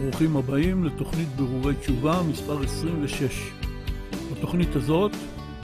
ברוכים 0.00 0.36
הבאים 0.36 0.84
לתוכנית 0.84 1.28
ברורי 1.36 1.74
תשובה 1.74 2.22
מספר 2.30 2.62
26. 2.62 3.50
בתוכנית 4.32 4.76
הזאת 4.76 5.12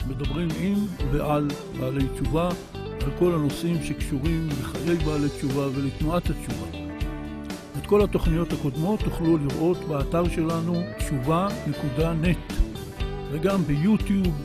מדברים 0.07 0.47
עם 0.59 0.77
ועל 1.11 1.47
בעלי 1.79 2.07
תשובה, 2.13 2.49
על 2.73 3.11
כל 3.19 3.33
הנושאים 3.33 3.83
שקשורים 3.83 4.49
לחיי 4.61 4.95
בעלי 4.95 5.29
תשובה 5.29 5.67
ולתנועת 5.75 6.23
התשובה. 6.29 6.77
את 7.77 7.85
כל 7.85 8.03
התוכניות 8.03 8.53
הקודמות 8.53 8.99
תוכלו 8.99 9.37
לראות 9.37 9.77
באתר 9.77 10.29
שלנו 10.29 10.81
תשובה.נט 10.97 12.53
וגם 13.31 13.63
ביוטיוב 13.63 14.41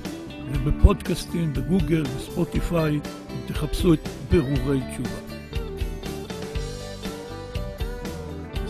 ובפודקאסטים, 0.53 1.53
בגוגל, 1.53 2.03
בספוטיפיי, 2.03 2.95
אם 2.95 3.41
תחפשו 3.47 3.95
את 3.95 4.09
ברורי 4.31 4.81
תשובה. 4.93 5.28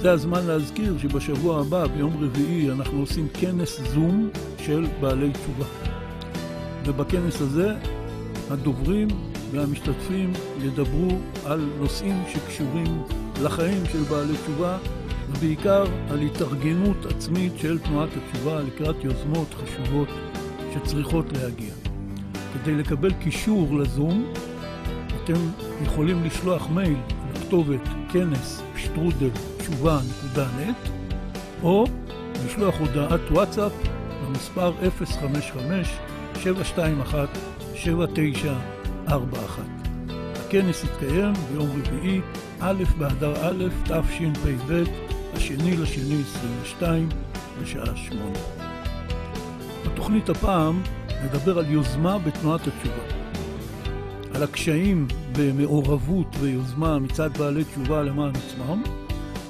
זה 0.03 0.13
הזמן 0.13 0.47
להזכיר 0.47 0.99
שבשבוע 0.99 1.61
הבא, 1.61 1.87
ביום 1.87 2.25
רביעי, 2.25 2.71
אנחנו 2.71 3.01
עושים 3.01 3.29
כנס 3.35 3.81
זום 3.95 4.29
של 4.59 4.87
בעלי 5.01 5.33
תשובה. 5.33 5.65
ובכנס 6.87 7.41
הזה 7.41 7.75
הדוברים 8.51 9.09
והמשתתפים 9.51 10.33
ידברו 10.63 11.19
על 11.45 11.69
נושאים 11.79 12.23
שקשורים 12.33 13.03
לחיים 13.43 13.83
של 13.93 14.03
בעלי 14.03 14.35
תשובה, 14.45 14.79
ובעיקר 15.31 15.85
על 16.11 16.21
התארגנות 16.21 17.07
עצמית 17.07 17.53
של 17.57 17.79
תנועת 17.79 18.09
התשובה 18.17 18.61
לקראת 18.61 18.97
יוזמות 19.05 19.55
חשובות 19.55 20.09
שצריכות 20.75 21.27
להגיע. 21.33 21.75
כדי 22.55 22.75
לקבל 22.75 23.13
קישור 23.13 23.79
לזום, 23.79 24.33
אתם 25.25 25.41
יכולים 25.83 26.25
לשלוח 26.25 26.69
מייל 26.71 26.99
לכתובת 27.35 27.89
כנס 28.13 28.63
שטרודל 28.77 29.31
תשובה.נט, 29.69 30.77
או 31.63 31.85
לשלוח 32.47 32.75
הודעת 32.79 33.21
וואטסאפ 33.31 33.73
למספר 34.27 34.73
055-721-7941. 36.37 36.39
הכנס 40.47 40.85
יתקיים 40.85 41.33
ביום 41.53 41.69
רביעי, 41.71 42.21
א' 42.61 42.83
באדר 42.99 43.49
א', 43.49 43.65
תשפ"ב, 43.85 44.83
השני 45.35 45.77
לשני 45.77 46.23
22, 46.23 47.09
בשעה 47.63 47.97
שמונה. 47.97 48.39
בתוכנית 49.87 50.29
הפעם 50.29 50.83
נדבר 51.25 51.59
על 51.59 51.71
יוזמה 51.71 52.19
בתנועת 52.19 52.61
התשובה. 52.67 53.03
על 54.35 54.43
הקשיים 54.43 55.07
במעורבות 55.33 56.37
ויוזמה 56.41 56.99
מצד 56.99 57.39
בעלי 57.39 57.65
תשובה 57.65 58.03
למען 58.03 58.33
עצמם, 58.37 58.83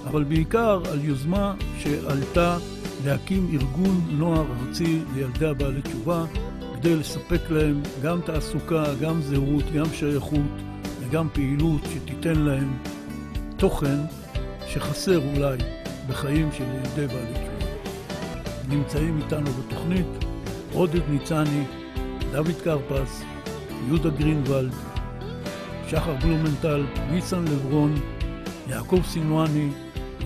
אבל 0.06 0.24
בעיקר 0.24 0.82
על 0.92 1.04
יוזמה 1.04 1.54
שעלתה 1.78 2.58
להקים 3.04 3.48
ארגון 3.52 4.00
נוער 4.10 4.44
ארצי 4.60 5.02
לילדי 5.14 5.46
הבעלי 5.46 5.82
תשובה, 5.82 6.24
כדי 6.76 6.96
לספק 6.96 7.40
להם 7.50 7.82
גם 8.02 8.20
תעסוקה, 8.20 8.84
גם 9.00 9.22
זהות, 9.22 9.64
גם 9.74 9.86
שייכות 9.92 10.50
וגם 11.00 11.28
פעילות 11.32 11.80
שתיתן 11.94 12.38
להם 12.38 12.78
תוכן 13.56 13.98
שחסר 14.66 15.20
אולי 15.34 15.58
בחיים 16.08 16.48
של 16.52 16.64
ילדי 16.64 17.14
בעלי 17.14 17.32
תשובה. 17.32 17.58
נמצאים 18.68 19.20
איתנו 19.22 19.50
בתוכנית 19.50 20.06
עודד 20.72 21.00
ניצני, 21.10 21.64
דוד 22.32 22.60
קרפס, 22.64 23.22
יהודה 23.86 24.10
גרינוולד, 24.10 24.72
שחר 25.88 26.14
בלומנטל, 26.22 26.84
ניסן 27.10 27.44
לברון, 27.44 27.94
יעקב 28.68 29.00
סינואני, 29.04 29.68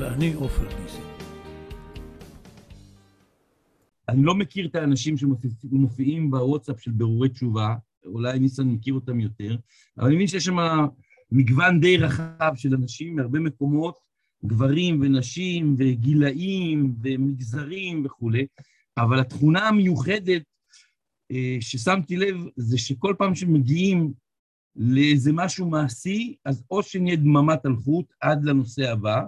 ואני 0.03 0.33
עופר 0.33 0.81
ניסי. 0.83 0.99
אני 4.09 4.23
לא 4.23 4.35
מכיר 4.35 4.67
את 4.67 4.75
האנשים 4.75 5.17
שמופיעים 5.17 6.31
בוואטסאפ 6.31 6.81
של 6.81 6.91
ברורי 6.91 7.29
תשובה, 7.29 7.75
אולי 8.07 8.39
ניסן 8.39 8.69
מכיר 8.69 8.95
אותם 8.95 9.21
יותר, 9.21 9.57
אבל 9.99 10.07
אני 10.07 10.15
מבין 10.15 10.27
שיש 10.27 10.45
שם 10.45 10.57
מגוון 11.33 11.81
די 11.81 11.97
רחב 11.97 12.53
של 12.55 12.75
אנשים 12.75 13.17
מהרבה 13.17 13.41
מקומות, 13.41 13.99
גברים 14.45 15.01
ונשים 15.01 15.75
וגילאים 15.79 16.95
ומגזרים 17.03 18.03
וכולי, 18.05 18.47
אבל 18.99 19.21
התכונה 19.21 19.69
המיוחדת 19.69 20.43
אה, 21.33 21.57
ששמתי 21.61 22.17
לב 22.17 22.37
זה 22.57 22.79
שכל 22.79 23.15
פעם 23.19 23.35
שמגיעים 23.35 24.13
לאיזה 24.77 25.33
משהו 25.33 25.71
מעשי, 25.71 26.37
אז 26.45 26.65
או 26.71 26.83
שנהיה 26.83 27.17
דממת 27.17 27.67
אלחוט 27.67 28.13
עד 28.21 28.45
לנושא 28.45 28.91
הבא, 28.91 29.23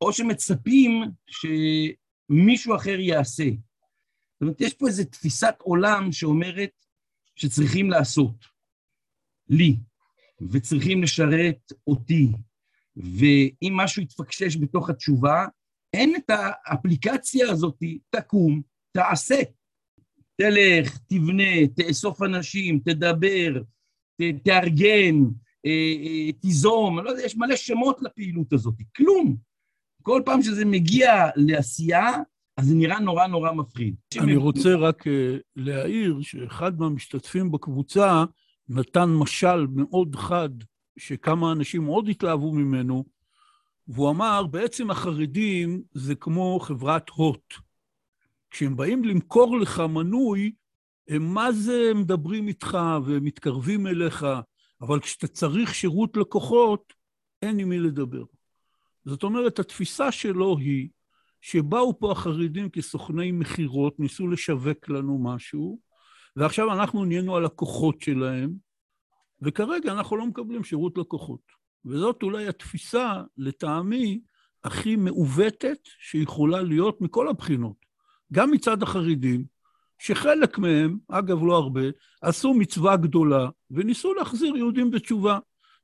או 0.00 0.12
שמצפים 0.12 1.02
שמישהו 1.26 2.76
אחר 2.76 3.00
יעשה. 3.00 3.44
זאת 3.44 4.42
אומרת, 4.42 4.60
יש 4.60 4.74
פה 4.74 4.86
איזו 4.86 5.04
תפיסת 5.04 5.54
עולם 5.58 6.12
שאומרת 6.12 6.70
שצריכים 7.36 7.90
לעשות, 7.90 8.44
לי, 9.48 9.76
וצריכים 10.50 11.02
לשרת 11.02 11.72
אותי, 11.86 12.28
ואם 12.96 13.72
משהו 13.76 14.02
יתפקשש 14.02 14.56
בתוך 14.56 14.90
התשובה, 14.90 15.46
אין 15.92 16.16
את 16.16 16.30
האפליקציה 16.30 17.50
הזאת, 17.50 17.78
תקום, 18.10 18.62
תעשה. 18.92 19.40
תלך, 20.36 20.98
תבנה, 21.06 21.66
תאסוף 21.76 22.22
אנשים, 22.22 22.80
תדבר, 22.84 23.62
ת, 24.16 24.22
תארגן, 24.44 25.14
אה, 25.66 25.94
אה, 26.04 26.32
תיזום, 26.32 26.98
לא 26.98 27.10
יודע, 27.10 27.22
יש 27.22 27.36
מלא 27.36 27.56
שמות 27.56 28.02
לפעילות 28.02 28.52
הזאת, 28.52 28.74
כלום. 28.96 29.36
כל 30.06 30.22
פעם 30.24 30.42
שזה 30.42 30.64
מגיע 30.64 31.26
לעשייה, 31.36 32.12
אז 32.56 32.66
זה 32.66 32.74
נראה 32.74 33.00
נורא 33.00 33.26
נורא 33.26 33.52
מפחיד. 33.52 33.94
אני 34.18 34.36
רוצה 34.36 34.74
רק 34.74 35.06
אה, 35.06 35.36
להעיר 35.56 36.18
שאחד 36.22 36.80
מהמשתתפים 36.80 37.52
בקבוצה 37.52 38.24
נתן 38.68 39.08
משל 39.08 39.66
מאוד 39.66 40.16
חד, 40.16 40.48
שכמה 40.98 41.52
אנשים 41.52 41.84
מאוד 41.84 42.08
התלהבו 42.08 42.52
ממנו, 42.52 43.04
והוא 43.88 44.10
אמר, 44.10 44.46
בעצם 44.46 44.90
החרדים 44.90 45.82
זה 45.92 46.14
כמו 46.14 46.58
חברת 46.60 47.08
הוט. 47.08 47.54
כשהם 48.50 48.76
באים 48.76 49.04
למכור 49.04 49.58
לך 49.58 49.80
מנוי, 49.80 50.52
הם 51.08 51.34
מה 51.34 51.52
זה 51.52 51.92
מדברים 51.94 52.48
איתך 52.48 52.78
ומתקרבים 53.06 53.86
אליך, 53.86 54.26
אבל 54.80 55.00
כשאתה 55.00 55.26
צריך 55.26 55.74
שירות 55.74 56.16
לקוחות, 56.16 56.92
אין 57.42 57.58
עם 57.58 57.68
מי 57.68 57.78
לדבר. 57.78 58.22
זאת 59.06 59.22
אומרת, 59.22 59.58
התפיסה 59.58 60.12
שלו 60.12 60.58
היא 60.58 60.88
שבאו 61.40 61.98
פה 61.98 62.12
החרדים 62.12 62.70
כסוכני 62.70 63.32
מכירות, 63.32 64.00
ניסו 64.00 64.28
לשווק 64.28 64.88
לנו 64.88 65.18
משהו, 65.22 65.80
ועכשיו 66.36 66.72
אנחנו 66.72 67.04
נהיינו 67.04 67.36
הלקוחות 67.36 68.02
שלהם, 68.02 68.52
וכרגע 69.42 69.92
אנחנו 69.92 70.16
לא 70.16 70.26
מקבלים 70.26 70.64
שירות 70.64 70.98
לקוחות. 70.98 71.40
וזאת 71.84 72.22
אולי 72.22 72.48
התפיסה, 72.48 73.22
לטעמי, 73.38 74.20
הכי 74.64 74.96
מעוותת 74.96 75.78
שיכולה 75.98 76.62
להיות 76.62 77.00
מכל 77.00 77.28
הבחינות. 77.28 77.76
גם 78.32 78.50
מצד 78.50 78.82
החרדים, 78.82 79.44
שחלק 79.98 80.58
מהם, 80.58 80.98
אגב 81.08 81.44
לא 81.44 81.56
הרבה, 81.56 81.82
עשו 82.22 82.54
מצווה 82.54 82.96
גדולה 82.96 83.48
וניסו 83.70 84.14
להחזיר 84.14 84.56
יהודים 84.56 84.90
בתשובה. 84.90 85.38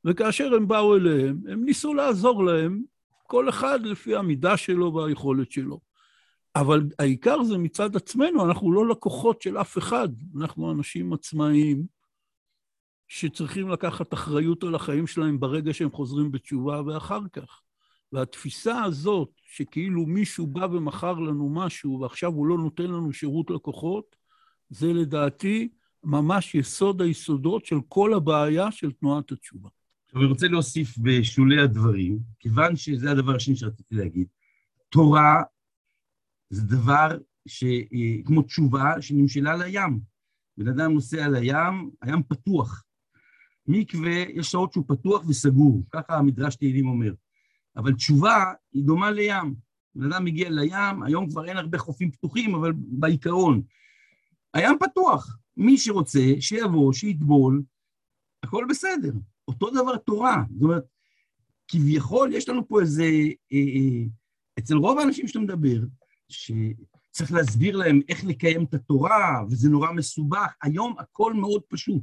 וכאשר 0.04 0.54
הם 0.54 0.68
באו 0.68 0.96
אליהם, 0.96 1.38
הם 1.48 1.64
ניסו 1.64 1.94
לעזור 1.94 2.44
להם 2.44 2.82
כל 3.32 3.48
אחד 3.48 3.80
לפי 3.82 4.16
המידה 4.16 4.56
שלו 4.56 4.94
והיכולת 4.94 5.52
שלו. 5.52 5.80
אבל 6.56 6.88
העיקר 6.98 7.42
זה 7.42 7.58
מצד 7.58 7.96
עצמנו, 7.96 8.44
אנחנו 8.44 8.72
לא 8.72 8.88
לקוחות 8.88 9.42
של 9.42 9.58
אף 9.58 9.78
אחד, 9.78 10.08
אנחנו 10.40 10.72
אנשים 10.72 11.12
עצמאיים 11.12 11.86
שצריכים 13.08 13.68
לקחת 13.68 14.14
אחריות 14.14 14.62
על 14.64 14.74
החיים 14.74 15.06
שלהם 15.06 15.40
ברגע 15.40 15.74
שהם 15.74 15.90
חוזרים 15.90 16.32
בתשובה 16.32 16.82
ואחר 16.86 17.20
כך. 17.32 17.60
והתפיסה 18.12 18.82
הזאת, 18.84 19.30
שכאילו 19.42 20.06
מישהו 20.06 20.46
בא 20.46 20.66
ומכר 20.72 21.12
לנו 21.12 21.48
משהו 21.48 22.00
ועכשיו 22.00 22.32
הוא 22.32 22.46
לא 22.46 22.58
נותן 22.58 22.86
לנו 22.86 23.12
שירות 23.12 23.50
לקוחות, 23.50 24.16
זה 24.70 24.92
לדעתי 24.92 25.68
ממש 26.04 26.54
יסוד 26.54 27.02
היסודות 27.02 27.66
של 27.66 27.76
כל 27.88 28.14
הבעיה 28.14 28.72
של 28.72 28.92
תנועת 28.92 29.32
התשובה. 29.32 29.68
עכשיו, 30.12 30.22
אני 30.22 30.30
רוצה 30.30 30.48
להוסיף 30.48 30.98
בשולי 30.98 31.62
הדברים, 31.62 32.18
כיוון 32.38 32.76
שזה 32.76 33.10
הדבר 33.10 33.34
השני 33.34 33.56
שרציתי 33.56 33.94
להגיד. 33.94 34.26
תורה 34.88 35.42
זה 36.50 36.62
דבר 36.62 37.18
ש... 37.48 37.64
כמו 38.24 38.42
תשובה 38.42 39.02
שנמשלה 39.02 39.56
לים. 39.56 40.00
בן 40.56 40.68
אדם 40.68 40.92
נוסע 40.92 41.28
לים, 41.28 41.90
הים 42.02 42.22
פתוח. 42.22 42.84
מקווה, 43.66 44.10
יש 44.10 44.50
שעות 44.50 44.72
שהוא 44.72 44.84
פתוח 44.88 45.24
וסגור, 45.28 45.82
ככה 45.90 46.16
המדרש 46.16 46.56
תהילים 46.56 46.88
אומר. 46.88 47.12
אבל 47.76 47.92
תשובה 47.94 48.52
היא 48.72 48.84
דומה 48.84 49.10
לים. 49.10 49.54
בן 49.94 50.12
אדם 50.12 50.24
מגיע 50.24 50.50
לים, 50.50 51.02
היום 51.02 51.30
כבר 51.30 51.44
אין 51.44 51.56
הרבה 51.56 51.78
חופים 51.78 52.10
פתוחים, 52.10 52.54
אבל 52.54 52.72
בעיקרון. 52.76 53.62
הים 54.54 54.78
פתוח, 54.80 55.38
מי 55.56 55.78
שרוצה, 55.78 56.20
שיבוא, 56.40 56.92
שיטבול, 56.92 57.62
הכל 58.42 58.66
בסדר. 58.70 59.12
אותו 59.52 59.70
דבר 59.70 59.96
תורה. 59.96 60.42
זאת 60.50 60.62
אומרת, 60.62 60.84
כביכול 61.68 62.34
יש 62.34 62.48
לנו 62.48 62.68
פה 62.68 62.80
איזה 62.80 63.04
אה, 63.52 63.58
אה, 63.58 64.04
אצל 64.58 64.76
רוב 64.76 64.98
האנשים 64.98 65.28
שאתה 65.28 65.38
מדבר, 65.38 65.78
שצריך 66.28 67.32
להסביר 67.32 67.76
להם 67.76 68.00
איך 68.08 68.24
לקיים 68.24 68.64
את 68.64 68.74
התורה, 68.74 69.42
וזה 69.50 69.68
נורא 69.68 69.92
מסובך, 69.92 70.54
היום 70.62 70.94
הכל 70.98 71.34
מאוד 71.34 71.62
פשוט. 71.68 72.02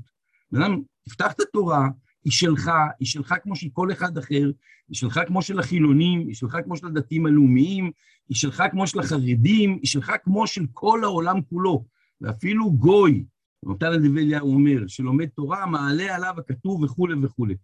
בן 0.51 0.61
אדם, 0.61 0.81
תפתח 1.03 1.31
את 1.31 1.39
התורה, 1.39 1.87
היא 2.25 2.33
שלך, 2.33 2.71
היא 2.99 3.07
שלך 3.07 3.33
כמו 3.43 3.55
של 3.55 3.67
כל 3.73 3.91
אחד 3.91 4.17
אחר, 4.17 4.51
היא 4.89 4.95
שלך 4.95 5.19
כמו 5.27 5.41
של 5.41 5.59
החילונים, 5.59 6.27
היא 6.27 6.35
שלך 6.35 6.57
כמו 6.63 6.77
של 6.77 6.87
הדתיים 6.87 7.25
הלאומיים, 7.25 7.91
היא 8.29 8.37
שלך 8.37 8.63
כמו 8.71 8.87
של 8.87 8.99
החרדים, 8.99 9.71
היא 9.81 9.87
שלך 9.87 10.11
כמו 10.23 10.47
של 10.47 10.65
כל 10.73 11.03
העולם 11.03 11.41
כולו. 11.49 11.85
ואפילו 12.21 12.71
גוי, 12.71 13.25
נותן 13.65 13.91
לדבי 13.91 14.21
אליהו 14.21 14.53
אומר, 14.53 14.87
שלומד 14.87 15.29
תורה, 15.29 15.65
מעלה 15.65 16.15
עליו 16.15 16.35
הכתוב 16.37 16.83
וכולי 16.83 17.13
וכולי. 17.23 17.55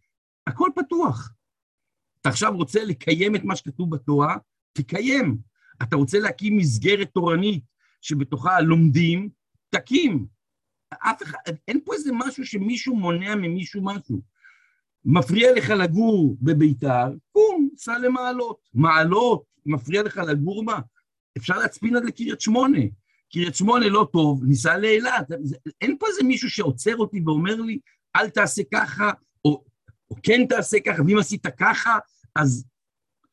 הכל 0.48 0.70
פתוח. 0.76 1.32
אתה 2.22 2.30
עכשיו 2.30 2.56
רוצה 2.56 2.84
לקיים 2.84 3.36
את 3.36 3.44
מה 3.44 3.56
שכתוב 3.56 3.96
בתורה, 3.96 4.38
תקיים. 4.74 5.38
אתה 5.84 5.96
רוצה 5.96 6.20
להקים 6.20 6.58
מסגרת 6.58 7.10
תורנית 7.14 7.64
שבתוכה 8.02 8.62
לומדים, 8.62 9.30
תקים. 9.70 10.28
אף 10.94 11.24
אחד, 11.24 11.38
אין 11.68 11.80
פה 11.86 11.94
איזה 11.94 12.12
משהו 12.14 12.46
שמישהו 12.46 12.96
מונע 12.96 13.36
ממישהו 13.36 13.86
משהו. 13.86 14.22
מפריע 15.06 15.54
לך 15.54 15.70
לגור 15.70 16.38
בביתר, 16.42 17.08
קום, 17.32 17.70
סע 17.78 17.98
למעלות. 17.98 18.70
מעלות, 18.74 19.44
מפריע 19.66 20.04
לך 20.04 20.18
לגור 20.18 20.66
בה? 20.66 20.80
אפשר 21.38 21.58
להצפין 21.58 21.96
עד 21.96 22.06
לקריית 22.06 22.42
שמונה. 22.42 22.80
קריית 23.36 23.56
שמונה 23.56 23.90
לא 23.90 24.08
טוב, 24.12 24.44
ניסע 24.44 24.78
לאילת. 24.78 25.28
אין 25.82 25.98
פה 26.00 26.08
איזה 26.08 26.24
מישהו 26.24 26.50
שעוצר 26.50 26.96
אותי 26.98 27.22
ואומר 27.26 27.56
לי, 27.56 27.80
אל 28.16 28.30
תעשה 28.30 28.62
ככה, 28.74 29.12
או, 29.46 29.64
או 30.10 30.16
כן 30.24 30.46
תעשה 30.50 30.78
ככה, 30.86 31.04
ואם 31.04 31.18
עשית 31.18 31.48
ככה, 31.48 31.98
אז 32.36 32.66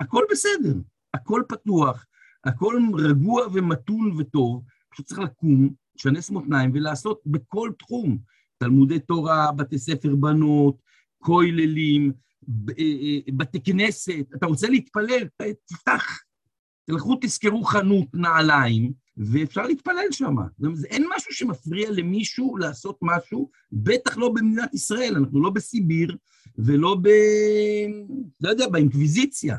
הכל 0.01 0.25
בסדר, 0.31 0.75
הכל 1.15 1.43
פתוח, 1.49 2.07
הכל 2.45 2.83
רגוע 2.95 3.47
ומתון 3.53 4.15
וטוב, 4.19 4.65
פשוט 4.93 5.07
צריך 5.07 5.21
לקום, 5.21 5.71
לשנס 5.97 6.31
מותניים 6.31 6.71
ולעשות 6.75 7.21
בכל 7.27 7.71
תחום. 7.79 8.19
תלמודי 8.59 8.99
תורה, 8.99 9.53
בתי 9.53 9.79
ספר 9.79 10.15
בנות, 10.17 10.77
כוללים, 11.19 12.13
אה, 12.79 12.85
אה, 12.85 13.33
בתי 13.37 13.63
כנסת, 13.63 14.27
אתה 14.37 14.47
רוצה 14.47 14.69
להתפלל, 14.69 15.29
תפתח, 15.67 16.21
תלכו 16.87 17.19
תזכרו 17.21 17.65
חנות 17.65 18.09
נעליים, 18.15 18.93
ואפשר 19.17 19.67
להתפלל 19.67 20.07
שם. 20.11 20.35
אין 20.85 21.07
משהו 21.17 21.33
שמפריע 21.33 21.91
למישהו 21.91 22.57
לעשות 22.57 22.99
משהו, 23.03 23.51
בטח 23.73 24.19
לא 24.19 24.29
במדינת 24.29 24.75
ישראל, 24.75 25.15
אנחנו 25.17 25.43
לא 25.43 25.51
בסיביר 25.51 26.17
ולא 26.59 26.97
ב... 27.03 27.09
לא 28.41 28.49
יודע, 28.49 28.69
באינקוויזיציה. 28.69 29.57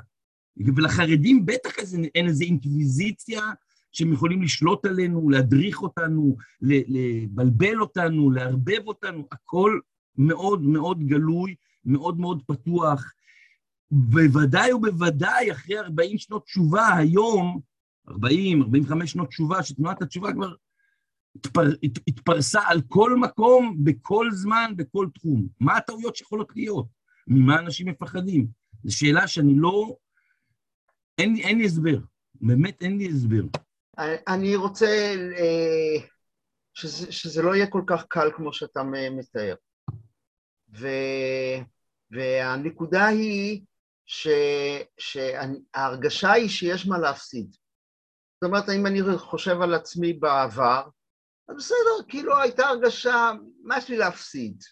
ולחרדים 0.76 1.46
בטח 1.46 1.72
אין 2.16 2.28
איזו 2.28 2.44
אינקוויזיציה 2.44 3.42
שהם 3.92 4.14
יכולים 4.14 4.42
לשלוט 4.42 4.86
עלינו, 4.86 5.30
להדריך 5.30 5.82
אותנו, 5.82 6.38
לבלבל 6.62 7.82
אותנו, 7.82 8.32
לערבב 8.32 8.88
אותנו, 8.88 9.28
הכל 9.32 9.80
מאוד 10.18 10.62
מאוד 10.62 11.04
גלוי, 11.08 11.56
מאוד 11.86 12.20
מאוד 12.20 12.44
פתוח. 12.48 13.14
בוודאי 13.92 14.74
ובוודאי 14.74 15.52
אחרי 15.52 15.80
40 15.80 16.18
שנות 16.18 16.46
תשובה, 16.46 16.94
היום, 16.96 17.60
40, 18.10 18.62
45 18.62 19.12
שנות 19.12 19.28
תשובה, 19.28 19.64
שתנועת 19.64 20.02
התשובה 20.02 20.34
כבר 20.34 20.54
התפר, 21.36 21.68
הת, 21.84 22.00
התפרסה 22.08 22.62
על 22.68 22.82
כל 22.88 23.16
מקום, 23.22 23.78
בכל 23.84 24.32
זמן, 24.32 24.74
בכל 24.76 25.08
תחום. 25.14 25.48
מה 25.60 25.78
הטעויות 25.78 26.16
שיכולות 26.16 26.52
להיות? 26.56 26.86
ממה 27.28 27.60
אנשים 27.60 27.88
מפחדים? 27.88 28.48
זו 28.84 28.98
שאלה 28.98 29.28
שאני 29.28 29.54
לא... 29.56 29.96
אין, 31.18 31.36
אין 31.36 31.58
לי 31.58 31.66
הסבר, 31.66 31.98
באמת 32.36 32.82
אין 32.82 32.98
לי 32.98 33.08
הסבר. 33.10 33.44
אני 34.28 34.56
רוצה 34.56 35.16
אה, 35.38 36.08
שזה, 36.74 37.12
שזה 37.12 37.42
לא 37.42 37.56
יהיה 37.56 37.68
כל 37.68 37.82
כך 37.88 38.06
קל 38.10 38.30
כמו 38.36 38.54
שאתה 38.54 38.84
מתאר. 39.18 39.56
ו, 40.80 40.88
והנקודה 42.12 43.08
היא 43.08 43.62
שההרגשה 44.98 46.32
היא 46.32 46.50
שיש 46.50 46.88
מה 46.88 46.98
להפסיד. 46.98 47.56
זאת 48.44 48.48
אומרת, 48.48 48.70
אם 48.70 48.86
אני 48.86 49.00
חושב 49.18 49.62
על 49.62 49.74
עצמי 49.74 50.14
בעבר, 50.14 50.84
אז 51.50 51.56
בסדר, 51.58 52.08
כאילו 52.08 52.40
הייתה 52.40 52.66
הרגשה, 52.66 53.32
מה 53.64 53.78
יש 53.78 53.90
לי 53.90 53.98
להפסיד? 53.98 54.64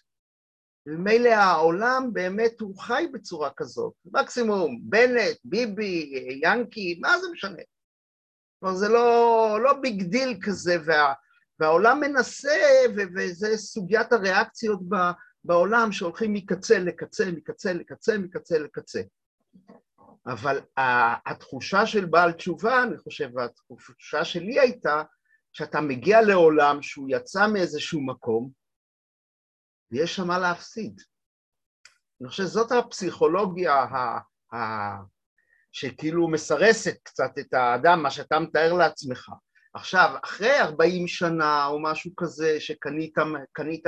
וממילא 0.86 1.28
העולם 1.28 2.10
באמת 2.12 2.60
הוא 2.60 2.78
חי 2.78 3.06
בצורה 3.12 3.50
כזאת. 3.56 3.92
מקסימום, 4.04 4.80
בנט, 4.82 5.36
ביבי, 5.44 6.12
ינקי, 6.42 6.98
מה 7.00 7.18
זה 7.18 7.26
משנה? 7.32 7.62
כלומר, 8.60 8.76
זה 8.76 8.88
לא, 8.88 9.58
לא 9.62 9.72
big 9.72 10.02
deal 10.02 10.38
כזה, 10.42 10.76
וה, 10.84 11.12
והעולם 11.60 12.00
מנסה, 12.00 12.58
וזה 12.96 13.56
סוגיית 13.56 14.12
הריאקציות 14.12 14.80
בעולם 15.44 15.92
שהולכים 15.92 16.32
מקצה 16.32 16.78
לקצה, 16.78 17.30
מקצה 17.30 17.72
לקצה, 17.72 18.18
מקצה 18.18 18.58
לקצה. 18.58 19.00
אבל 20.26 20.60
התחושה 21.26 21.86
של 21.86 22.04
בעל 22.04 22.32
תשובה, 22.32 22.82
אני 22.82 22.98
חושב, 22.98 23.30
והתחושה 23.34 24.24
שלי 24.24 24.60
הייתה 24.60 25.02
שאתה 25.52 25.80
מגיע 25.80 26.22
לעולם 26.22 26.82
שהוא 26.82 27.08
יצא 27.10 27.46
מאיזשהו 27.46 28.06
מקום 28.06 28.50
ויש 29.90 30.16
שם 30.16 30.26
מה 30.26 30.38
להפסיד. 30.38 31.00
אני 32.20 32.28
חושב 32.28 32.42
שזאת 32.42 32.72
הפסיכולוגיה 32.72 33.74
ה, 33.74 34.18
ה, 34.54 34.58
שכאילו 35.72 36.28
מסרסת 36.28 36.96
קצת 37.02 37.30
את 37.40 37.54
האדם, 37.54 38.02
מה 38.02 38.10
שאתה 38.10 38.38
מתאר 38.38 38.72
לעצמך. 38.72 39.28
עכשיו, 39.74 40.14
אחרי 40.24 40.60
40 40.60 41.06
שנה 41.06 41.66
או 41.66 41.82
משהו 41.82 42.10
כזה 42.16 42.60
שקנית 42.60 43.14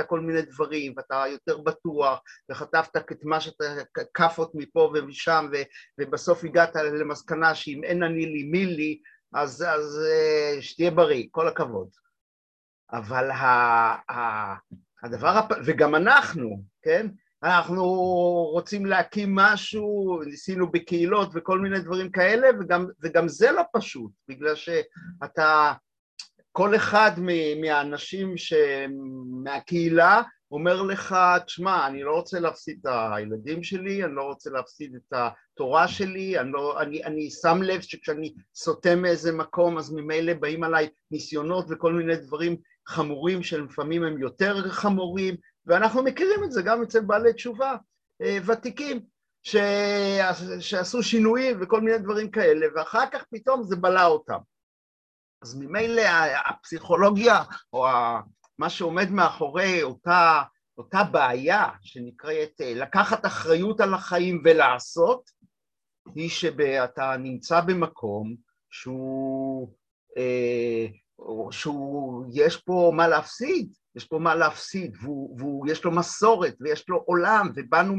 כל 0.07 0.19
מיני 0.19 0.41
דברים 0.41 0.93
ואתה 0.97 1.23
יותר 1.31 1.57
בטוח 1.57 2.19
וחטפת 2.51 3.11
את 3.11 3.19
מה 3.23 3.41
שאתה, 3.41 3.63
כאפות 4.13 4.51
מפה 4.55 4.91
ומשם 4.93 5.45
ו, 5.51 5.55
ובסוף 5.99 6.43
הגעת 6.43 6.75
למסקנה 6.75 7.55
שאם 7.55 7.83
אין 7.83 8.03
אני 8.03 8.25
לי 8.25 8.43
מי 8.43 8.65
לי 8.65 8.99
אז, 9.33 9.65
אז 9.67 10.01
אה, 10.11 10.61
שתהיה 10.61 10.91
בריא, 10.91 11.27
כל 11.31 11.47
הכבוד. 11.47 11.89
אבל 12.91 13.31
ה, 13.31 13.45
ה, 14.11 14.53
הדבר, 15.03 15.27
הפ... 15.27 15.51
וגם 15.65 15.95
אנחנו, 15.95 16.63
כן? 16.81 17.07
אנחנו 17.45 17.83
רוצים 18.51 18.85
להקים 18.85 19.35
משהו, 19.35 20.19
ניסינו 20.25 20.71
בקהילות 20.71 21.29
וכל 21.33 21.59
מיני 21.59 21.79
דברים 21.79 22.11
כאלה, 22.11 22.47
וגם, 22.59 22.87
וגם 23.01 23.27
זה 23.27 23.51
לא 23.51 23.61
פשוט, 23.73 24.11
בגלל 24.27 24.55
שאתה, 24.55 25.73
כל 26.51 26.75
אחד 26.75 27.11
מהאנשים 27.61 28.35
מהקהילה 29.43 30.21
אומר 30.51 30.81
לך, 30.81 31.15
תשמע, 31.45 31.87
אני 31.87 32.03
לא 32.03 32.11
רוצה 32.15 32.39
להפסיד 32.39 32.79
את 32.81 32.91
הילדים 33.15 33.63
שלי, 33.63 34.03
אני 34.03 34.15
לא 34.15 34.23
רוצה 34.23 34.49
להפסיד 34.49 34.95
את 34.95 35.13
התורה 35.13 35.87
שלי, 35.87 36.39
אני, 36.39 36.51
לא, 36.51 36.81
אני, 36.81 37.03
אני 37.03 37.29
שם 37.29 37.61
לב 37.61 37.81
שכשאני 37.81 38.33
סוטה 38.55 38.95
מאיזה 38.95 39.31
מקום, 39.31 39.77
אז 39.77 39.93
ממילא 39.93 40.33
באים 40.33 40.63
עליי 40.63 40.89
ניסיונות 41.11 41.65
וכל 41.69 41.93
מיני 41.93 42.15
דברים 42.15 42.57
חמורים 42.87 43.43
שלפעמים 43.43 44.03
הם 44.03 44.17
יותר 44.17 44.69
חמורים, 44.69 45.35
ואנחנו 45.67 46.03
מכירים 46.03 46.43
את 46.43 46.51
זה 46.51 46.61
גם 46.61 46.83
אצל 46.83 47.01
בעלי 47.01 47.33
תשובה 47.33 47.75
אה, 48.21 48.37
ותיקים, 48.45 49.05
ש... 49.43 49.55
שעשו 50.59 51.03
שינויים 51.03 51.57
וכל 51.61 51.81
מיני 51.81 51.97
דברים 51.97 52.31
כאלה, 52.31 52.65
ואחר 52.75 53.09
כך 53.11 53.23
פתאום 53.31 53.63
זה 53.63 53.75
בלע 53.75 54.05
אותם. 54.05 54.39
אז 55.41 55.55
ממילא 55.59 56.01
הפסיכולוגיה, 56.45 57.43
או 57.73 57.85
מה 58.57 58.69
שעומד 58.69 59.11
מאחורי 59.11 59.83
אותה, 59.83 60.41
אותה 60.77 61.03
בעיה 61.03 61.69
שנקראת 61.81 62.61
אה, 62.61 62.73
לקחת 62.75 63.25
אחריות 63.25 63.81
על 63.81 63.93
החיים 63.93 64.41
ולעשות, 64.45 65.31
היא 66.15 66.29
שאתה 66.29 67.17
נמצא 67.19 67.61
במקום 67.61 68.35
שהוא, 68.69 69.73
אה, 70.17 70.87
שהוא, 71.51 72.25
יש 72.33 72.57
פה 72.57 72.91
מה 72.95 73.07
להפסיד, 73.07 73.73
יש 73.95 74.05
פה 74.05 74.19
מה 74.19 74.35
להפסיד, 74.35 74.97
ויש 75.65 75.83
לו 75.83 75.91
מסורת, 75.91 76.55
ויש 76.61 76.89
לו 76.89 76.97
עולם, 76.97 77.51
ובאנו 77.55 77.95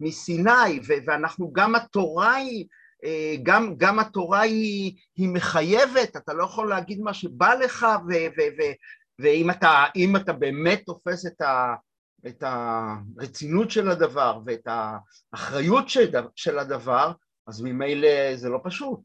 מסיני, 0.00 0.80
ואנחנו, 1.06 1.52
גם 1.52 1.74
התורה 1.74 2.34
היא, 2.34 2.66
אה, 3.04 3.34
גם, 3.42 3.74
גם 3.76 3.98
התורה 3.98 4.40
היא, 4.40 4.96
היא 5.16 5.28
מחייבת, 5.28 6.16
אתה 6.16 6.32
לא 6.34 6.44
יכול 6.44 6.68
להגיד 6.68 7.00
מה 7.00 7.14
שבא 7.14 7.54
לך, 7.54 7.86
ו, 8.08 8.12
ו, 8.12 8.40
ו, 8.58 8.62
ואם 9.18 9.50
אתה, 9.50 9.84
אתה 10.16 10.32
באמת 10.32 10.82
תופס 10.86 11.26
את, 11.26 11.40
ה, 11.40 11.74
את 12.26 12.42
הרצינות 12.46 13.70
של 13.70 13.90
הדבר 13.90 14.40
ואת 14.46 14.68
האחריות 15.32 15.88
של, 15.88 16.10
של 16.36 16.58
הדבר, 16.58 17.12
אז 17.46 17.62
ממילא 17.62 18.36
זה 18.36 18.48
לא 18.48 18.60
פשוט. 18.64 19.00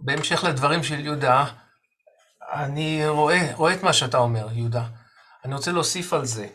בהמשך 0.00 0.44
לדברים 0.44 0.82
של 0.82 1.00
יהודה, 1.00 1.44
אני 2.52 3.08
רואה, 3.08 3.54
רואה 3.54 3.74
את 3.74 3.82
מה 3.82 3.92
שאתה 3.92 4.18
אומר, 4.18 4.46
יהודה. 4.52 4.84
אני 5.44 5.54
רוצה 5.54 5.72
להוסיף 5.72 6.12
על 6.12 6.24
זה. 6.24 6.46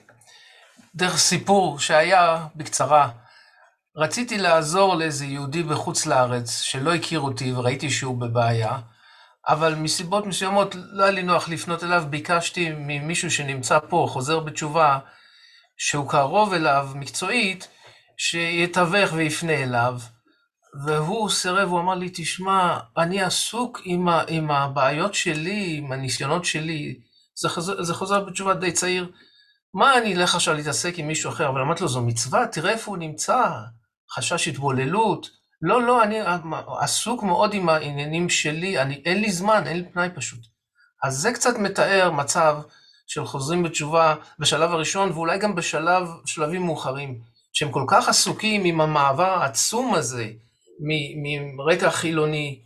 דרך 0.96 1.18
סיפור 1.18 1.80
שהיה 1.80 2.48
בקצרה, 2.56 3.10
רציתי 3.98 4.38
לעזור 4.38 4.96
לאיזה 4.96 5.26
יהודי 5.26 5.64
בחוץ 5.64 6.06
לארץ 6.06 6.62
שלא 6.62 6.94
הכיר 6.94 7.20
אותי 7.20 7.54
וראיתי 7.54 7.90
שהוא 7.90 8.18
בבעיה, 8.18 8.80
אבל 9.48 9.76
מסיבות 9.76 10.26
מסוימות 10.26 10.76
לא 10.76 11.04
היה 11.04 11.12
לי 11.12 11.24
נוח 11.24 11.50
לפנות 11.50 11.84
אליו, 11.84 12.04
ביקשתי 12.10 12.70
ממישהו 12.78 13.32
שנמצא 13.32 13.80
פה, 13.90 14.08
חוזר 14.10 14.40
בתשובה, 14.40 15.00
שהוא 15.78 16.10
קרוב 16.10 16.54
אליו 16.54 16.90
מקצועית, 16.96 17.68
שיתווך 18.18 19.14
ויפנה 19.14 19.54
אליו. 19.54 20.00
והוא 20.86 21.30
סירב, 21.30 21.70
הוא 21.70 21.80
אמר 21.80 21.96
לי, 21.96 22.10
תשמע, 22.14 22.80
אני 22.98 23.22
עסוק 23.22 23.82
עם, 23.84 24.10
ה, 24.10 24.24
עם 24.28 24.52
הבעיות 24.52 25.14
שלי, 25.14 25.76
עם 25.78 25.92
הניסיונות 25.92 26.46
שלי. 26.46 27.00
זה 27.38 27.94
חוזר, 27.94 28.24
בתשובה 28.24 28.54
די 28.54 28.72
צעיר. 28.72 29.12
מה 29.74 29.98
אני 29.98 30.16
אלך 30.16 30.36
עכשיו 30.36 30.54
להתעסק 30.54 30.94
עם 30.98 31.08
מישהו 31.08 31.32
אחר? 31.32 31.50
אבל 31.50 31.62
אמרתי 31.62 31.82
לו, 31.82 31.88
זו 31.88 32.02
מצווה, 32.02 32.48
תראה 32.48 32.72
איפה 32.72 32.92
הוא 32.92 32.98
נמצא. 32.98 33.44
חשש 34.12 34.48
התבוללות. 34.48 35.30
לא, 35.62 35.84
לא, 35.84 36.04
אני 36.04 36.20
עסוק 36.80 37.24
מאוד 37.24 37.54
עם 37.54 37.70
העניינים 37.70 38.30
שלי, 38.30 38.82
אני, 38.82 39.02
אין 39.06 39.22
לי 39.22 39.32
זמן, 39.32 39.68
אין 39.68 39.78
לי 39.78 39.84
פנאי 39.94 40.10
פשוט. 40.16 40.40
אז 41.04 41.18
זה 41.18 41.32
קצת 41.32 41.58
מתאר 41.58 42.12
מצב 42.12 42.58
של 43.08 43.26
חוזרים 43.26 43.64
בתשובה 43.64 44.16
בשלב 44.40 44.72
הראשון, 44.72 45.12
ואולי 45.12 45.40
גם 45.40 45.56
בשלב, 45.56 46.08
שלבים 46.26 46.66
מאוחרים, 46.66 47.20
שהם 47.54 47.72
כל 47.72 47.86
כך 47.88 48.10
עסוקים 48.10 48.66
עם 48.66 48.82
המעבר 48.82 49.30
העצום 49.42 49.94
הזה 49.94 50.28
מרקע 51.56 51.92
חילוני 51.92 52.62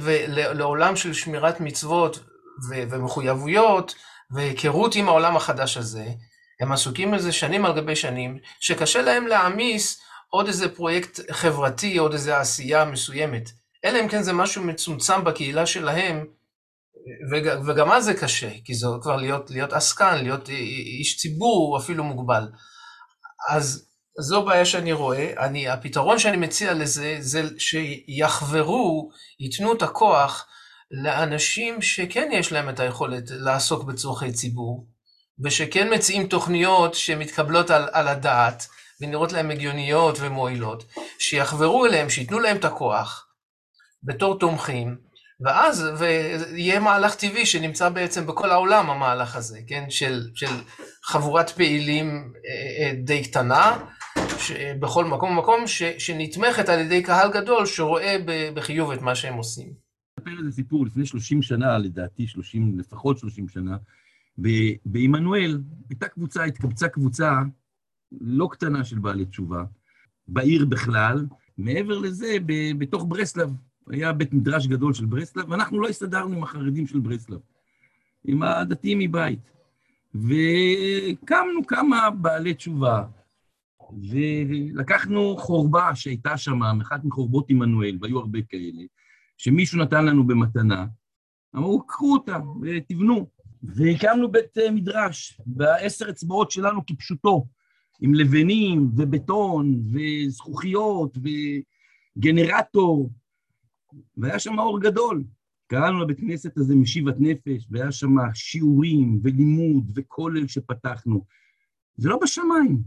ולעולם 0.00 0.96
של 0.96 1.12
שמירת 1.12 1.60
מצוות 1.60 2.20
ומחויבויות 2.70 3.94
והיכרות 4.30 4.94
עם 4.94 5.08
העולם 5.08 5.36
החדש 5.36 5.76
הזה, 5.76 6.06
הם 6.60 6.72
עסוקים 6.72 7.10
בזה 7.10 7.32
שנים 7.32 7.64
על 7.64 7.76
גבי 7.76 7.96
שנים, 7.96 8.38
שקשה 8.60 9.02
להם 9.02 9.26
להעמיס 9.26 10.00
עוד 10.28 10.46
איזה 10.46 10.68
פרויקט 10.68 11.20
חברתי, 11.30 11.96
עוד 11.96 12.12
איזה 12.12 12.38
עשייה 12.38 12.84
מסוימת. 12.84 13.50
אלא 13.84 14.00
אם 14.00 14.08
כן 14.08 14.22
זה 14.22 14.32
משהו 14.32 14.62
מצומצם 14.62 15.24
בקהילה 15.24 15.66
שלהם, 15.66 16.26
וגם 17.66 17.92
אז 17.92 18.04
זה 18.04 18.14
קשה, 18.14 18.50
כי 18.64 18.74
זה 18.74 18.86
כבר 19.02 19.16
להיות, 19.16 19.50
להיות 19.50 19.72
עסקן, 19.72 20.18
להיות 20.22 20.48
איש 20.98 21.16
ציבור 21.16 21.78
אפילו 21.78 22.04
מוגבל. 22.04 22.48
אז 23.50 23.88
זו 24.20 24.44
בעיה 24.44 24.64
שאני 24.64 24.92
רואה. 24.92 25.32
אני, 25.38 25.68
הפתרון 25.68 26.18
שאני 26.18 26.36
מציע 26.36 26.74
לזה, 26.74 27.16
זה 27.20 27.42
שיחברו, 27.58 29.10
ייתנו 29.40 29.72
את 29.72 29.82
הכוח 29.82 30.46
לאנשים 30.92 31.82
שכן 31.82 32.28
יש 32.32 32.52
להם 32.52 32.68
את 32.68 32.80
היכולת 32.80 33.24
לעסוק 33.30 33.84
בצורכי 33.84 34.32
ציבור, 34.32 34.86
ושכן 35.44 35.94
מציעים 35.94 36.26
תוכניות 36.26 36.94
שמתקבלות 36.94 37.70
על, 37.70 37.88
על 37.92 38.08
הדעת, 38.08 38.66
ונראות 39.00 39.32
להם 39.32 39.50
הגיוניות 39.50 40.16
ומועילות, 40.20 40.84
שיחברו 41.18 41.86
אליהם, 41.86 42.10
שייתנו 42.10 42.40
להם 42.40 42.56
את 42.56 42.64
הכוח, 42.64 43.26
בתור 44.02 44.38
תומכים, 44.38 44.96
ואז, 45.44 45.86
ויהיה 45.98 46.80
מהלך 46.80 47.14
טבעי 47.14 47.46
שנמצא 47.46 47.88
בעצם 47.88 48.26
בכל 48.26 48.50
העולם, 48.50 48.90
המהלך 48.90 49.36
הזה, 49.36 49.58
כן? 49.68 49.84
של, 49.90 50.22
של 50.34 50.50
חבורת 51.04 51.50
פעילים 51.50 52.32
אה, 52.46 52.84
אה, 52.86 52.92
די 53.04 53.24
קטנה, 53.24 53.78
בכל 54.80 55.04
מקום 55.04 55.30
ומקום, 55.30 55.64
שנתמכת 55.98 56.68
על 56.68 56.80
ידי 56.80 57.02
קהל 57.02 57.32
גדול 57.32 57.66
שרואה 57.66 58.16
בחיוב 58.54 58.90
את 58.90 59.02
מה 59.02 59.14
שהם 59.14 59.34
עושים. 59.34 59.81
אספר 60.22 60.38
איזה 60.38 60.52
סיפור, 60.52 60.86
לפני 60.86 61.06
30 61.06 61.42
שנה, 61.42 61.78
לדעתי 61.78 62.26
30, 62.26 62.78
לפחות 62.78 63.18
30 63.18 63.48
שנה, 63.48 63.76
בעמנואל 64.84 65.60
הייתה 65.88 66.08
קבוצה, 66.08 66.44
התקבצה 66.44 66.88
קבוצה 66.88 67.32
לא 68.20 68.48
קטנה 68.52 68.84
של 68.84 68.98
בעלי 68.98 69.24
תשובה, 69.24 69.64
בעיר 70.28 70.66
בכלל, 70.66 71.26
מעבר 71.58 71.98
לזה, 71.98 72.36
בתוך 72.78 73.04
ברסלב. 73.08 73.50
היה 73.90 74.12
בית 74.12 74.32
מדרש 74.32 74.66
גדול 74.66 74.94
של 74.94 75.06
ברסלב, 75.06 75.50
ואנחנו 75.50 75.80
לא 75.80 75.88
הסתדרנו 75.88 76.36
עם 76.36 76.42
החרדים 76.42 76.86
של 76.86 76.98
ברסלב, 76.98 77.40
עם 78.24 78.42
הדתיים 78.42 78.98
מבית. 78.98 79.50
וקמנו 80.14 81.66
כמה 81.66 82.10
בעלי 82.10 82.54
תשובה, 82.54 83.04
ולקחנו 84.10 85.36
חורבה 85.38 85.94
שהייתה 85.94 86.36
שם, 86.36 86.62
אחת 86.82 87.04
מחורבות 87.04 87.50
עמנואל, 87.50 87.98
והיו 88.00 88.18
הרבה 88.18 88.42
כאלה, 88.42 88.82
שמישהו 89.42 89.78
נתן 89.78 90.04
לנו 90.04 90.26
במתנה, 90.26 90.86
אמרו, 91.56 91.86
קחו 91.86 92.12
אותה 92.12 92.38
ותבנו. 92.62 93.30
והקמנו 93.62 94.32
בית 94.32 94.56
מדרש, 94.72 95.40
בעשר 95.46 96.10
אצבעות 96.10 96.50
שלנו 96.50 96.86
כפשוטו, 96.86 97.46
עם 98.00 98.14
לבנים 98.14 98.90
ובטון 98.96 99.82
וזכוכיות 99.92 101.18
וגנרטור, 102.18 103.10
והיה 104.16 104.38
שם 104.38 104.58
אור 104.58 104.80
גדול. 104.80 105.24
קראנו 105.66 106.00
לבית 106.00 106.20
כנסת 106.20 106.58
הזה 106.58 106.74
משיבת 106.74 107.14
נפש, 107.18 107.66
והיה 107.70 107.92
שם 107.92 108.14
שיעורים 108.34 109.20
ולימוד 109.22 109.92
וכולל 109.94 110.46
שפתחנו. 110.46 111.24
זה 111.96 112.08
לא 112.08 112.18
בשמיים. 112.22 112.82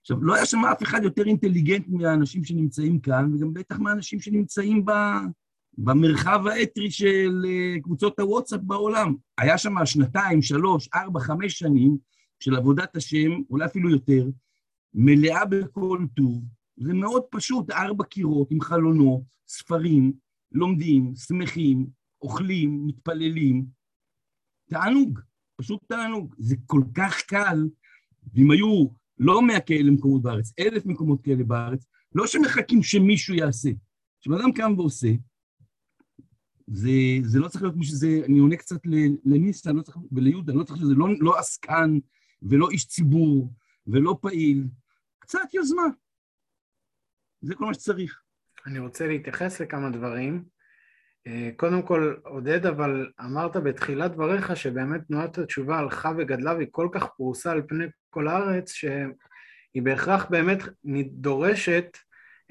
עכשיו, 0.00 0.24
לא 0.24 0.34
היה 0.34 0.46
שם 0.46 0.64
אף 0.64 0.82
אחד 0.82 1.00
יותר 1.02 1.24
אינטליגנט 1.26 1.88
מהאנשים 1.88 2.44
שנמצאים 2.44 3.00
כאן, 3.00 3.34
וגם 3.34 3.54
בטח 3.54 3.78
מהאנשים 3.78 4.20
שנמצאים 4.20 4.84
ב... 4.84 4.90
במרחב 5.78 6.46
האתרי 6.46 6.90
של 6.90 7.44
אה, 7.48 7.80
קבוצות 7.82 8.18
הוואטסאפ 8.18 8.60
בעולם. 8.62 9.14
היה 9.38 9.58
שם 9.58 9.74
שנתיים, 9.84 10.42
שלוש, 10.42 10.88
ארבע, 10.94 11.20
חמש 11.20 11.58
שנים 11.58 11.96
של 12.40 12.56
עבודת 12.56 12.96
השם, 12.96 13.30
אולי 13.50 13.66
אפילו 13.66 13.90
יותר, 13.90 14.28
מלאה 14.94 15.44
בכל 15.44 15.98
טוב. 16.16 16.42
זה 16.76 16.94
מאוד 16.94 17.22
פשוט, 17.30 17.70
ארבע 17.70 18.04
קירות 18.04 18.50
עם 18.50 18.60
חלונות, 18.60 19.22
ספרים, 19.48 20.12
לומדים, 20.52 21.12
שמחים, 21.14 21.86
אוכלים, 22.22 22.86
מתפללים. 22.86 23.66
תענוג, 24.70 25.20
פשוט 25.56 25.80
תענוג. 25.88 26.34
זה 26.38 26.56
כל 26.66 26.82
כך 26.94 27.22
קל, 27.22 27.68
ואם 28.34 28.50
היו 28.50 28.86
לא 29.18 29.42
מאה 29.42 29.60
כאלה 29.60 29.90
מקומות 29.90 30.22
בארץ, 30.22 30.52
אלף 30.58 30.86
מקומות 30.86 31.22
כאלה 31.22 31.44
בארץ, 31.44 31.86
לא 32.14 32.26
שמחכים 32.26 32.82
שמישהו 32.82 33.34
יעשה. 33.34 33.70
כשבן 34.20 34.34
אדם 34.34 34.52
קם 34.52 34.74
ועושה, 34.76 35.12
זה, 36.66 36.90
זה 37.22 37.38
לא 37.38 37.48
צריך 37.48 37.62
להיות 37.62 37.76
מי 37.76 37.84
שזה, 37.84 38.20
אני 38.28 38.38
עונה 38.38 38.56
קצת 38.56 38.80
לניסן 39.24 39.76
לא 39.76 39.82
וליהודה, 40.12 40.52
לא 40.52 40.64
צריך 40.64 40.78
שזה 40.78 40.94
לא, 40.94 41.06
לא 41.20 41.38
עסקן 41.38 41.98
ולא 42.42 42.70
איש 42.70 42.88
ציבור 42.88 43.52
ולא 43.86 44.18
פעיל, 44.20 44.64
קצת 45.18 45.54
יוזמה. 45.54 45.86
זה 47.40 47.54
כל 47.54 47.64
מה 47.64 47.74
שצריך. 47.74 48.22
אני 48.66 48.78
רוצה 48.78 49.06
להתייחס 49.06 49.60
לכמה 49.60 49.90
דברים. 49.90 50.44
אה, 51.26 51.50
קודם 51.56 51.82
כל, 51.82 52.14
עודד, 52.24 52.66
אבל 52.66 53.10
אמרת 53.20 53.56
בתחילת 53.56 54.12
דבריך 54.12 54.56
שבאמת 54.56 55.00
תנועת 55.08 55.38
התשובה 55.38 55.78
הלכה 55.78 56.12
וגדלה 56.18 56.54
והיא 56.54 56.68
כל 56.70 56.88
כך 56.92 57.06
פרוסה 57.16 57.52
על 57.52 57.62
פני 57.68 57.84
כל 58.10 58.28
הארץ, 58.28 58.72
שהיא 58.72 59.82
בהכרח 59.82 60.26
באמת 60.30 60.58
דורשת 61.12 61.98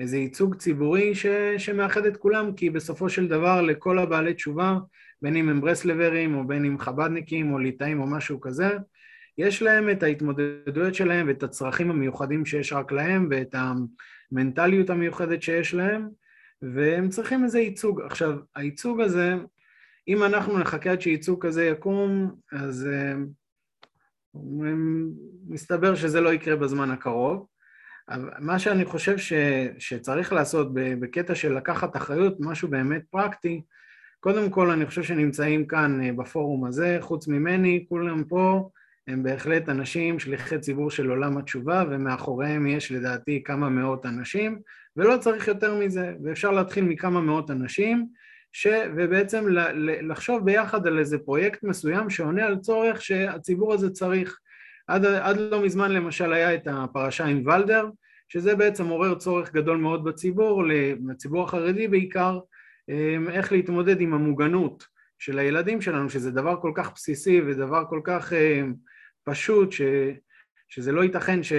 איזה 0.02 0.18
ייצוג 0.18 0.56
ציבורי 0.56 1.16
ש, 1.16 1.26
שמאחד 1.58 2.06
את 2.06 2.18
כולם, 2.18 2.54
כי 2.54 2.70
בסופו 2.70 3.10
של 3.10 3.28
דבר 3.28 3.62
לכל 3.62 4.00
הבעלי 4.00 4.34
תשובה, 4.34 4.78
בין 5.22 5.36
אם 5.36 5.50
הם 5.50 5.62
ברסלברים 5.62 6.36
או 6.36 6.48
בין 6.48 6.66
אם 6.66 6.80
חב"דניקים 6.80 7.54
או 7.54 7.60
ליטאים 7.60 8.02
או 8.02 8.08
משהו 8.08 8.42
כזה, 8.42 8.70
יש 9.38 9.62
להם 9.62 9.90
את 9.90 10.04
ההתמודדויות 10.04 10.96
שלהם 10.96 11.28
ואת 11.28 11.44
הצרכים 11.44 11.90
המיוחדים 11.90 12.46
שיש 12.46 12.74
רק 12.74 12.92
להם 12.92 13.28
ואת 13.32 13.56
המנטליות 14.32 14.90
המיוחדת 14.90 15.42
שיש 15.42 15.74
להם, 15.74 16.10
והם 16.62 17.10
צריכים 17.10 17.44
איזה 17.44 17.60
ייצוג. 17.60 18.02
עכשיו, 18.02 18.38
הייצוג 18.56 19.02
הזה, 19.02 19.36
אם 20.08 20.24
אנחנו 20.24 20.60
נחכה 20.60 20.92
עד 20.92 21.02
שייצוג 21.02 21.46
כזה 21.46 21.66
יקום, 21.66 22.36
אז 22.52 22.88
uh, 22.92 24.38
מסתבר 25.48 25.96
שזה 25.96 26.22
לא 26.22 26.34
יקרה 26.34 26.56
בזמן 26.56 26.92
הקרוב. 26.92 27.51
מה 28.40 28.60
שאני 28.60 28.86
חושב 28.86 29.18
ש, 29.18 29.34
שצריך 29.80 30.34
לעשות 30.34 30.68
בקטע 30.74 31.36
של 31.36 31.54
לקחת 31.54 31.96
אחריות, 31.96 32.36
משהו 32.40 32.68
באמת 32.68 33.02
פרקטי, 33.10 33.62
קודם 34.20 34.50
כל 34.50 34.70
אני 34.70 34.86
חושב 34.86 35.04
שנמצאים 35.04 35.68
כאן 35.68 36.04
אה, 36.04 36.14
בפורום 36.14 36.66
הזה, 36.66 36.98
חוץ 37.02 37.28
ממני, 37.28 37.86
כולם 37.90 38.24
פה 38.24 38.70
הם 39.08 39.24
בהחלט 39.24 39.70
אנשים 39.70 40.20
שליחי 40.20 40.60
ציבור 40.60 40.92
של 40.92 41.10
עולם 41.10 41.38
התשובה 41.38 41.84
ומאחוריהם 41.90 42.68
יש 42.68 42.92
לדעתי 42.92 43.44
כמה 43.44 43.70
מאות 43.70 44.06
אנשים 44.06 44.60
ולא 44.98 45.18
צריך 45.18 45.48
יותר 45.48 45.76
מזה 45.76 46.14
ואפשר 46.24 46.52
להתחיל 46.52 46.84
מכמה 46.84 47.22
מאות 47.22 47.52
אנשים 47.52 48.08
ש... 48.52 48.68
ובעצם 48.96 49.46
לחשוב 50.02 50.46
ביחד 50.46 50.88
על 50.88 51.00
איזה 51.00 51.18
פרויקט 51.18 51.64
מסוים 51.64 52.10
שעונה 52.10 52.46
על 52.46 52.58
צורך 52.58 53.02
שהציבור 53.02 53.74
הזה 53.74 53.90
צריך. 53.90 54.40
עד, 54.88 55.06
עד 55.06 55.38
לא 55.38 55.64
מזמן 55.64 55.92
למשל 55.92 56.34
היה 56.34 56.56
את 56.56 56.68
הפרשה 56.72 57.26
עם 57.26 57.48
ולדר 57.48 57.90
שזה 58.32 58.56
בעצם 58.56 58.88
עורר 58.88 59.16
צורך 59.16 59.54
גדול 59.54 59.78
מאוד 59.78 60.04
בציבור, 60.04 60.64
לציבור 61.10 61.44
החרדי 61.44 61.88
בעיקר, 61.88 62.40
אמ, 62.90 63.30
איך 63.30 63.52
להתמודד 63.52 64.02
עם 64.02 64.14
המוגנות 64.14 64.86
של 65.20 65.40
הילדים 65.40 65.82
שלנו, 65.82 66.10
שזה 66.10 66.32
דבר 66.32 66.62
כל 66.62 66.72
כך 66.76 66.94
בסיסי 66.96 67.42
ודבר 67.42 67.84
כל 67.90 68.02
כך 68.04 68.34
אמ, 68.34 68.74
פשוט, 69.24 69.72
ש, 69.72 69.82
שזה 70.70 70.92
לא 70.92 71.04
ייתכן 71.04 71.44
ש, 71.44 71.54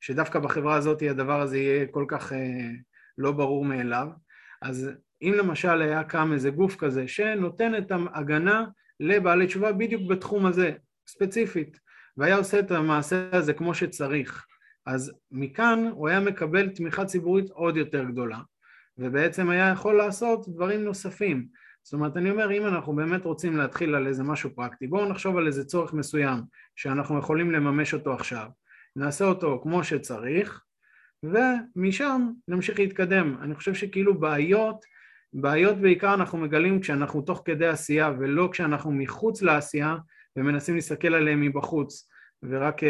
שדווקא 0.00 0.38
בחברה 0.38 0.74
הזאת 0.74 1.02
הדבר 1.02 1.40
הזה 1.40 1.58
יהיה 1.58 1.86
כל 1.86 2.04
כך 2.08 2.32
אה, 2.32 2.70
לא 3.18 3.32
ברור 3.32 3.64
מאליו. 3.64 4.08
אז 4.62 4.90
אם 5.22 5.32
למשל 5.36 5.82
היה 5.82 6.04
קם 6.04 6.32
איזה 6.32 6.50
גוף 6.50 6.76
כזה 6.76 7.08
שנותן 7.08 7.74
את 7.78 7.92
ההגנה 7.92 8.64
לבעלי 9.00 9.46
תשובה 9.46 9.72
בדיוק 9.72 10.02
בתחום 10.10 10.46
הזה, 10.46 10.72
ספציפית, 11.06 11.80
והיה 12.16 12.36
עושה 12.36 12.58
את 12.58 12.70
המעשה 12.70 13.28
הזה 13.32 13.52
כמו 13.52 13.74
שצריך, 13.74 14.46
אז 14.86 15.12
מכאן 15.30 15.88
הוא 15.92 16.08
היה 16.08 16.20
מקבל 16.20 16.68
תמיכה 16.68 17.04
ציבורית 17.04 17.50
עוד 17.50 17.76
יותר 17.76 18.04
גדולה, 18.04 18.38
ובעצם 18.98 19.50
היה 19.50 19.68
יכול 19.68 19.96
לעשות 19.96 20.48
דברים 20.48 20.84
נוספים. 20.84 21.46
זאת 21.82 21.92
אומרת, 21.92 22.16
אני 22.16 22.30
אומר, 22.30 22.52
אם 22.52 22.66
אנחנו 22.66 22.96
באמת 22.96 23.24
רוצים 23.24 23.56
להתחיל 23.56 23.94
על 23.94 24.06
איזה 24.06 24.22
משהו 24.22 24.50
פרקטי, 24.54 24.86
בואו 24.86 25.08
נחשוב 25.08 25.36
על 25.36 25.46
איזה 25.46 25.64
צורך 25.64 25.92
מסוים 25.92 26.40
שאנחנו 26.76 27.18
יכולים 27.18 27.50
לממש 27.50 27.94
אותו 27.94 28.12
עכשיו. 28.12 28.48
נעשה 28.96 29.24
אותו 29.24 29.60
כמו 29.62 29.84
שצריך, 29.84 30.64
ומשם 31.22 32.28
נמשיך 32.48 32.78
להתקדם. 32.78 33.36
אני 33.42 33.54
חושב 33.54 33.74
שכאילו 33.74 34.20
בעיות, 34.20 34.84
בעיות 35.32 35.76
בעיקר 35.76 36.14
אנחנו 36.14 36.38
מגלים 36.38 36.80
כשאנחנו 36.80 37.22
תוך 37.22 37.42
כדי 37.44 37.66
עשייה 37.66 38.12
ולא 38.18 38.48
כשאנחנו 38.52 38.92
מחוץ 38.92 39.42
לעשייה 39.42 39.96
ומנסים 40.36 40.74
להסתכל 40.74 41.14
עליהם 41.14 41.40
מבחוץ 41.40 42.08
ורק 42.42 42.82
uh, 42.82 42.86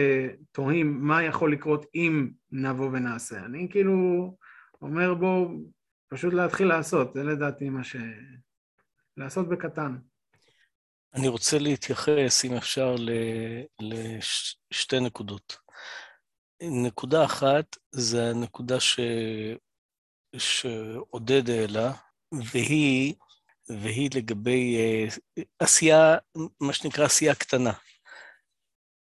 תוהים 0.52 1.00
מה 1.00 1.22
יכול 1.22 1.52
לקרות 1.52 1.86
אם 1.94 2.30
נבוא 2.52 2.86
ונעשה. 2.86 3.38
אני 3.38 3.68
כאילו 3.70 4.36
אומר 4.82 5.14
בואו 5.14 5.48
פשוט 6.08 6.34
להתחיל 6.34 6.66
לעשות, 6.66 7.14
זה 7.14 7.22
לדעתי 7.22 7.68
מה 7.68 7.84
ש... 7.84 7.96
לעשות 9.16 9.48
בקטן. 9.48 9.96
אני 11.14 11.28
רוצה 11.28 11.58
להתייחס, 11.58 12.44
אם 12.44 12.54
אפשר, 12.56 12.94
לשתי 13.80 15.00
נקודות. 15.00 15.56
נקודה 16.62 17.24
אחת 17.24 17.76
זה 17.90 18.30
הנקודה 18.30 18.80
ש... 18.80 19.00
שעודד 20.36 21.50
העלה, 21.50 21.92
והיא, 22.52 23.14
והיא 23.68 24.10
לגבי 24.14 24.76
uh, 24.76 25.42
עשייה, 25.58 26.16
מה 26.60 26.72
שנקרא 26.72 27.04
עשייה 27.04 27.34
קטנה, 27.34 27.72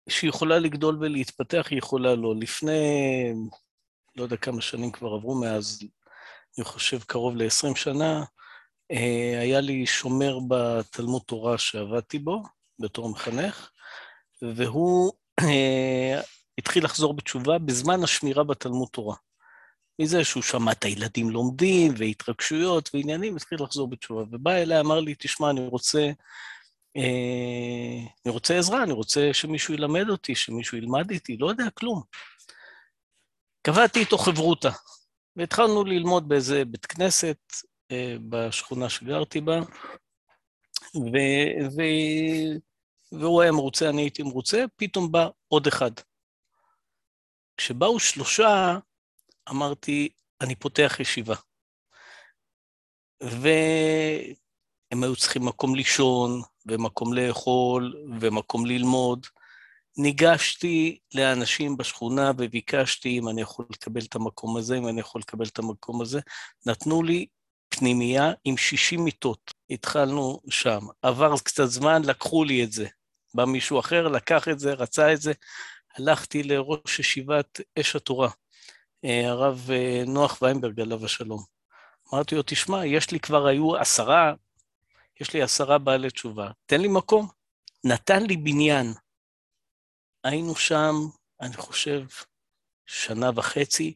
שיכולה 0.09 0.59
לגדול 0.59 0.97
ולהתפתח, 0.99 1.67
היא 1.69 1.77
יכולה 1.77 2.15
לא. 2.15 2.35
לפני, 2.35 3.33
לא 4.15 4.23
יודע 4.23 4.37
כמה 4.37 4.61
שנים 4.61 4.91
כבר 4.91 5.13
עברו 5.13 5.35
מאז, 5.41 5.79
אני 6.57 6.65
חושב 6.65 6.99
קרוב 7.03 7.35
ל-20 7.35 7.75
שנה, 7.75 8.23
uh, 8.93 8.95
היה 9.41 9.61
לי 9.61 9.85
שומר 9.85 10.39
בתלמוד 10.47 11.21
תורה 11.25 11.57
שעבדתי 11.57 12.19
בו, 12.19 12.43
בתור 12.79 13.09
מחנך, 13.09 13.69
והוא 14.41 15.11
uh, 15.41 15.45
התחיל 16.57 16.85
לחזור 16.85 17.13
בתשובה 17.13 17.57
בזמן 17.57 18.03
השמירה 18.03 18.43
בתלמוד 18.43 18.87
תורה. 18.91 19.15
מזה 19.99 20.23
שהוא 20.23 20.43
שמע 20.43 20.71
את 20.71 20.83
הילדים 20.83 21.29
לומדים, 21.29 21.93
והתרגשויות 21.97 22.89
ועניינים, 22.93 23.35
התחיל 23.35 23.63
לחזור 23.63 23.89
בתשובה. 23.89 24.21
ובא 24.31 24.51
אליי, 24.51 24.79
אמר 24.79 24.99
לי, 24.99 25.15
תשמע, 25.19 25.49
אני 25.49 25.67
רוצה, 25.67 25.99
אה, 25.99 26.11
אני 26.95 28.33
רוצה 28.33 28.57
עזרה, 28.57 28.83
אני 28.83 28.93
רוצה 28.93 29.29
שמישהו 29.33 29.73
ילמד 29.73 30.09
אותי, 30.09 30.35
שמישהו 30.35 30.77
ילמד 30.77 31.11
איתי, 31.11 31.37
לא 31.37 31.49
יודע 31.49 31.69
כלום. 31.73 32.01
קבעתי 33.61 33.99
איתו 33.99 34.17
חברותה, 34.17 34.69
והתחלנו 35.35 35.83
ללמוד 35.83 36.29
באיזה 36.29 36.65
בית 36.65 36.85
כנסת 36.85 37.37
אה, 37.91 38.15
בשכונה 38.29 38.89
שגרתי 38.89 39.41
בה, 39.41 39.59
ו... 40.95 41.17
ו... 41.75 41.81
והוא 43.11 43.41
היה 43.41 43.51
מרוצה, 43.51 43.89
אני 43.89 44.01
הייתי 44.01 44.23
מרוצה, 44.23 44.65
פתאום 44.75 45.11
בא 45.11 45.27
עוד 45.47 45.67
אחד. 45.67 45.91
כשבאו 47.57 47.99
שלושה, 47.99 48.77
אמרתי, 49.49 50.09
אני 50.41 50.55
פותח 50.55 50.97
ישיבה. 50.99 51.35
והם 53.21 55.03
היו 55.03 55.15
צריכים 55.15 55.45
מקום 55.45 55.75
לישון, 55.75 56.41
ומקום 56.65 57.13
לאכול, 57.13 57.93
ומקום 58.19 58.65
ללמוד. 58.65 59.25
ניגשתי 59.97 60.99
לאנשים 61.15 61.77
בשכונה 61.77 62.31
וביקשתי 62.37 63.19
אם 63.19 63.29
אני 63.29 63.41
יכול 63.41 63.65
לקבל 63.71 64.01
את 64.01 64.15
המקום 64.15 64.57
הזה, 64.57 64.77
אם 64.77 64.87
אני 64.87 64.99
יכול 64.99 65.21
לקבל 65.21 65.45
את 65.45 65.59
המקום 65.59 66.01
הזה. 66.01 66.19
נתנו 66.65 67.03
לי 67.03 67.25
פנימייה 67.69 68.31
עם 68.45 68.57
60 68.57 69.03
מיטות. 69.03 69.53
התחלנו 69.69 70.39
שם. 70.49 70.79
עבר 71.01 71.37
קצת 71.37 71.65
זמן, 71.65 72.01
לקחו 72.05 72.43
לי 72.43 72.63
את 72.63 72.71
זה. 72.71 72.87
בא 73.33 73.45
מישהו 73.45 73.79
אחר, 73.79 74.07
לקח 74.07 74.47
את 74.47 74.59
זה, 74.59 74.73
רצה 74.73 75.13
את 75.13 75.21
זה. 75.21 75.33
הלכתי 75.97 76.43
לראש 76.43 76.99
ישיבת 76.99 77.61
אש 77.79 77.95
התורה, 77.95 78.29
אה, 79.05 79.29
הרב 79.29 79.69
אה, 79.71 80.03
נוח 80.07 80.41
ויינברג, 80.41 80.79
עליו 80.79 81.05
השלום. 81.05 81.43
אמרתי 82.13 82.35
לו, 82.35 82.41
תשמע, 82.45 82.85
יש 82.85 83.11
לי 83.11 83.19
כבר, 83.19 83.47
היו 83.47 83.77
עשרה, 83.77 84.33
יש 85.21 85.33
לי 85.33 85.41
עשרה 85.41 85.77
בעלי 85.77 86.09
תשובה, 86.09 86.51
תן 86.65 86.81
לי 86.81 86.87
מקום. 86.87 87.27
נתן 87.83 88.23
לי 88.23 88.37
בניין. 88.37 88.93
היינו 90.23 90.55
שם, 90.55 90.93
אני 91.41 91.57
חושב, 91.57 92.05
שנה 92.85 93.29
וחצי. 93.35 93.93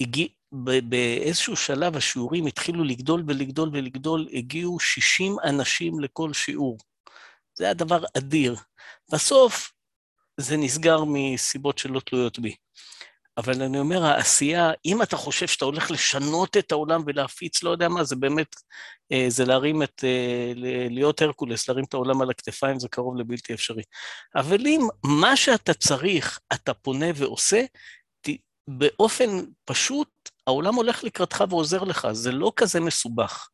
הגיע, 0.00 0.28
באיזשהו 0.82 1.56
שלב 1.56 1.96
השיעורים 1.96 2.46
התחילו 2.46 2.84
לגדול 2.84 3.24
ולגדול 3.26 3.68
ולגדול, 3.72 4.28
הגיעו 4.32 4.80
60 4.80 5.36
אנשים 5.44 6.00
לכל 6.00 6.32
שיעור. 6.32 6.78
זה 7.54 7.64
היה 7.64 7.74
דבר 7.74 8.04
אדיר. 8.18 8.56
בסוף 9.12 9.72
זה 10.36 10.56
נסגר 10.56 11.04
מסיבות 11.06 11.78
שלא 11.78 12.00
תלויות 12.00 12.38
בי. 12.38 12.56
אבל 13.38 13.62
אני 13.62 13.78
אומר, 13.78 14.04
העשייה, 14.04 14.70
אם 14.84 15.02
אתה 15.02 15.16
חושב 15.16 15.46
שאתה 15.46 15.64
הולך 15.64 15.90
לשנות 15.90 16.56
את 16.56 16.72
העולם 16.72 17.02
ולהפיץ, 17.06 17.62
לא 17.62 17.70
יודע 17.70 17.88
מה, 17.88 18.04
זה 18.04 18.16
באמת, 18.16 18.56
אה, 19.12 19.26
זה 19.28 19.44
להרים 19.44 19.82
את, 19.82 20.04
אה, 20.04 20.52
להיות 20.90 21.22
הרקולס, 21.22 21.68
להרים 21.68 21.84
את 21.84 21.94
העולם 21.94 22.20
על 22.22 22.30
הכתפיים, 22.30 22.78
זה 22.78 22.88
קרוב 22.88 23.16
לבלתי 23.16 23.54
אפשרי. 23.54 23.82
אבל 24.36 24.66
אם 24.66 24.80
מה 25.04 25.36
שאתה 25.36 25.74
צריך, 25.74 26.38
אתה 26.52 26.74
פונה 26.74 27.06
ועושה, 27.14 27.64
באופן 28.68 29.26
פשוט, 29.64 30.08
העולם 30.46 30.74
הולך 30.74 31.04
לקראתך 31.04 31.44
ועוזר 31.50 31.84
לך, 31.84 32.08
זה 32.12 32.32
לא 32.32 32.52
כזה 32.56 32.80
מסובך. 32.80 33.48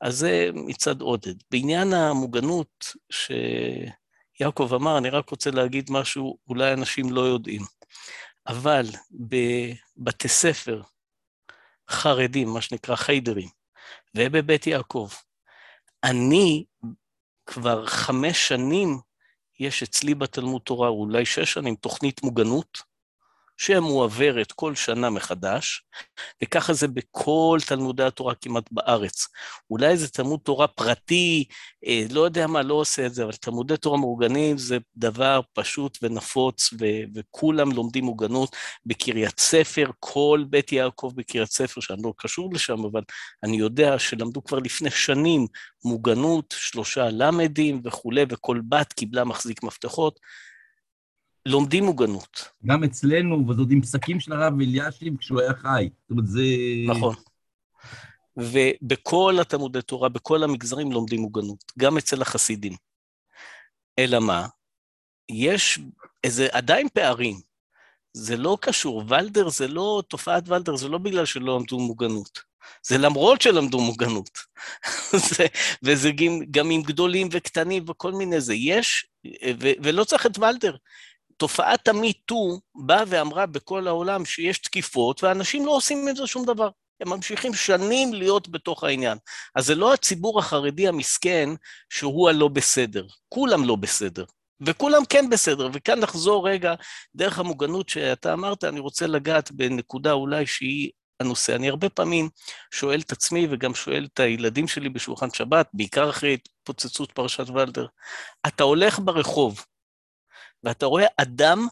אז 0.00 0.16
זה 0.18 0.50
מצד 0.54 1.00
עודד. 1.00 1.34
בעניין 1.50 1.92
המוגנות, 1.92 2.94
ש... 3.10 3.30
יעקב 4.40 4.74
אמר, 4.74 4.98
אני 4.98 5.10
רק 5.10 5.30
רוצה 5.30 5.50
להגיד 5.50 5.90
משהו, 5.90 6.38
אולי 6.48 6.72
אנשים 6.72 7.12
לא 7.12 7.20
יודעים. 7.20 7.62
אבל 8.48 8.86
בבתי 9.10 10.28
ספר 10.28 10.82
חרדים, 11.90 12.48
מה 12.48 12.60
שנקרא 12.60 12.96
חיידרים, 12.96 13.48
ובבית 14.16 14.66
יעקב, 14.66 15.08
אני 16.04 16.64
כבר 17.46 17.86
חמש 17.86 18.48
שנים, 18.48 18.98
יש 19.60 19.82
אצלי 19.82 20.14
בתלמוד 20.14 20.62
תורה, 20.62 20.88
אולי 20.88 21.26
שש 21.26 21.52
שנים, 21.52 21.74
תוכנית 21.74 22.22
מוגנות, 22.22 22.82
שמועברת 23.58 24.52
כל 24.52 24.74
שנה 24.74 25.10
מחדש, 25.10 25.82
וככה 26.42 26.72
זה 26.72 26.88
בכל 26.88 27.58
תלמודי 27.66 28.02
התורה 28.04 28.34
כמעט 28.34 28.64
בארץ. 28.72 29.26
אולי 29.70 29.96
זה 29.96 30.08
תלמוד 30.08 30.40
תורה 30.42 30.66
פרטי, 30.66 31.44
אה, 31.86 32.04
לא 32.10 32.20
יודע 32.20 32.46
מה, 32.46 32.62
לא 32.62 32.74
עושה 32.74 33.06
את 33.06 33.14
זה, 33.14 33.24
אבל 33.24 33.32
תלמודי 33.32 33.76
תורה 33.76 33.98
מאורגנים 33.98 34.58
זה 34.58 34.78
דבר 34.96 35.40
פשוט 35.52 35.98
ונפוץ, 36.02 36.70
ו- 36.80 37.04
וכולם 37.14 37.72
לומדים 37.72 38.04
מוגנות 38.04 38.56
בקריית 38.86 39.40
ספר, 39.40 39.90
כל 40.00 40.44
בית 40.50 40.72
יעקב 40.72 41.12
בקריית 41.16 41.50
ספר, 41.50 41.80
שאני 41.80 42.02
לא 42.02 42.12
קשור 42.16 42.54
לשם, 42.54 42.84
אבל 42.84 43.02
אני 43.44 43.56
יודע 43.56 43.98
שלמדו 43.98 44.44
כבר 44.44 44.58
לפני 44.58 44.90
שנים 44.90 45.46
מוגנות, 45.84 46.54
שלושה 46.58 47.08
למדים 47.08 47.80
וכולי, 47.84 48.24
וכל 48.28 48.60
בת 48.68 48.92
קיבלה 48.92 49.24
מחזיק 49.24 49.62
מפתחות. 49.62 50.20
לומדים 51.48 51.84
מוגנות. 51.84 52.48
גם 52.66 52.84
אצלנו, 52.84 53.48
וזאת 53.48 53.68
עם 53.70 53.82
פסקים 53.82 54.20
של 54.20 54.32
הרב 54.32 54.60
אלישיב 54.60 55.16
כשהוא 55.18 55.40
היה 55.40 55.54
חי. 55.54 55.88
זאת 56.02 56.10
אומרת, 56.10 56.26
זה... 56.26 56.42
נכון. 56.86 57.14
ובכל 58.36 59.36
התלמודי 59.40 59.82
תורה, 59.82 60.08
בכל 60.08 60.42
המגזרים 60.42 60.92
לומדים 60.92 61.20
מוגנות, 61.20 61.72
גם 61.78 61.98
אצל 61.98 62.22
החסידים. 62.22 62.72
אלא 63.98 64.18
מה? 64.20 64.46
יש 65.28 65.78
איזה 66.24 66.48
עדיין 66.52 66.88
פערים. 66.88 67.40
זה 68.12 68.36
לא 68.36 68.58
קשור, 68.60 69.04
ולדר 69.08 69.48
זה 69.48 69.68
לא, 69.68 70.02
תופעת 70.08 70.48
ולדר 70.48 70.76
זה 70.76 70.88
לא 70.88 70.98
בגלל 70.98 71.24
שלא 71.24 71.56
למדו 71.56 71.78
מוגנות. 71.78 72.40
זה 72.82 72.98
למרות 72.98 73.40
שלמדו 73.40 73.80
מוגנות. 73.80 74.30
זה, 75.28 75.46
וזה 75.82 76.10
גם, 76.10 76.40
גם 76.50 76.70
עם 76.70 76.82
גדולים 76.82 77.28
וקטנים 77.32 77.84
וכל 77.88 78.12
מיני 78.12 78.40
זה. 78.40 78.54
יש, 78.54 79.06
ו, 79.60 79.68
ולא 79.82 80.04
צריך 80.04 80.26
את 80.26 80.38
ולדר. 80.38 80.76
תופעת 81.38 81.88
המיטו 81.88 82.60
באה 82.74 83.04
ואמרה 83.06 83.46
בכל 83.46 83.88
העולם 83.88 84.24
שיש 84.24 84.58
תקיפות, 84.58 85.24
ואנשים 85.24 85.66
לא 85.66 85.70
עושים 85.70 86.08
עם 86.08 86.16
זה 86.16 86.26
שום 86.26 86.44
דבר. 86.44 86.68
הם 87.00 87.08
ממשיכים 87.08 87.54
שנים 87.54 88.14
להיות 88.14 88.48
בתוך 88.48 88.84
העניין. 88.84 89.18
אז 89.54 89.66
זה 89.66 89.74
לא 89.74 89.94
הציבור 89.94 90.38
החרדי 90.38 90.88
המסכן 90.88 91.48
שהוא 91.90 92.28
הלא 92.28 92.48
בסדר, 92.48 93.06
כולם 93.28 93.64
לא 93.64 93.76
בסדר. 93.76 94.24
וכולם 94.60 95.04
כן 95.08 95.30
בסדר. 95.30 95.68
וכאן 95.72 96.00
נחזור 96.00 96.48
רגע, 96.48 96.74
דרך 97.14 97.38
המוגנות 97.38 97.88
שאתה 97.88 98.32
אמרת, 98.32 98.64
אני 98.64 98.80
רוצה 98.80 99.06
לגעת 99.06 99.52
בנקודה 99.52 100.12
אולי 100.12 100.46
שהיא 100.46 100.90
הנושא. 101.20 101.54
אני 101.54 101.68
הרבה 101.68 101.88
פעמים 101.88 102.28
שואל 102.70 103.00
את 103.00 103.12
עצמי 103.12 103.46
וגם 103.50 103.74
שואל 103.74 104.06
את 104.12 104.20
הילדים 104.20 104.68
שלי 104.68 104.88
בשולחן 104.88 105.30
שבת, 105.30 105.68
בעיקר 105.72 106.10
אחרי 106.10 106.34
התפוצצות 106.34 107.12
פרשת 107.12 107.48
ולדר, 107.48 107.86
אתה 108.46 108.64
הולך 108.64 108.98
ברחוב 109.04 109.64
ואתה 110.64 110.86
רואה 110.86 111.06
אדם 111.16 111.66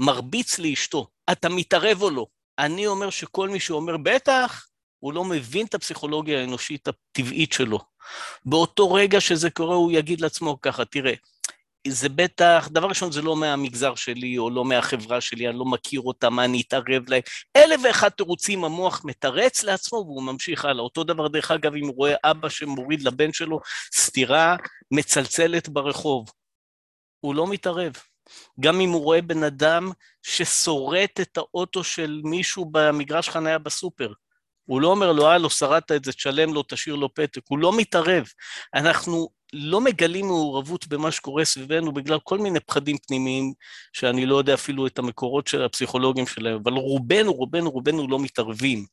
מרביץ 0.00 0.58
לאשתו, 0.58 1.06
אתה 1.32 1.48
מתערב 1.48 2.02
או 2.02 2.10
לא? 2.10 2.26
אני 2.58 2.86
אומר 2.86 3.10
שכל 3.10 3.48
מי 3.48 3.60
שאומר 3.60 3.96
בטח, 3.96 4.66
הוא 4.98 5.12
לא 5.12 5.24
מבין 5.24 5.66
את 5.66 5.74
הפסיכולוגיה 5.74 6.40
האנושית 6.40 6.88
הטבעית 6.88 7.52
שלו. 7.52 7.78
באותו 8.44 8.92
רגע 8.92 9.20
שזה 9.20 9.50
קורה, 9.50 9.74
הוא 9.74 9.92
יגיד 9.92 10.20
לעצמו 10.20 10.60
ככה, 10.60 10.84
תראה, 10.84 11.14
זה 11.88 12.08
בטח, 12.08 12.68
דבר 12.72 12.88
ראשון, 12.88 13.12
זה 13.12 13.22
לא 13.22 13.36
מהמגזר 13.36 13.94
שלי 13.94 14.38
או 14.38 14.50
לא 14.50 14.64
מהחברה 14.64 15.20
שלי, 15.20 15.48
אני 15.48 15.58
לא 15.58 15.64
מכיר 15.64 16.00
אותם, 16.00 16.34
מה 16.34 16.44
אני 16.44 16.62
אתערב 16.68 17.08
להם. 17.08 17.22
אלף 17.56 17.80
ואחד 17.84 18.08
תירוצים 18.08 18.64
המוח 18.64 19.04
מתרץ 19.04 19.62
לעצמו 19.62 19.98
והוא 19.98 20.22
ממשיך 20.22 20.64
הלאה. 20.64 20.82
אותו 20.82 21.04
דבר, 21.04 21.28
דרך 21.28 21.50
אגב, 21.50 21.74
אם 21.74 21.86
הוא 21.86 21.96
רואה 21.96 22.14
אבא 22.24 22.48
שמוריד 22.48 23.02
לבן 23.02 23.32
שלו 23.32 23.60
סטירה 23.94 24.56
מצלצלת 24.90 25.68
ברחוב, 25.68 26.30
הוא 27.20 27.34
לא 27.34 27.46
מתערב. 27.46 27.92
גם 28.60 28.80
אם 28.80 28.90
הוא 28.90 29.02
רואה 29.02 29.22
בן 29.22 29.42
אדם 29.42 29.90
ששורט 30.22 31.20
את 31.20 31.38
האוטו 31.38 31.84
של 31.84 32.20
מישהו 32.24 32.64
במגרש 32.72 33.28
חניה 33.28 33.58
בסופר, 33.58 34.12
הוא 34.64 34.80
לא 34.80 34.88
אומר 34.88 35.12
לו, 35.12 35.28
הלו, 35.28 35.50
שרדת 35.50 35.92
את 35.92 36.04
זה, 36.04 36.12
תשלם 36.12 36.54
לו, 36.54 36.62
תשאיר 36.68 36.94
לו 36.94 37.14
פתק, 37.14 37.40
הוא 37.48 37.58
לא 37.58 37.76
מתערב. 37.76 38.24
אנחנו 38.74 39.28
לא 39.52 39.80
מגלים 39.80 40.26
מעורבות 40.26 40.86
במה 40.86 41.10
שקורה 41.10 41.44
סביבנו 41.44 41.92
בגלל 41.92 42.18
כל 42.24 42.38
מיני 42.38 42.60
פחדים 42.60 42.98
פנימיים, 42.98 43.52
שאני 43.92 44.26
לא 44.26 44.36
יודע 44.36 44.54
אפילו 44.54 44.86
את 44.86 44.98
המקורות 44.98 45.46
של 45.46 45.64
הפסיכולוגים 45.64 46.26
שלהם, 46.26 46.58
אבל 46.62 46.72
רובנו, 46.72 47.32
רובנו, 47.32 47.70
רובנו 47.70 48.08
לא 48.08 48.18
מתערבים 48.18 48.86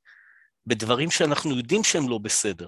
בדברים 0.65 1.11
שאנחנו 1.11 1.57
יודעים 1.57 1.83
שהם 1.83 2.09
לא 2.09 2.17
בסדר. 2.17 2.67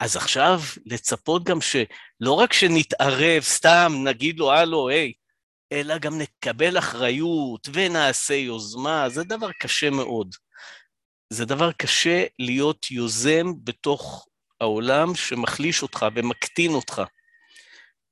אז 0.00 0.16
עכשיו 0.16 0.60
לצפות 0.86 1.44
גם 1.44 1.58
שלא 1.60 2.32
רק 2.32 2.52
שנתערב, 2.52 3.42
סתם 3.42 3.92
נגיד 4.04 4.38
לו, 4.38 4.52
הלו, 4.52 4.88
היי, 4.88 5.12
אלא 5.72 5.98
גם 5.98 6.18
נקבל 6.18 6.78
אחריות 6.78 7.68
ונעשה 7.72 8.34
יוזמה, 8.34 9.08
זה 9.08 9.24
דבר 9.24 9.50
קשה 9.60 9.90
מאוד. 9.90 10.34
זה 11.30 11.44
דבר 11.44 11.72
קשה 11.72 12.24
להיות 12.38 12.90
יוזם 12.90 13.46
בתוך 13.64 14.26
העולם 14.60 15.14
שמחליש 15.14 15.82
אותך 15.82 16.06
ומקטין 16.14 16.70
אותך. 16.74 17.02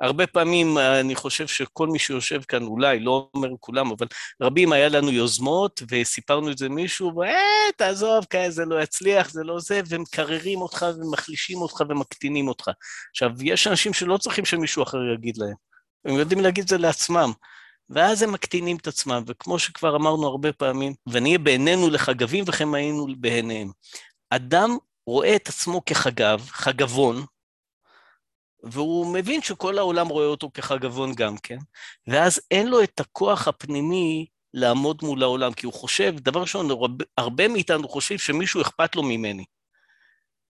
הרבה 0.00 0.26
פעמים 0.26 0.78
אני 0.78 1.14
חושב 1.14 1.46
שכל 1.46 1.88
מי 1.88 1.98
שיושב 1.98 2.42
כאן, 2.42 2.62
אולי, 2.62 3.00
לא 3.00 3.28
אומר 3.34 3.48
כולם, 3.60 3.90
אבל 3.90 4.06
רבים 4.42 4.72
היה 4.72 4.88
לנו 4.88 5.10
יוזמות, 5.10 5.82
וסיפרנו 5.90 6.50
את 6.50 6.58
זה 6.58 6.66
למישהו, 6.66 7.16
ואה, 7.16 7.72
תעזוב, 7.76 8.24
כאלה, 8.30 8.50
זה 8.50 8.64
לא 8.64 8.82
יצליח, 8.82 9.30
זה 9.30 9.44
לא 9.44 9.58
זה, 9.58 9.80
ומקררים 9.88 10.60
אותך 10.60 10.86
ומחלישים 10.96 11.58
אותך 11.58 11.82
ומקטינים 11.88 12.48
אותך. 12.48 12.70
עכשיו, 13.10 13.30
יש 13.42 13.66
אנשים 13.66 13.92
שלא 13.92 14.16
צריכים 14.16 14.44
שמישהו 14.44 14.82
אחר 14.82 14.98
יגיד 15.14 15.36
להם. 15.36 15.69
הם 16.04 16.14
יודעים 16.14 16.40
להגיד 16.40 16.62
את 16.62 16.68
זה 16.68 16.78
לעצמם. 16.78 17.32
ואז 17.90 18.22
הם 18.22 18.32
מקטינים 18.32 18.76
את 18.76 18.86
עצמם, 18.86 19.22
וכמו 19.26 19.58
שכבר 19.58 19.96
אמרנו 19.96 20.26
הרבה 20.26 20.52
פעמים, 20.52 20.94
ונהיה 21.06 21.38
בעינינו 21.38 21.90
לחגבים 21.90 22.44
וכם 22.46 22.74
היינו 22.74 23.06
בעיניהם. 23.18 23.70
אדם 24.30 24.76
רואה 25.06 25.36
את 25.36 25.48
עצמו 25.48 25.84
כחגב, 25.84 26.46
חגבון, 26.50 27.24
והוא 28.62 29.14
מבין 29.14 29.42
שכל 29.42 29.78
העולם 29.78 30.08
רואה 30.08 30.26
אותו 30.26 30.50
כחגבון 30.54 31.14
גם 31.14 31.36
כן, 31.36 31.58
ואז 32.06 32.40
אין 32.50 32.68
לו 32.68 32.82
את 32.82 33.00
הכוח 33.00 33.48
הפנימי 33.48 34.26
לעמוד 34.54 34.98
מול 35.02 35.22
העולם, 35.22 35.52
כי 35.52 35.66
הוא 35.66 35.74
חושב, 35.74 36.14
דבר 36.18 36.40
ראשון, 36.40 36.68
הרבה 37.18 37.48
מאיתנו 37.48 37.88
חושבים 37.88 38.18
שמישהו 38.18 38.62
אכפת 38.62 38.96
לו 38.96 39.02
ממני. 39.02 39.44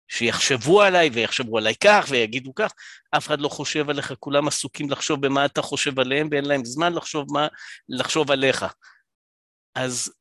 שיחשבו 0.08 0.82
עליי 0.82 1.08
ויחשבו 1.08 1.58
עליי 1.58 1.74
כך 1.84 2.06
ויגידו 2.08 2.54
כך, 2.54 2.72
אף 3.10 3.26
אחד 3.26 3.40
לא 3.40 3.48
חושב 3.48 3.90
עליך, 3.90 4.12
כולם 4.20 4.48
עסוקים 4.48 4.90
לחשוב 4.90 5.26
במה 5.26 5.44
אתה 5.44 5.62
חושב 5.62 6.00
עליהם 6.00 6.28
ואין 6.30 6.44
להם 6.44 6.64
זמן 6.64 6.92
לחשוב, 6.92 7.32
מה, 7.32 7.46
לחשוב 7.88 8.30
עליך. 8.30 8.66
אז 9.74 10.12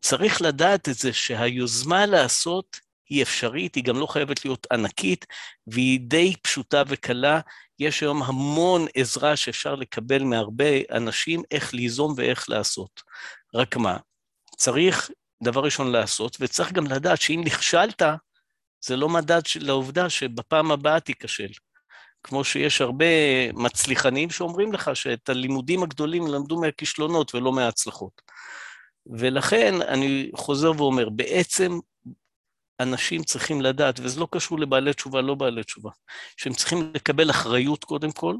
צריך 0.00 0.42
לדעת 0.42 0.88
את 0.88 0.94
זה 0.94 1.12
שהיוזמה 1.12 2.06
לעשות 2.06 2.80
היא 3.08 3.22
אפשרית, 3.22 3.74
היא 3.74 3.84
גם 3.84 3.96
לא 3.96 4.06
חייבת 4.06 4.44
להיות 4.44 4.66
ענקית, 4.72 5.26
והיא 5.66 6.00
די 6.00 6.34
פשוטה 6.42 6.82
וקלה. 6.88 7.40
יש 7.78 8.00
היום 8.00 8.22
המון 8.22 8.86
עזרה 8.94 9.36
שאפשר 9.36 9.74
לקבל 9.74 10.22
מהרבה 10.22 10.64
אנשים 10.90 11.42
איך 11.50 11.74
ליזום 11.74 12.14
ואיך 12.16 12.50
לעשות. 12.50 13.02
רק 13.54 13.76
מה, 13.76 13.96
צריך 14.56 15.10
דבר 15.42 15.60
ראשון 15.60 15.92
לעשות, 15.92 16.36
וצריך 16.40 16.72
גם 16.72 16.86
לדעת 16.86 17.20
שאם 17.20 17.42
נכשלת, 17.44 18.02
זה 18.84 18.96
לא 18.96 19.08
מדד 19.08 19.40
לעובדה 19.60 20.10
שבפעם 20.10 20.72
הבאה 20.72 21.00
תיכשל. 21.00 21.48
כמו 22.22 22.44
שיש 22.44 22.80
הרבה 22.80 23.06
מצליחנים 23.52 24.30
שאומרים 24.30 24.72
לך 24.72 24.90
שאת 24.94 25.28
הלימודים 25.28 25.82
הגדולים 25.82 26.26
למדו 26.26 26.60
מהכישלונות 26.60 27.34
ולא 27.34 27.52
מההצלחות. 27.52 28.22
ולכן 29.06 29.82
אני 29.82 30.30
חוזר 30.34 30.72
ואומר, 30.76 31.08
בעצם 31.08 31.78
אנשים 32.80 33.24
צריכים 33.24 33.60
לדעת, 33.60 34.00
וזה 34.00 34.20
לא 34.20 34.28
קשור 34.30 34.58
לבעלי 34.58 34.94
תשובה, 34.94 35.20
לא 35.20 35.34
בעלי 35.34 35.64
תשובה, 35.64 35.90
שהם 36.36 36.52
צריכים 36.52 36.92
לקבל 36.94 37.30
אחריות 37.30 37.84
קודם 37.84 38.12
כל, 38.12 38.36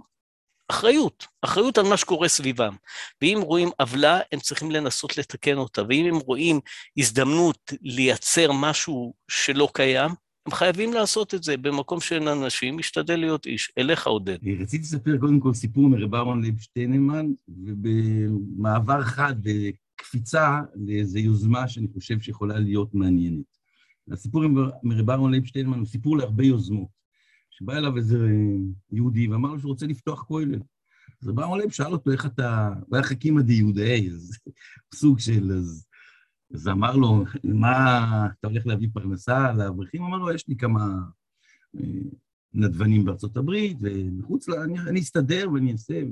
אחריות, 0.70 1.26
אחריות 1.42 1.78
על 1.78 1.84
מה 1.84 1.96
שקורה 1.96 2.28
סביבם. 2.28 2.76
ואם 3.22 3.40
רואים 3.42 3.70
עוולה, 3.78 4.20
הם 4.32 4.40
צריכים 4.40 4.70
לנסות 4.70 5.18
לתקן 5.18 5.56
אותה, 5.56 5.82
ואם 5.88 6.06
הם 6.06 6.16
רואים 6.16 6.60
הזדמנות 6.98 7.72
לייצר 7.82 8.52
משהו 8.52 9.14
שלא 9.30 9.68
קיים, 9.74 10.10
הם 10.48 10.54
חייבים 10.54 10.92
לעשות 10.92 11.34
את 11.34 11.42
זה 11.42 11.56
במקום 11.56 12.00
שאין 12.00 12.28
אנשים, 12.28 12.76
משתדל 12.76 13.16
להיות 13.16 13.46
איש. 13.46 13.72
אליך, 13.78 14.06
עודד. 14.06 14.38
רציתי 14.60 14.82
לספר 14.82 15.16
קודם 15.20 15.40
כל 15.40 15.54
סיפור 15.54 15.88
מרב 15.88 16.14
אהרון 16.14 16.42
ליב 16.42 16.58
שטיינמן, 16.58 17.26
ובמעבר 17.48 19.02
חד, 19.02 19.34
בקפיצה 19.42 20.60
לאיזו 20.74 21.18
יוזמה 21.18 21.68
שאני 21.68 21.86
חושב 21.94 22.20
שיכולה 22.20 22.58
להיות 22.58 22.94
מעניינת. 22.94 23.44
הסיפור 24.10 24.42
מרב 24.82 25.10
אהרון 25.10 25.32
ליב 25.32 25.44
שטיינמן 25.44 25.78
הוא 25.78 25.86
סיפור 25.86 26.16
להרבה 26.16 26.44
יוזמות. 26.44 26.88
שבא 27.50 27.76
אליו 27.76 27.96
איזה 27.96 28.18
יהודי 28.92 29.28
ואמר 29.28 29.52
לו 29.52 29.58
שהוא 29.60 29.70
רוצה 29.70 29.86
לפתוח 29.86 30.22
כולל. 30.22 30.60
אז 31.22 31.28
רב 31.28 31.40
אהרון 31.40 31.60
ליב 31.60 31.70
שאל 31.70 31.92
אותו 31.92 32.10
איך 32.12 32.26
אתה, 32.26 32.68
הוא 32.86 32.96
היה 32.96 33.02
חכימא 33.02 33.42
דיהודאי, 33.42 34.10
אז 34.10 34.38
סוג 35.00 35.18
של, 35.18 35.52
אז 35.52 35.87
אז 36.54 36.68
אמר 36.68 36.96
לו, 36.96 37.24
מה, 37.44 38.26
אתה 38.26 38.48
הולך 38.48 38.66
להביא 38.66 38.88
פרנסה 38.92 39.52
לאברכים? 39.52 40.02
אמר 40.02 40.16
לו, 40.16 40.32
יש 40.32 40.48
לי 40.48 40.56
כמה 40.56 40.94
אה, 41.76 41.82
נדבנים 42.54 43.04
בארצות 43.04 43.36
הברית, 43.36 43.76
ומחוץ 43.80 44.48
ל... 44.48 44.54
אני, 44.54 44.78
אני 44.78 45.00
אסתדר 45.00 45.48
ואני 45.54 45.72
אעשה. 45.72 46.02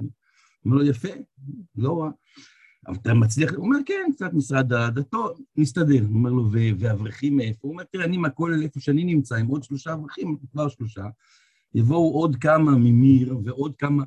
אמר 0.67 0.77
לו, 0.77 0.87
יפה, 0.87 1.09
לא 1.77 2.01
רע. 2.01 2.11
אבל 2.87 2.97
אתה 2.97 3.15
מצליח, 3.15 3.53
הוא 3.55 3.65
אומר, 3.65 3.79
כן, 3.87 4.11
קצת 4.13 4.33
משרד 4.33 4.73
הדתות, 4.73 5.41
נסתדר. 5.57 6.01
הוא 6.01 6.15
אומר 6.15 6.31
לו, 6.31 6.49
ואברכים 6.53 7.37
מאיפה? 7.37 7.59
הוא 7.63 7.73
אומר, 7.73 7.85
תראה, 7.85 8.05
אני 8.05 8.17
מהכולל 8.17 8.63
איפה 8.63 8.81
שאני 8.81 9.05
נמצא, 9.05 9.35
עם 9.35 9.47
עוד 9.47 9.63
שלושה 9.63 9.93
אברכים, 9.93 10.37
כבר 10.53 10.69
שלושה, 10.69 11.05
יבואו 11.75 12.15
עוד 12.15 12.37
כמה 12.37 12.71
ממיר 12.77 13.39
ועוד 13.45 13.77
כמה... 13.77 14.05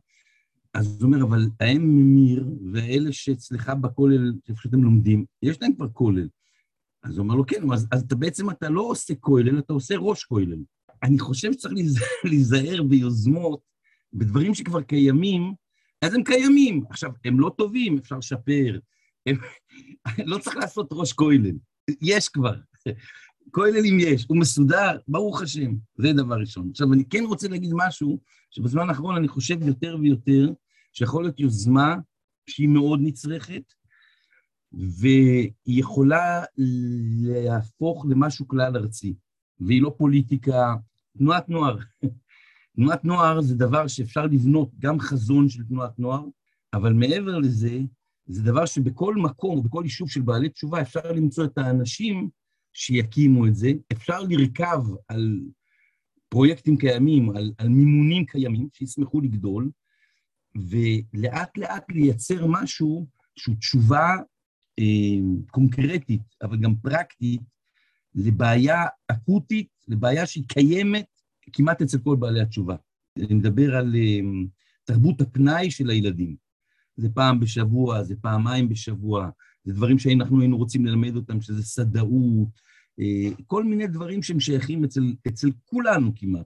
אז 0.73 1.01
הוא 1.01 1.13
אומר, 1.13 1.23
אבל 1.23 1.47
האם 1.59 1.81
ממיר 1.81 2.45
ואלה 2.73 3.11
שאצלך 3.11 3.69
בכולל, 3.81 4.33
איפה 4.49 4.61
שאתם 4.61 4.83
לומדים, 4.83 5.25
יש 5.43 5.61
להם 5.61 5.75
כבר 5.75 5.89
כולל. 5.89 6.27
אז 7.03 7.17
הוא 7.17 7.23
אומר 7.23 7.35
לו, 7.35 7.45
כן, 7.45 7.71
אז, 7.73 7.87
אז 7.91 8.01
אתה 8.01 8.15
בעצם, 8.15 8.49
אתה 8.49 8.69
לא 8.69 8.81
עושה 8.81 9.15
כולל, 9.15 9.59
אתה 9.59 9.73
עושה 9.73 9.95
ראש 9.97 10.23
כולל. 10.23 10.57
אני 11.03 11.19
חושב 11.19 11.53
שצריך 11.53 11.73
להיזהר 12.23 12.83
ביוזמות, 12.89 13.59
בדברים 14.13 14.53
שכבר 14.53 14.81
קיימים, 14.81 15.53
אז 16.01 16.13
הם 16.13 16.23
קיימים. 16.23 16.83
עכשיו, 16.89 17.11
הם 17.25 17.39
לא 17.39 17.51
טובים, 17.57 17.97
אפשר 17.97 18.17
לשפר. 18.17 18.79
הם... 19.25 19.35
לא 20.31 20.37
צריך 20.37 20.55
לעשות 20.55 20.87
ראש 20.91 21.13
כולל, 21.13 21.51
יש 22.01 22.29
כבר. 22.29 22.55
כולל 23.51 23.85
אם 23.85 23.97
יש, 23.99 24.25
הוא 24.29 24.37
מסודר, 24.37 24.97
ברוך 25.07 25.41
השם, 25.41 25.75
זה 25.97 26.13
דבר 26.13 26.35
ראשון. 26.35 26.69
עכשיו, 26.71 26.93
אני 26.93 27.05
כן 27.09 27.23
רוצה 27.23 27.47
להגיד 27.47 27.71
משהו, 27.73 28.19
שבזמן 28.51 28.89
האחרון 28.89 29.15
אני 29.15 29.27
חושב 29.27 29.67
יותר 29.67 29.97
ויותר, 30.01 30.51
שיכול 30.93 31.23
להיות 31.23 31.39
יוזמה 31.39 31.95
שהיא 32.49 32.67
מאוד 32.67 32.99
נצרכת, 33.03 33.63
והיא 34.71 35.51
יכולה 35.65 36.43
להפוך 37.21 38.05
למשהו 38.09 38.47
כלל 38.47 38.77
ארצי, 38.77 39.13
והיא 39.59 39.81
לא 39.81 39.95
פוליטיקה, 39.97 40.75
תנועת 41.17 41.49
נוער. 41.49 41.77
תנועת 42.75 43.05
נוער 43.05 43.41
זה 43.41 43.55
דבר 43.55 43.87
שאפשר 43.87 44.25
לבנות 44.25 44.69
גם 44.79 44.99
חזון 44.99 45.49
של 45.49 45.63
תנועת 45.63 45.99
נוער, 45.99 46.25
אבל 46.73 46.93
מעבר 46.93 47.37
לזה, 47.37 47.79
זה 48.25 48.43
דבר 48.43 48.65
שבכל 48.65 49.15
מקום, 49.15 49.63
בכל 49.63 49.81
יישוב 49.83 50.09
של 50.09 50.21
בעלי 50.21 50.49
תשובה, 50.49 50.81
אפשר 50.81 51.11
למצוא 51.11 51.45
את 51.45 51.57
האנשים 51.57 52.29
שיקימו 52.73 53.47
את 53.47 53.55
זה. 53.55 53.71
אפשר 53.91 54.19
לרכב 54.29 54.81
על 55.07 55.39
פרויקטים 56.29 56.77
קיימים, 56.77 57.29
על, 57.29 57.53
על 57.57 57.69
מימונים 57.69 58.25
קיימים, 58.25 58.67
שישמחו 58.73 59.21
לגדול, 59.21 59.71
ולאט 60.55 61.57
לאט 61.57 61.83
לייצר 61.89 62.45
משהו 62.47 63.07
שהוא 63.35 63.55
תשובה 63.55 64.15
אה, 64.79 65.45
קונקרטית, 65.51 66.21
אבל 66.41 66.57
גם 66.57 66.75
פרקטית, 66.75 67.41
לבעיה 68.15 68.83
אקוטית, 69.07 69.69
לבעיה 69.87 70.25
שהיא 70.25 70.43
קיימת 70.47 71.05
כמעט 71.53 71.81
אצל 71.81 71.97
כל 71.97 72.15
בעלי 72.15 72.41
התשובה. 72.41 72.75
אני 73.17 73.33
מדבר 73.35 73.75
על 73.75 73.95
אה, 73.95 74.19
תרבות 74.83 75.21
הפנאי 75.21 75.71
של 75.71 75.89
הילדים. 75.89 76.35
זה 76.97 77.09
פעם 77.09 77.39
בשבוע, 77.39 78.03
זה 78.03 78.15
פעמיים 78.21 78.69
בשבוע, 78.69 79.29
זה 79.69 79.75
דברים 79.75 79.99
שאנחנו 79.99 80.39
היינו 80.39 80.57
רוצים 80.57 80.85
ללמד 80.85 81.15
אותם, 81.15 81.41
שזה 81.41 81.63
סדאות, 81.63 82.61
אה, 82.99 83.29
כל 83.45 83.63
מיני 83.63 83.87
דברים 83.87 84.23
שהם 84.23 84.39
שייכים 84.39 84.83
אצל, 84.83 85.01
אצל 85.27 85.47
כולנו 85.65 86.11
כמעט, 86.15 86.45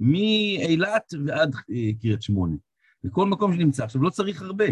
מאילת 0.00 1.14
ועד 1.26 1.54
אה, 1.54 1.90
קריית 2.00 2.22
שמונה, 2.22 2.56
בכל 3.04 3.26
מקום 3.26 3.54
שנמצא. 3.54 3.84
עכשיו, 3.84 4.02
לא 4.02 4.10
צריך 4.10 4.42
הרבה. 4.42 4.64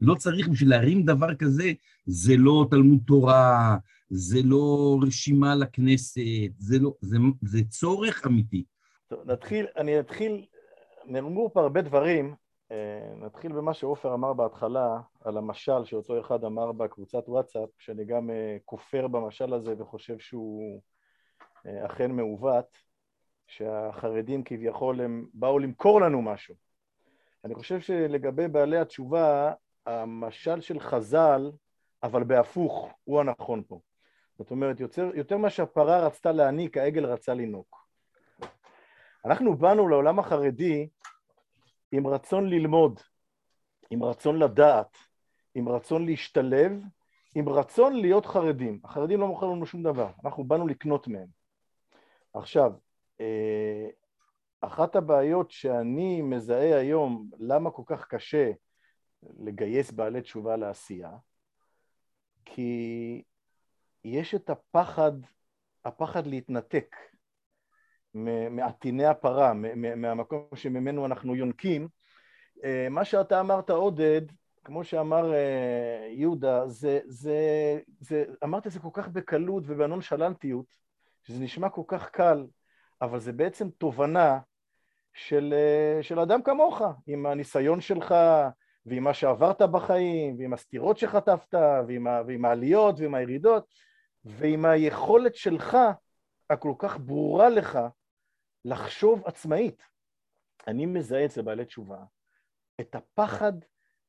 לא 0.00 0.14
צריך 0.14 0.48
בשביל 0.48 0.70
להרים 0.70 1.04
דבר 1.04 1.34
כזה, 1.34 1.72
זה 2.06 2.36
לא 2.36 2.66
תלמוד 2.70 3.00
תורה, 3.06 3.76
זה 4.10 4.38
לא 4.44 4.98
רשימה 5.02 5.54
לכנסת, 5.54 6.20
זה, 6.58 6.78
לא, 6.78 6.94
זה, 7.00 7.16
זה 7.42 7.60
צורך 7.68 8.26
אמיתי. 8.26 8.64
טוב, 9.08 9.30
נתחיל, 9.30 9.66
אני 9.76 10.00
אתחיל, 10.00 10.44
נאמרו 11.06 11.52
פה 11.52 11.60
הרבה 11.60 11.82
דברים, 11.82 12.34
נתחיל 13.16 13.52
במה 13.52 13.74
שעופר 13.74 14.14
אמר 14.14 14.32
בהתחלה, 14.32 15.00
על 15.20 15.36
המשל 15.36 15.84
שאותו 15.84 16.20
אחד 16.20 16.44
אמר 16.44 16.72
בקבוצת 16.72 17.28
וואטסאפ, 17.28 17.68
שאני 17.78 18.04
גם 18.04 18.30
אה, 18.30 18.56
כופר 18.64 19.08
במשל 19.08 19.54
הזה 19.54 19.74
וחושב 19.78 20.18
שהוא 20.18 20.80
אה, 21.66 21.86
אכן 21.86 22.10
מעוות, 22.10 22.76
שהחרדים 23.46 24.44
כביכול 24.44 25.00
הם 25.00 25.26
באו 25.34 25.58
למכור 25.58 26.00
לנו 26.00 26.22
משהו. 26.22 26.54
אני 27.44 27.54
חושב 27.54 27.80
שלגבי 27.80 28.48
בעלי 28.48 28.78
התשובה, 28.78 29.52
המשל 29.86 30.60
של 30.60 30.80
חז"ל, 30.80 31.50
אבל 32.02 32.24
בהפוך, 32.24 32.88
הוא 33.04 33.20
הנכון 33.20 33.62
פה. 33.68 33.80
זאת 34.38 34.50
אומרת, 34.50 34.80
יותר, 34.80 35.10
יותר 35.14 35.36
מה 35.36 35.50
שהפרה 35.50 36.06
רצתה 36.06 36.32
להעניק, 36.32 36.76
העגל 36.76 37.06
רצה 37.06 37.34
לינוק. 37.34 37.86
אנחנו 39.24 39.56
באנו 39.56 39.88
לעולם 39.88 40.18
החרדי 40.18 40.88
עם 41.92 42.06
רצון 42.06 42.48
ללמוד, 42.48 43.00
עם 43.90 44.04
רצון 44.04 44.38
לדעת, 44.38 44.96
עם 45.54 45.68
רצון 45.68 46.06
להשתלב, 46.06 46.72
עם 47.34 47.48
רצון 47.48 48.00
להיות 48.00 48.26
חרדים. 48.26 48.80
החרדים 48.84 49.20
לא 49.20 49.26
מוכרים 49.26 49.52
לנו 49.52 49.66
שום 49.66 49.82
דבר, 49.82 50.10
אנחנו 50.24 50.44
באנו 50.44 50.66
לקנות 50.66 51.08
מהם. 51.08 51.28
עכשיו, 52.34 52.72
אה, 53.20 53.88
אחת 54.60 54.96
הבעיות 54.96 55.50
שאני 55.50 56.22
מזהה 56.22 56.78
היום, 56.78 57.30
למה 57.38 57.70
כל 57.70 57.82
כך 57.86 58.06
קשה 58.06 58.50
לגייס 59.22 59.90
בעלי 59.90 60.20
תשובה 60.20 60.56
לעשייה, 60.56 61.10
כי 62.44 63.22
יש 64.04 64.34
את 64.34 64.50
הפחד, 64.50 65.12
הפחד 65.84 66.26
להתנתק 66.26 66.96
מעטיני 68.50 69.06
הפרה, 69.06 69.52
מהמקום 69.96 70.46
שממנו 70.54 71.06
אנחנו 71.06 71.34
יונקים. 71.36 71.88
אה, 72.64 72.86
מה 72.90 73.04
שאתה 73.04 73.40
אמרת, 73.40 73.70
עודד, 73.70 74.22
כמו 74.64 74.84
שאמר 74.84 75.34
אה, 75.34 76.06
יהודה, 76.10 76.68
זה, 76.68 77.00
זה, 77.06 77.36
זה, 78.00 78.24
אמרת 78.44 78.66
את 78.66 78.72
זה 78.72 78.80
כל 78.80 78.88
כך 78.92 79.08
בקלות 79.08 79.64
ובנונשלנטיות, 79.66 80.66
שזה 81.22 81.40
נשמע 81.40 81.68
כל 81.68 81.82
כך 81.86 82.10
קל, 82.10 82.46
אבל 83.02 83.18
זה 83.18 83.32
בעצם 83.32 83.70
תובנה 83.70 84.38
של, 85.14 85.54
אה, 85.56 86.02
של 86.02 86.18
אדם 86.18 86.42
כמוך, 86.42 86.82
עם 87.06 87.26
הניסיון 87.26 87.80
שלך, 87.80 88.14
ועם 88.86 89.04
מה 89.04 89.14
שעברת 89.14 89.62
בחיים, 89.62 90.36
ועם 90.38 90.52
הסתירות 90.52 90.98
שחטפת, 90.98 91.54
ועם, 91.86 92.06
ה, 92.06 92.22
ועם 92.26 92.44
העליות 92.44 92.94
ועם 92.98 93.14
הירידות, 93.14 93.64
ועם 94.24 94.64
היכולת 94.64 95.34
שלך, 95.34 95.78
הכל 96.50 96.72
כך 96.78 96.98
ברורה 96.98 97.48
לך, 97.48 97.78
לחשוב 98.64 99.22
עצמאית. 99.26 99.82
אני 100.66 100.86
מזהה 100.86 101.24
אצל 101.24 101.42
בעלי 101.42 101.64
תשובה 101.64 101.98
את 102.80 102.94
הפחד 102.94 103.52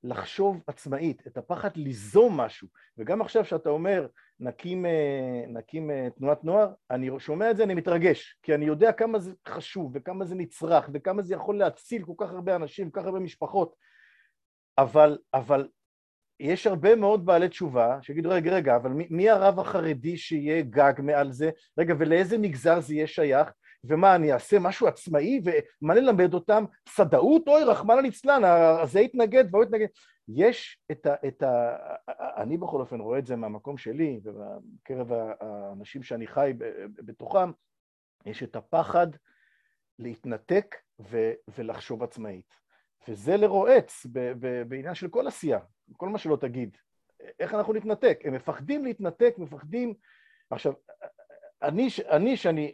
לחשוב 0.03 0.61
עצמאית, 0.67 1.27
את 1.27 1.37
הפחד 1.37 1.77
ליזום 1.77 2.41
משהו. 2.41 2.67
וגם 2.97 3.21
עכשיו 3.21 3.45
שאתה 3.45 3.69
אומר, 3.69 4.07
נקים, 4.39 4.85
אה, 4.85 5.45
נקים 5.47 5.91
אה, 5.91 6.07
תנועת 6.17 6.43
נוער, 6.43 6.73
אני 6.91 7.09
שומע 7.19 7.51
את 7.51 7.57
זה, 7.57 7.63
אני 7.63 7.73
מתרגש, 7.73 8.39
כי 8.43 8.55
אני 8.55 8.65
יודע 8.65 8.91
כמה 8.91 9.19
זה 9.19 9.33
חשוב, 9.47 9.91
וכמה 9.93 10.25
זה 10.25 10.35
נצרך, 10.35 10.89
וכמה 10.93 11.21
זה 11.21 11.33
יכול 11.33 11.57
להציל 11.57 12.05
כל 12.05 12.13
כך 12.17 12.31
הרבה 12.31 12.55
אנשים, 12.55 12.91
כל 12.91 12.99
כך 12.99 13.05
הרבה 13.05 13.19
משפחות. 13.19 13.75
אבל, 14.77 15.17
אבל 15.33 15.67
יש 16.39 16.67
הרבה 16.67 16.95
מאוד 16.95 17.25
בעלי 17.25 17.49
תשובה 17.49 17.97
שיגידו, 18.01 18.29
רגע, 18.29 18.55
רגע, 18.55 18.75
אבל 18.75 18.89
מי, 18.89 19.07
מי 19.09 19.29
הרב 19.29 19.59
החרדי 19.59 20.17
שיהיה 20.17 20.61
גג 20.61 20.93
מעל 20.97 21.31
זה? 21.31 21.49
רגע, 21.77 21.93
ולאיזה 21.99 22.37
מגזר 22.37 22.79
זה 22.79 22.93
יהיה 22.93 23.07
שייך? 23.07 23.51
ומה, 23.83 24.15
אני 24.15 24.33
אעשה 24.33 24.59
משהו 24.59 24.87
עצמאי? 24.87 25.41
ומה 25.43 25.93
נלמד 25.93 26.33
אותם? 26.33 26.65
סדאות? 26.89 27.47
אוי, 27.47 27.63
רחמנא 27.63 28.01
ליצלן, 28.01 28.41
זה 28.85 28.99
יתנגד 28.99 29.45
והוא 29.51 29.63
יתנגד. 29.63 29.87
יש 30.27 30.77
את 30.91 31.05
ה, 31.05 31.15
את 31.27 31.43
ה... 31.43 31.77
אני 32.37 32.57
בכל 32.57 32.79
אופן 32.81 32.99
רואה 32.99 33.19
את 33.19 33.25
זה 33.25 33.35
מהמקום 33.35 33.77
שלי, 33.77 34.19
ובקרב 34.23 35.11
האנשים 35.11 36.03
שאני 36.03 36.27
חי 36.27 36.53
בתוכם, 36.95 37.51
יש 38.25 38.43
את 38.43 38.55
הפחד 38.55 39.07
להתנתק 39.99 40.75
ו, 40.99 41.31
ולחשוב 41.57 42.03
עצמאית. 42.03 42.53
וזה 43.07 43.37
לרועץ 43.37 44.05
בעניין 44.67 44.95
של 44.95 45.07
כל 45.07 45.27
עשייה, 45.27 45.59
כל 45.97 46.09
מה 46.09 46.17
שלא 46.17 46.35
תגיד. 46.35 46.77
איך 47.39 47.53
אנחנו 47.53 47.73
נתנתק? 47.73 48.19
הם 48.23 48.33
מפחדים 48.33 48.85
להתנתק, 48.85 49.33
מפחדים... 49.37 49.93
עכשיו, 50.49 50.73
אני, 51.61 51.87
אני 52.09 52.37
שאני 52.37 52.73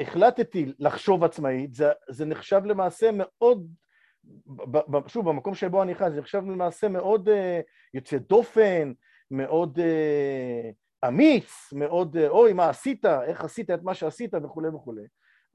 החלטתי 0.00 0.72
לחשוב 0.78 1.24
עצמאית, 1.24 1.74
זה, 1.74 1.90
זה 2.08 2.24
נחשב 2.24 2.60
למעשה 2.64 3.10
מאוד, 3.12 3.66
שוב, 5.06 5.28
במקום 5.28 5.54
שבו 5.54 5.82
אני 5.82 5.94
חי, 5.94 6.10
זה 6.10 6.20
נחשב 6.20 6.42
למעשה 6.46 6.88
מאוד 6.88 7.28
uh, 7.28 7.32
יוצא 7.94 8.16
דופן, 8.16 8.92
מאוד 9.30 9.78
uh, 9.78 11.08
אמיץ, 11.08 11.72
מאוד, 11.72 12.16
uh, 12.16 12.28
אוי, 12.28 12.52
מה 12.52 12.68
עשית, 12.68 13.04
איך 13.04 13.44
עשית 13.44 13.70
את 13.70 13.82
מה 13.82 13.94
שעשית 13.94 14.34
וכולי 14.34 14.68
וכולי. 14.68 15.02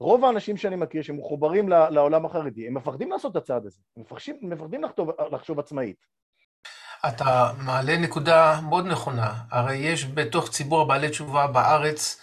רוב 0.00 0.24
האנשים 0.24 0.56
שאני 0.56 0.76
מכיר 0.76 1.02
שמחוברים 1.02 1.68
לעולם 1.68 2.26
החרדי, 2.26 2.66
הם 2.66 2.74
מפחדים 2.74 3.10
לעשות 3.10 3.32
את 3.32 3.42
הצעד 3.42 3.66
הזה, 3.66 3.80
הם 3.96 4.02
מפחדים, 4.02 4.38
מפחדים 4.42 4.84
לחשוב, 4.84 5.10
לחשוב 5.32 5.58
עצמאית. 5.58 5.96
אתה 7.08 7.52
מעלה 7.58 7.96
נקודה 7.96 8.60
מאוד 8.68 8.86
נכונה, 8.86 9.34
הרי 9.50 9.76
יש 9.76 10.06
בתוך 10.06 10.50
ציבור 10.50 10.84
בעלי 10.84 11.08
תשובה 11.08 11.46
בארץ 11.46 12.20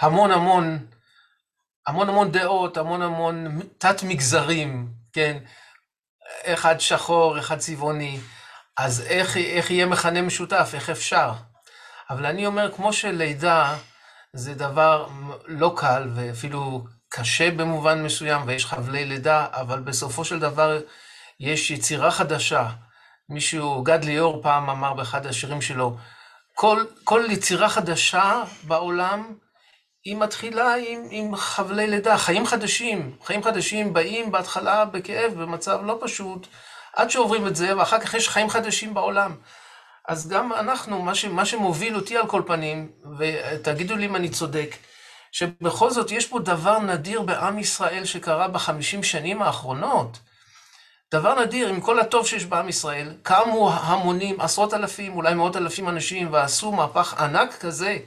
המון 0.00 0.30
המון, 0.30 0.78
המון 1.86 2.08
המון 2.08 2.30
דעות, 2.30 2.76
המון 2.76 3.02
המון 3.02 3.60
תת 3.78 4.02
מגזרים, 4.02 4.88
כן? 5.12 5.38
אחד 6.44 6.80
שחור, 6.80 7.38
אחד 7.38 7.58
צבעוני, 7.58 8.20
אז 8.76 9.00
איך, 9.00 9.36
איך 9.36 9.70
יהיה 9.70 9.86
מכנה 9.86 10.22
משותף, 10.22 10.70
איך 10.74 10.90
אפשר? 10.90 11.32
אבל 12.10 12.26
אני 12.26 12.46
אומר, 12.46 12.72
כמו 12.72 12.92
שלידה 12.92 13.76
זה 14.32 14.54
דבר 14.54 15.08
לא 15.46 15.74
קל 15.76 16.08
ואפילו 16.14 16.84
קשה 17.08 17.50
במובן 17.50 18.02
מסוים, 18.02 18.42
ויש 18.46 18.66
חבלי 18.66 19.04
לידה, 19.04 19.46
אבל 19.52 19.80
בסופו 19.80 20.24
של 20.24 20.38
דבר 20.38 20.80
יש 21.40 21.70
יצירה 21.70 22.10
חדשה. 22.10 22.68
מישהו, 23.28 23.82
גד 23.82 24.04
ליאור 24.04 24.42
פעם 24.42 24.70
אמר 24.70 24.92
באחד 24.94 25.26
השירים 25.26 25.62
שלו, 25.62 25.96
כל, 26.54 26.84
כל 27.04 27.24
יצירה 27.30 27.68
חדשה 27.68 28.42
בעולם, 28.64 29.34
היא 30.04 30.16
מתחילה 30.16 30.74
עם, 30.74 31.06
עם 31.10 31.36
חבלי 31.36 31.86
לידה, 31.86 32.18
חיים 32.18 32.46
חדשים. 32.46 33.16
חיים 33.24 33.42
חדשים 33.42 33.92
באים 33.92 34.32
בהתחלה 34.32 34.84
בכאב, 34.84 35.34
במצב 35.34 35.80
לא 35.84 35.98
פשוט, 36.00 36.46
עד 36.96 37.10
שעוברים 37.10 37.46
את 37.46 37.56
זה, 37.56 37.76
ואחר 37.76 38.00
כך 38.00 38.14
יש 38.14 38.28
חיים 38.28 38.50
חדשים 38.50 38.94
בעולם. 38.94 39.36
אז 40.08 40.28
גם 40.28 40.52
אנחנו, 40.52 41.02
מה, 41.02 41.14
ש, 41.14 41.24
מה 41.24 41.44
שמוביל 41.44 41.96
אותי 41.96 42.16
על 42.16 42.26
כל 42.26 42.42
פנים, 42.46 42.90
ותגידו 43.18 43.96
לי 43.96 44.06
אם 44.06 44.16
אני 44.16 44.28
צודק, 44.28 44.76
שבכל 45.32 45.90
זאת 45.90 46.10
יש 46.10 46.26
פה 46.26 46.38
דבר 46.38 46.78
נדיר 46.78 47.22
בעם 47.22 47.58
ישראל 47.58 48.04
שקרה 48.04 48.48
בחמישים 48.48 49.02
שנים 49.02 49.42
האחרונות. 49.42 50.18
דבר 51.12 51.40
נדיר, 51.40 51.68
עם 51.68 51.80
כל 51.80 52.00
הטוב 52.00 52.26
שיש 52.26 52.44
בעם 52.44 52.68
ישראל, 52.68 53.14
קמו 53.22 53.72
המונים, 53.72 54.40
עשרות 54.40 54.74
אלפים, 54.74 55.16
אולי 55.16 55.34
מאות 55.34 55.56
אלפים 55.56 55.88
אנשים, 55.88 56.32
ועשו 56.32 56.72
מהפך 56.72 57.20
ענק 57.20 57.56
כזה 57.60 57.98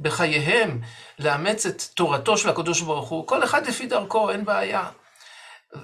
בחייהם, 0.00 0.80
לאמץ 1.18 1.66
את 1.66 1.82
תורתו 1.94 2.36
של 2.38 2.48
הקדוש 2.48 2.80
ברוך 2.80 3.08
הוא, 3.08 3.26
כל 3.26 3.44
אחד 3.44 3.66
לפי 3.66 3.86
דרכו, 3.86 4.30
אין 4.30 4.44
בעיה. 4.44 4.88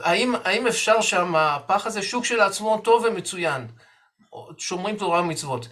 האם, 0.03 0.35
האם 0.45 0.67
אפשר 0.67 1.01
שהמהפך 1.01 1.87
הזה, 1.87 2.03
שוק 2.03 2.25
של 2.25 2.41
עצמו 2.41 2.79
טוב 2.79 3.05
ומצוין, 3.05 3.67
שומרים 4.59 4.97
תורה 4.97 5.21
ומצוות. 5.21 5.69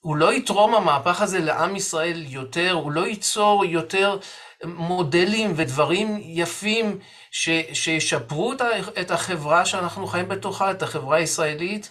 הוא 0.00 0.16
לא 0.16 0.32
יתרום 0.32 0.74
המהפך 0.74 1.22
הזה 1.22 1.38
לעם 1.38 1.76
ישראל 1.76 2.24
יותר, 2.26 2.72
הוא 2.72 2.92
לא 2.92 3.06
ייצור 3.06 3.64
יותר 3.64 4.18
מודלים 4.64 5.52
ודברים 5.56 6.20
יפים 6.20 6.98
ש, 7.30 7.48
שישפרו 7.72 8.52
את 9.00 9.10
החברה 9.10 9.64
שאנחנו 9.66 10.06
חיים 10.06 10.28
בתוכה, 10.28 10.70
את 10.70 10.82
החברה 10.82 11.16
הישראלית, 11.16 11.90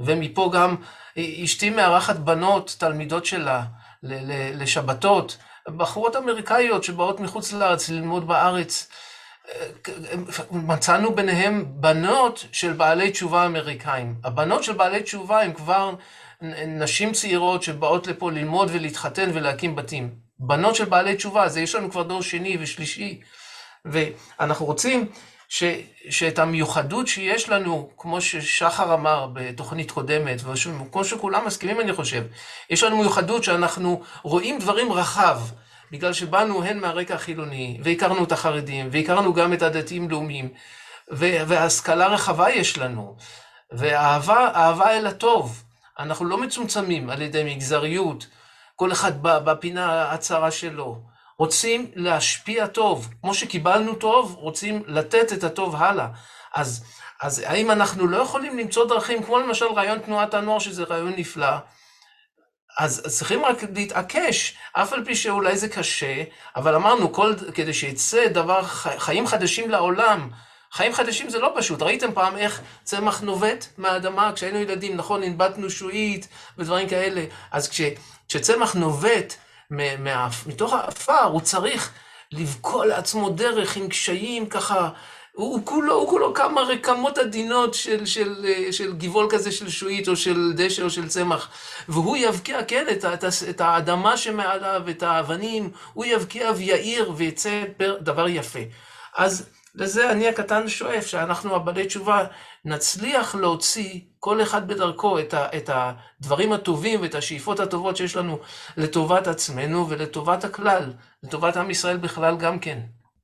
ומפה 0.00 0.50
גם 0.54 0.76
אשתי 1.44 1.70
מארחת 1.70 2.16
בנות, 2.16 2.76
תלמידות 2.78 3.26
שלה, 3.26 3.62
לשבתות, 4.54 5.36
בחורות 5.68 6.16
אמריקאיות 6.16 6.84
שבאות 6.84 7.20
מחוץ 7.20 7.52
לארץ 7.52 7.88
ללמוד 7.88 8.26
בארץ. 8.26 8.88
מצאנו 10.50 11.14
ביניהם 11.14 11.64
בנות 11.68 12.44
של 12.52 12.72
בעלי 12.72 13.10
תשובה 13.10 13.46
אמריקאים. 13.46 14.14
הבנות 14.24 14.64
של 14.64 14.72
בעלי 14.72 15.02
תשובה 15.02 15.42
הן 15.42 15.52
כבר 15.52 15.94
נשים 16.66 17.12
צעירות 17.12 17.62
שבאות 17.62 18.06
לפה 18.06 18.30
ללמוד 18.30 18.70
ולהתחתן 18.72 19.30
ולהקים 19.34 19.76
בתים. 19.76 20.14
בנות 20.38 20.74
של 20.74 20.84
בעלי 20.84 21.16
תשובה, 21.16 21.44
אז 21.44 21.56
יש 21.56 21.74
לנו 21.74 21.90
כבר 21.90 22.02
דור 22.02 22.22
שני 22.22 22.56
ושלישי. 22.60 23.20
ואנחנו 23.84 24.66
רוצים 24.66 25.06
שאת 25.48 26.38
המיוחדות 26.38 27.08
שיש 27.08 27.48
לנו, 27.48 27.90
כמו 27.96 28.20
ששחר 28.20 28.94
אמר 28.94 29.28
בתוכנית 29.32 29.90
קודמת, 29.90 30.40
וכמו 30.44 31.04
שכולם 31.04 31.46
מסכימים 31.46 31.80
אני 31.80 31.92
חושב, 31.92 32.24
יש 32.70 32.82
לנו 32.82 32.96
מיוחדות 32.96 33.44
שאנחנו 33.44 34.02
רואים 34.22 34.58
דברים 34.58 34.92
רחב, 34.92 35.40
בגלל 35.92 36.12
שבאנו 36.12 36.64
הן 36.64 36.78
מהרקע 36.78 37.14
החילוני, 37.14 37.80
והכרנו 37.82 38.24
את 38.24 38.32
החרדים, 38.32 38.88
והכרנו 38.92 39.34
גם 39.34 39.52
את 39.52 39.62
הדתיים-לאומיים, 39.62 40.48
והשכלה 41.08 42.06
רחבה 42.06 42.50
יש 42.50 42.78
לנו, 42.78 43.16
ואהבה 43.72 44.90
אל 44.90 45.06
הטוב. 45.06 45.62
אנחנו 45.98 46.24
לא 46.24 46.38
מצומצמים 46.38 47.10
על 47.10 47.22
ידי 47.22 47.54
מגזריות, 47.54 48.26
כל 48.76 48.92
אחד 48.92 49.12
בפינה 49.22 50.12
הצרה 50.12 50.50
שלו. 50.50 51.00
רוצים 51.38 51.90
להשפיע 51.94 52.66
טוב, 52.66 53.08
כמו 53.20 53.34
שקיבלנו 53.34 53.94
טוב, 53.94 54.34
רוצים 54.38 54.82
לתת 54.86 55.32
את 55.32 55.44
הטוב 55.44 55.76
הלאה. 55.76 56.08
אז, 56.54 56.84
אז 57.22 57.42
האם 57.46 57.70
אנחנו 57.70 58.06
לא 58.06 58.16
יכולים 58.16 58.58
למצוא 58.58 58.88
דרכים, 58.88 59.22
כמו 59.22 59.38
למשל 59.38 59.66
רעיון 59.66 59.98
תנועת 59.98 60.34
הנוער, 60.34 60.58
שזה 60.58 60.84
רעיון 60.84 61.12
נפלא, 61.16 61.56
אז 62.78 63.02
צריכים 63.18 63.44
רק 63.44 63.56
להתעקש, 63.74 64.56
אף 64.72 64.92
על 64.92 65.04
פי 65.04 65.16
שאולי 65.16 65.56
זה 65.56 65.68
קשה, 65.68 66.22
אבל 66.56 66.74
אמרנו, 66.74 67.12
כל, 67.12 67.34
כדי 67.54 67.74
שיצא 67.74 68.26
דבר, 68.26 68.62
חיים 68.98 69.26
חדשים 69.26 69.70
לעולם, 69.70 70.30
חיים 70.72 70.92
חדשים 70.92 71.30
זה 71.30 71.38
לא 71.38 71.52
פשוט. 71.56 71.82
ראיתם 71.82 72.12
פעם 72.12 72.36
איך 72.36 72.60
צמח 72.84 73.20
נובט 73.20 73.66
מהאדמה? 73.78 74.32
כשהיינו 74.34 74.58
ילדים, 74.58 74.96
נכון, 74.96 75.22
הנבטנו 75.22 75.70
שועית 75.70 76.28
ודברים 76.58 76.88
כאלה. 76.88 77.24
אז 77.50 77.68
כש, 77.68 77.80
כשצמח 78.28 78.74
נובט 78.74 79.34
מתוך 80.46 80.72
האפר, 80.72 81.22
הוא 81.22 81.40
צריך 81.40 81.92
לבקוע 82.32 82.86
לעצמו 82.86 83.30
דרך 83.30 83.76
עם 83.76 83.88
קשיים 83.88 84.46
ככה. 84.46 84.90
הוא 85.32 85.60
כולו, 85.64 85.94
הוא 85.94 86.08
כולו 86.08 86.34
כמה 86.34 86.60
רקמות 86.60 87.18
עדינות 87.18 87.74
של, 87.74 88.06
של, 88.06 88.46
של 88.70 88.92
גבעול 88.92 89.26
כזה 89.30 89.52
של 89.52 89.68
שועית 89.68 90.08
או 90.08 90.16
של 90.16 90.52
דשא 90.56 90.82
או 90.82 90.90
של 90.90 91.08
צמח. 91.08 91.48
והוא 91.88 92.16
יבקיע, 92.16 92.64
כן, 92.64 92.84
את, 92.92 93.04
את, 93.04 93.24
את 93.50 93.60
האדמה 93.60 94.16
שמעליו, 94.16 94.82
את 94.90 95.02
האבנים, 95.02 95.70
הוא 95.92 96.04
יבקיע 96.04 96.50
ויעיר 96.56 97.12
ויצא 97.16 97.64
דבר 98.00 98.28
יפה. 98.28 98.60
אז 99.16 99.48
לזה 99.74 100.10
אני 100.10 100.28
הקטן 100.28 100.68
שואף, 100.68 101.06
שאנחנו 101.06 101.56
הבעלי 101.56 101.86
תשובה 101.86 102.24
נצליח 102.66 103.34
להוציא 103.34 104.00
כל 104.18 104.42
אחד 104.42 104.68
בדרכו 104.68 105.18
את, 105.18 105.34
את 105.34 105.70
הדברים 105.72 106.52
הטובים 106.52 107.00
ואת 107.00 107.14
השאיפות 107.14 107.60
הטובות 107.60 107.96
שיש 107.96 108.16
לנו 108.16 108.38
לטובת 108.76 109.26
עצמנו 109.26 109.88
ולטובת 109.88 110.44
הכלל, 110.44 110.92
לטובת 111.22 111.56
עם 111.56 111.70
ישראל 111.70 111.96
בכלל 111.96 112.36
גם 112.36 112.58
כן. 112.58 112.80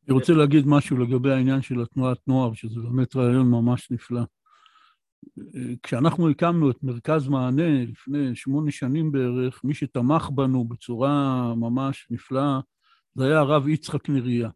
אני 0.08 0.14
רוצה 0.14 0.32
להגיד 0.32 0.66
משהו 0.66 0.96
לגבי 0.96 1.32
העניין 1.32 1.62
של 1.62 1.82
התנועת 1.82 2.18
נוער, 2.26 2.54
שזה 2.54 2.80
באמת 2.80 3.16
רעיון 3.16 3.50
ממש 3.50 3.90
נפלא. 3.90 4.22
כשאנחנו 5.82 6.30
הקמנו 6.30 6.70
את 6.70 6.76
מרכז 6.82 7.28
מענה 7.28 7.84
לפני 7.84 8.36
שמונה 8.36 8.70
שנים 8.70 9.12
בערך, 9.12 9.60
מי 9.64 9.74
שתמך 9.74 10.28
בנו 10.34 10.64
בצורה 10.64 11.54
ממש 11.56 12.06
נפלאה, 12.10 12.60
זה 13.14 13.24
היה 13.24 13.38
הרב 13.38 13.68
יצחק 13.68 14.08
נריה. 14.08 14.48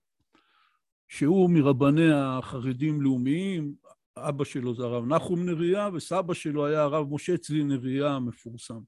שהוא 1.08 1.50
מרבני 1.50 2.12
החרדים-לאומיים, 2.12 3.85
אבא 4.18 4.44
שלו 4.44 4.74
זה 4.74 4.84
הרב 4.84 5.06
נחום 5.06 5.46
נריה, 5.46 5.88
וסבא 5.92 6.34
שלו 6.34 6.66
היה 6.66 6.82
הרב 6.82 7.14
משה 7.14 7.36
צבי 7.36 7.64
נריה 7.64 8.10
המפורסם. 8.12 8.80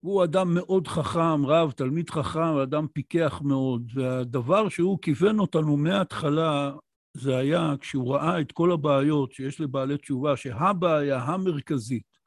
הוא 0.00 0.24
אדם 0.24 0.54
מאוד 0.54 0.88
חכם, 0.88 1.46
רב, 1.46 1.70
תלמיד 1.70 2.10
חכם, 2.10 2.56
אדם 2.62 2.86
פיקח 2.92 3.40
מאוד, 3.44 3.92
והדבר 3.94 4.68
שהוא 4.68 4.98
כיוון 5.02 5.38
אותנו 5.38 5.76
מההתחלה, 5.76 6.72
זה 7.14 7.36
היה 7.36 7.74
כשהוא 7.80 8.14
ראה 8.14 8.40
את 8.40 8.52
כל 8.52 8.72
הבעיות 8.72 9.32
שיש 9.32 9.60
לבעלי 9.60 9.98
תשובה, 9.98 10.36
שהבעיה 10.36 11.18
המרכזית, 11.18 12.18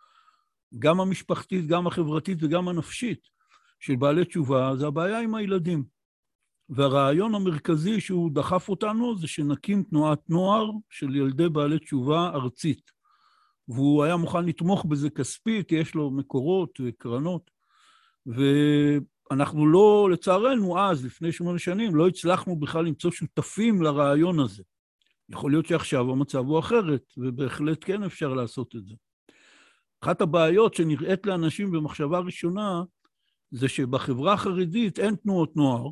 גם 0.80 1.00
המשפחתית, 1.00 1.68
גם 1.68 1.88
החברתית 1.88 2.38
וגם 2.44 2.68
הנפשית 2.68 3.28
של 3.80 3.96
בעלי 3.96 4.26
תשובה, 4.26 4.76
זה 4.76 4.88
הבעיה 4.88 5.20
עם 5.20 5.36
הילדים. 5.36 6.01
והרעיון 6.72 7.36
המרכזי 7.36 8.02
שהוא 8.02 8.32
דחף 8.32 8.70
אותנו 8.70 9.18
זה 9.18 9.28
שנקים 9.28 9.84
תנועת 9.84 10.30
נוער 10.30 10.72
של 10.90 11.16
ילדי 11.16 11.50
בעלי 11.50 11.80
תשובה 11.80 12.30
ארצית. 12.34 12.92
והוא 13.68 14.04
היה 14.04 14.18
מוכן 14.18 14.46
לתמוך 14.46 14.86
בזה 14.86 15.10
כספית, 15.10 15.72
יש 15.72 15.96
לו 15.96 16.12
מקורות 16.12 16.80
וקרנות. 16.84 17.52
ואנחנו 18.26 19.68
לא, 19.68 20.10
לצערנו, 20.12 20.80
אז, 20.80 21.06
לפני 21.06 21.32
שמונה 21.32 21.60
שנים, 21.60 21.96
לא 21.96 22.08
הצלחנו 22.08 22.56
בכלל 22.56 22.86
למצוא 22.86 23.12
שותפים 23.12 23.82
לרעיון 23.82 24.40
הזה. 24.40 24.64
יכול 25.30 25.52
להיות 25.52 25.66
שעכשיו 25.66 26.12
המצב 26.12 26.46
הוא 26.46 26.60
אחרת, 26.60 27.04
ובהחלט 27.18 27.78
כן 27.82 28.04
אפשר 28.04 28.34
לעשות 28.34 28.76
את 28.76 28.86
זה. 28.86 28.96
אחת 30.04 30.22
הבעיות 30.22 30.74
שנראית 30.74 31.26
לאנשים 31.26 31.72
במחשבה 31.72 32.20
ראשונה, 32.20 32.84
זה 33.52 33.68
שבחברה 33.68 34.34
החרדית 34.34 35.00
אין 35.00 35.16
תנועות 35.16 35.56
נוער, 35.56 35.90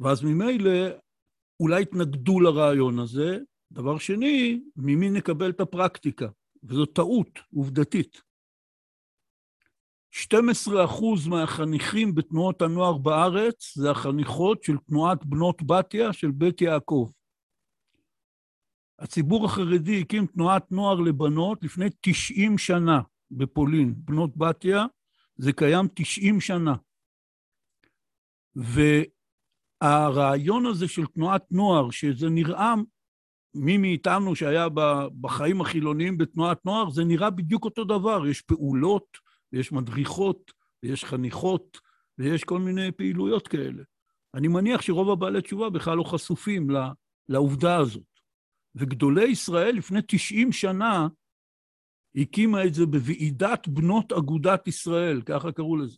ואז 0.00 0.22
ממילא 0.24 0.70
אולי 1.60 1.82
יתנגדו 1.82 2.40
לרעיון 2.40 2.98
הזה. 2.98 3.38
דבר 3.72 3.98
שני, 3.98 4.60
ממי 4.76 5.10
נקבל 5.10 5.50
את 5.50 5.60
הפרקטיקה? 5.60 6.28
וזו 6.62 6.86
טעות 6.86 7.38
עובדתית. 7.54 8.22
12 10.10 10.84
אחוז 10.84 11.26
מהחניכים 11.26 12.14
בתנועות 12.14 12.62
הנוער 12.62 12.98
בארץ 12.98 13.72
זה 13.76 13.90
החניכות 13.90 14.62
של 14.62 14.76
תנועת 14.76 15.24
בנות 15.24 15.62
בתיה 15.62 16.12
של 16.12 16.30
בית 16.30 16.60
יעקב. 16.60 17.10
הציבור 18.98 19.46
החרדי 19.46 20.00
הקים 20.00 20.26
תנועת 20.26 20.72
נוער 20.72 21.00
לבנות 21.00 21.64
לפני 21.64 21.86
90 22.00 22.58
שנה 22.58 23.00
בפולין, 23.30 23.94
בנות 23.96 24.36
בתיה, 24.36 24.86
זה 25.36 25.52
קיים 25.52 25.86
90 25.94 26.40
שנה. 26.40 26.74
הרעיון 29.80 30.66
הזה 30.66 30.88
של 30.88 31.06
תנועת 31.06 31.44
נוער, 31.50 31.90
שזה 31.90 32.28
נראה, 32.28 32.74
מי 33.54 33.78
מאיתנו 33.78 34.36
שהיה 34.36 34.66
בחיים 35.20 35.60
החילוניים 35.60 36.18
בתנועת 36.18 36.64
נוער, 36.64 36.90
זה 36.90 37.04
נראה 37.04 37.30
בדיוק 37.30 37.64
אותו 37.64 37.84
דבר. 37.84 38.26
יש 38.26 38.40
פעולות, 38.40 39.06
ויש 39.52 39.72
מדריכות, 39.72 40.52
ויש 40.82 41.04
חניכות, 41.04 41.78
ויש 42.18 42.44
כל 42.44 42.58
מיני 42.58 42.92
פעילויות 42.92 43.48
כאלה. 43.48 43.82
אני 44.34 44.48
מניח 44.48 44.82
שרוב 44.82 45.10
הבעלי 45.10 45.42
תשובה 45.42 45.70
בכלל 45.70 45.96
לא 45.96 46.02
חשופים 46.02 46.68
לעובדה 47.28 47.76
הזאת. 47.76 48.02
וגדולי 48.74 49.28
ישראל 49.28 49.76
לפני 49.76 50.00
90 50.06 50.52
שנה 50.52 51.08
הקימה 52.14 52.64
את 52.64 52.74
זה 52.74 52.86
בוועידת 52.86 53.68
בנות 53.68 54.12
אגודת 54.12 54.68
ישראל, 54.68 55.22
ככה 55.22 55.52
קראו 55.52 55.76
לזה. 55.76 55.96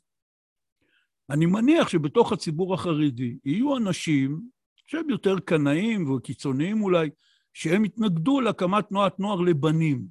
אני 1.31 1.47
מניח 1.47 1.89
שבתוך 1.89 2.33
הציבור 2.33 2.75
החרדי 2.75 3.37
יהיו 3.45 3.77
אנשים 3.77 4.41
שהם 4.87 5.11
יותר 5.11 5.39
קנאים 5.39 6.11
וקיצוניים 6.11 6.83
אולי, 6.83 7.11
שהם 7.53 7.85
יתנגדו 7.85 8.41
להקמת 8.41 8.89
תנועת 8.89 9.21
נוער 9.21 9.41
לבנים, 9.41 10.07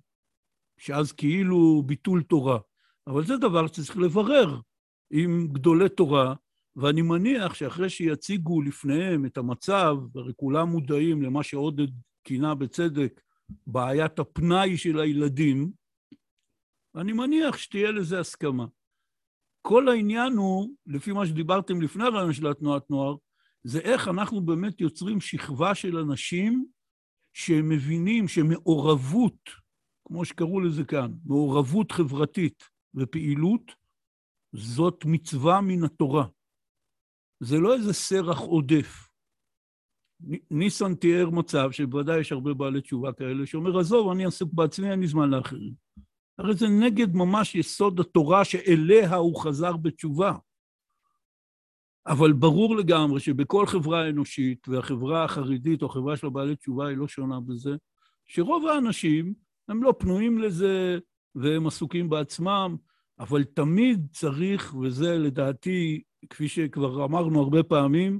שאז 0.77 1.11
כאילו 1.11 1.83
ביטול 1.85 2.23
תורה. 2.23 2.59
אבל 3.07 3.25
זה 3.25 3.37
דבר 3.37 3.67
שצריך 3.67 3.97
לברר 3.97 4.59
עם 5.11 5.47
גדולי 5.51 5.89
תורה, 5.89 6.35
ואני 6.75 7.01
מניח 7.01 7.53
שאחרי 7.53 7.89
שיציגו 7.89 8.61
לפניהם 8.61 9.25
את 9.25 9.37
המצב, 9.37 9.95
והרי 10.13 10.33
כולם 10.35 10.67
מודעים 10.67 11.21
למה 11.21 11.43
שעודד 11.43 11.87
כינה 12.23 12.55
בצדק 12.55 13.21
בעיית 13.67 14.19
הפנאי 14.19 14.77
של 14.77 14.99
הילדים, 14.99 15.71
אני 16.95 17.13
מניח 17.13 17.57
שתהיה 17.57 17.91
לזה 17.91 18.19
הסכמה. 18.19 18.65
כל 19.61 19.89
העניין 19.89 20.33
הוא, 20.33 20.69
לפי 20.87 21.11
מה 21.11 21.25
שדיברתם 21.25 21.81
לפני 21.81 22.03
הרעיון 22.03 22.33
של 22.33 22.47
התנועת 22.47 22.89
נוער, 22.89 23.15
זה 23.63 23.79
איך 23.79 24.07
אנחנו 24.07 24.41
באמת 24.41 24.81
יוצרים 24.81 25.21
שכבה 25.21 25.75
של 25.75 25.97
אנשים 25.97 26.65
שהם 27.33 27.69
מבינים 27.69 28.27
שמעורבות, 28.27 29.49
כמו 30.07 30.25
שקראו 30.25 30.59
לזה 30.59 30.83
כאן, 30.83 31.11
מעורבות 31.25 31.91
חברתית 31.91 32.63
ופעילות, 32.95 33.71
זאת 34.53 35.05
מצווה 35.05 35.61
מן 35.61 35.83
התורה. 35.83 36.25
זה 37.39 37.57
לא 37.57 37.73
איזה 37.73 37.93
סרח 37.93 38.39
עודף. 38.39 39.07
ניסן 40.51 40.95
תיאר 40.95 41.29
מצב, 41.29 41.71
שבוודאי 41.71 42.19
יש 42.19 42.31
הרבה 42.31 42.53
בעלי 42.53 42.81
תשובה 42.81 43.13
כאלה, 43.13 43.45
שאומר, 43.45 43.79
עזוב, 43.79 44.11
אני 44.11 44.25
עסוק 44.25 44.53
בעצמי, 44.53 44.91
אין 44.91 44.99
לי 44.99 45.07
זמן 45.07 45.29
לאחרים. 45.29 45.73
הרי 46.37 46.53
זה 46.53 46.67
נגד 46.67 47.15
ממש 47.15 47.55
יסוד 47.55 47.99
התורה 47.99 48.45
שאליה 48.45 49.15
הוא 49.15 49.41
חזר 49.41 49.77
בתשובה. 49.77 50.33
אבל 52.07 52.33
ברור 52.33 52.75
לגמרי 52.75 53.19
שבכל 53.19 53.65
חברה 53.65 54.09
אנושית, 54.09 54.67
והחברה 54.67 55.23
החרדית 55.23 55.81
או 55.81 55.87
החברה 55.87 56.17
של 56.17 56.27
הבעלי 56.27 56.55
תשובה 56.55 56.87
היא 56.87 56.97
לא 56.97 57.07
שונה 57.07 57.39
בזה, 57.39 57.75
שרוב 58.25 58.67
האנשים 58.67 59.33
הם 59.67 59.83
לא 59.83 59.93
פנויים 59.99 60.37
לזה 60.37 60.99
והם 61.35 61.67
עסוקים 61.67 62.09
בעצמם, 62.09 62.75
אבל 63.19 63.43
תמיד 63.43 64.07
צריך, 64.11 64.75
וזה 64.75 65.17
לדעתי, 65.17 66.01
כפי 66.29 66.47
שכבר 66.47 67.05
אמרנו 67.05 67.41
הרבה 67.41 67.63
פעמים, 67.63 68.19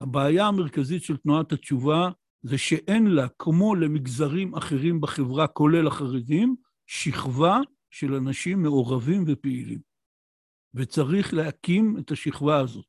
הבעיה 0.00 0.46
המרכזית 0.46 1.02
של 1.02 1.16
תנועת 1.16 1.52
התשובה 1.52 2.10
זה 2.42 2.58
שאין 2.58 3.06
לה, 3.06 3.28
כמו 3.38 3.74
למגזרים 3.74 4.54
אחרים 4.54 5.00
בחברה, 5.00 5.46
כולל 5.46 5.86
החרדים, 5.86 6.56
שכבה 6.92 7.58
של 7.90 8.14
אנשים 8.14 8.62
מעורבים 8.62 9.24
ופעילים. 9.26 9.80
וצריך 10.74 11.34
להקים 11.34 11.96
את 11.98 12.10
השכבה 12.10 12.60
הזאת. 12.60 12.86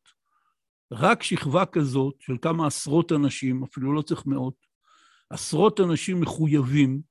רק 0.92 1.24
שכבה 1.24 1.66
כזאת 1.66 2.16
של 2.20 2.34
כמה 2.42 2.68
עשרות 2.68 3.12
אנשים, 3.12 3.64
אפילו 3.64 3.94
לא 3.94 4.02
צריך 4.02 4.26
מאות, 4.26 4.56
עשרות 5.30 5.80
אנשים 5.80 6.22
מחויבים, 6.22 7.02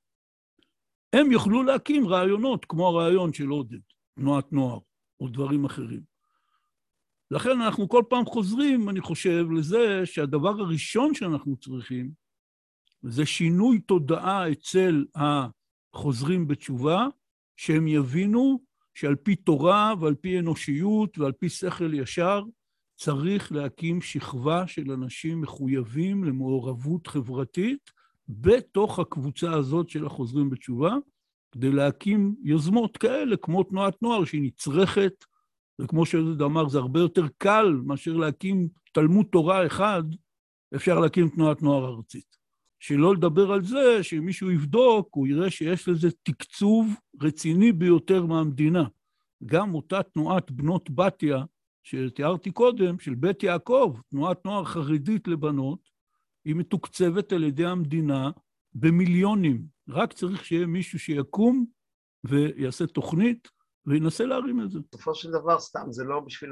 הם 1.13 1.31
יוכלו 1.31 1.63
להקים 1.63 2.07
רעיונות 2.07 2.65
כמו 2.65 2.87
הרעיון 2.87 3.33
של 3.33 3.47
עודד, 3.47 3.79
תנועת 4.15 4.53
נוער, 4.53 4.79
או 5.19 5.27
דברים 5.27 5.65
אחרים. 5.65 6.01
לכן 7.31 7.61
אנחנו 7.61 7.89
כל 7.89 8.03
פעם 8.09 8.25
חוזרים, 8.25 8.89
אני 8.89 9.01
חושב, 9.01 9.45
לזה 9.51 10.05
שהדבר 10.05 10.61
הראשון 10.61 11.13
שאנחנו 11.13 11.57
צריכים 11.57 12.11
זה 13.01 13.25
שינוי 13.25 13.79
תודעה 13.79 14.51
אצל 14.51 15.05
החוזרים 15.93 16.47
בתשובה, 16.47 17.07
שהם 17.57 17.87
יבינו 17.87 18.61
שעל 18.93 19.15
פי 19.15 19.35
תורה 19.35 19.93
ועל 19.99 20.15
פי 20.15 20.39
אנושיות 20.39 21.17
ועל 21.17 21.31
פי 21.31 21.49
שכל 21.49 21.93
ישר, 21.93 22.43
צריך 22.95 23.51
להקים 23.51 24.01
שכבה 24.01 24.67
של 24.67 24.91
אנשים 24.91 25.41
מחויבים 25.41 26.23
למעורבות 26.23 27.07
חברתית 27.07 27.91
בתוך 28.29 28.99
הקבוצה 28.99 29.53
הזאת 29.53 29.89
של 29.89 30.05
החוזרים 30.05 30.49
בתשובה, 30.49 30.95
כדי 31.51 31.71
להקים 31.71 32.35
יוזמות 32.43 32.97
כאלה, 32.97 33.37
כמו 33.37 33.63
תנועת 33.63 34.01
נוער 34.01 34.25
שהיא 34.25 34.41
נצרכת, 34.41 35.13
וכמו 35.81 36.05
שעודד 36.05 36.41
אמר, 36.41 36.69
זה 36.69 36.77
הרבה 36.77 36.99
יותר 36.99 37.27
קל 37.37 37.81
מאשר 37.85 38.13
להקים 38.13 38.67
תלמוד 38.91 39.25
תורה 39.31 39.65
אחד, 39.65 40.03
אפשר 40.75 40.99
להקים 40.99 41.29
תנועת 41.29 41.61
נוער 41.61 41.95
ארצית. 41.95 42.40
שלא 42.81 43.15
לדבר 43.15 43.51
על 43.51 43.63
זה 43.63 44.03
שאם 44.03 44.25
מישהו 44.25 44.51
יבדוק, 44.51 45.09
הוא 45.11 45.27
יראה 45.27 45.49
שיש 45.49 45.87
לזה 45.87 46.07
תקצוב 46.23 46.87
רציני 47.21 47.71
ביותר 47.71 48.25
מהמדינה. 48.25 48.83
גם 49.45 49.75
אותה 49.75 50.03
תנועת 50.03 50.51
בנות 50.51 50.89
בתיה, 50.89 51.43
שתיארתי 51.83 52.51
קודם, 52.51 52.99
של 52.99 53.15
בית 53.15 53.43
יעקב, 53.43 53.97
תנועת 54.09 54.45
נוער 54.45 54.65
חרדית 54.65 55.27
לבנות, 55.27 55.79
היא 56.45 56.55
מתוקצבת 56.55 57.33
על 57.33 57.43
ידי 57.43 57.65
המדינה 57.65 58.31
במיליונים. 58.73 59.65
רק 59.89 60.13
צריך 60.13 60.45
שיהיה 60.45 60.65
מישהו 60.65 60.99
שיקום 60.99 61.65
ויעשה 62.23 62.87
תוכנית 62.87 63.47
וינסה 63.85 64.25
להרים 64.25 64.61
את 64.61 64.71
זה. 64.71 64.79
בסופו 64.91 65.15
של 65.15 65.31
דבר, 65.31 65.59
סתם, 65.59 65.85
זה 65.89 66.03
לא 66.03 66.19
בשביל 66.19 66.51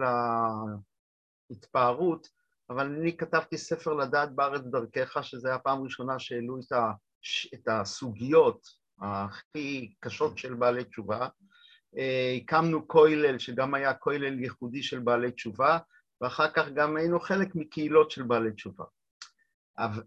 ההתפארות, 1.51 2.38
אבל 2.69 2.85
אני 2.85 3.17
כתבתי 3.17 3.57
ספר 3.57 3.93
לדעת 3.93 4.35
בארץ 4.35 4.61
דרכך, 4.61 5.17
שזו 5.23 5.47
הייתה 5.47 5.55
הפעם 5.55 5.79
הראשונה 5.79 6.19
שהעלו 6.19 6.59
את, 6.59 6.71
ה, 6.71 6.91
את 7.53 7.67
הסוגיות 7.67 8.67
הכי 9.01 9.93
קשות 9.99 10.37
של 10.37 10.53
בעלי 10.53 10.83
תשובה. 10.83 11.27
אה, 11.97 12.37
הקמנו 12.41 12.87
כולל, 12.87 13.39
שגם 13.39 13.73
היה 13.73 13.93
כולל 13.93 14.39
ייחודי 14.39 14.83
של 14.83 14.99
בעלי 14.99 15.31
תשובה, 15.31 15.77
ואחר 16.21 16.51
כך 16.51 16.69
גם 16.69 16.97
היינו 16.97 17.19
חלק 17.19 17.55
מקהילות 17.55 18.11
של 18.11 18.23
בעלי 18.23 18.51
תשובה. 18.51 18.85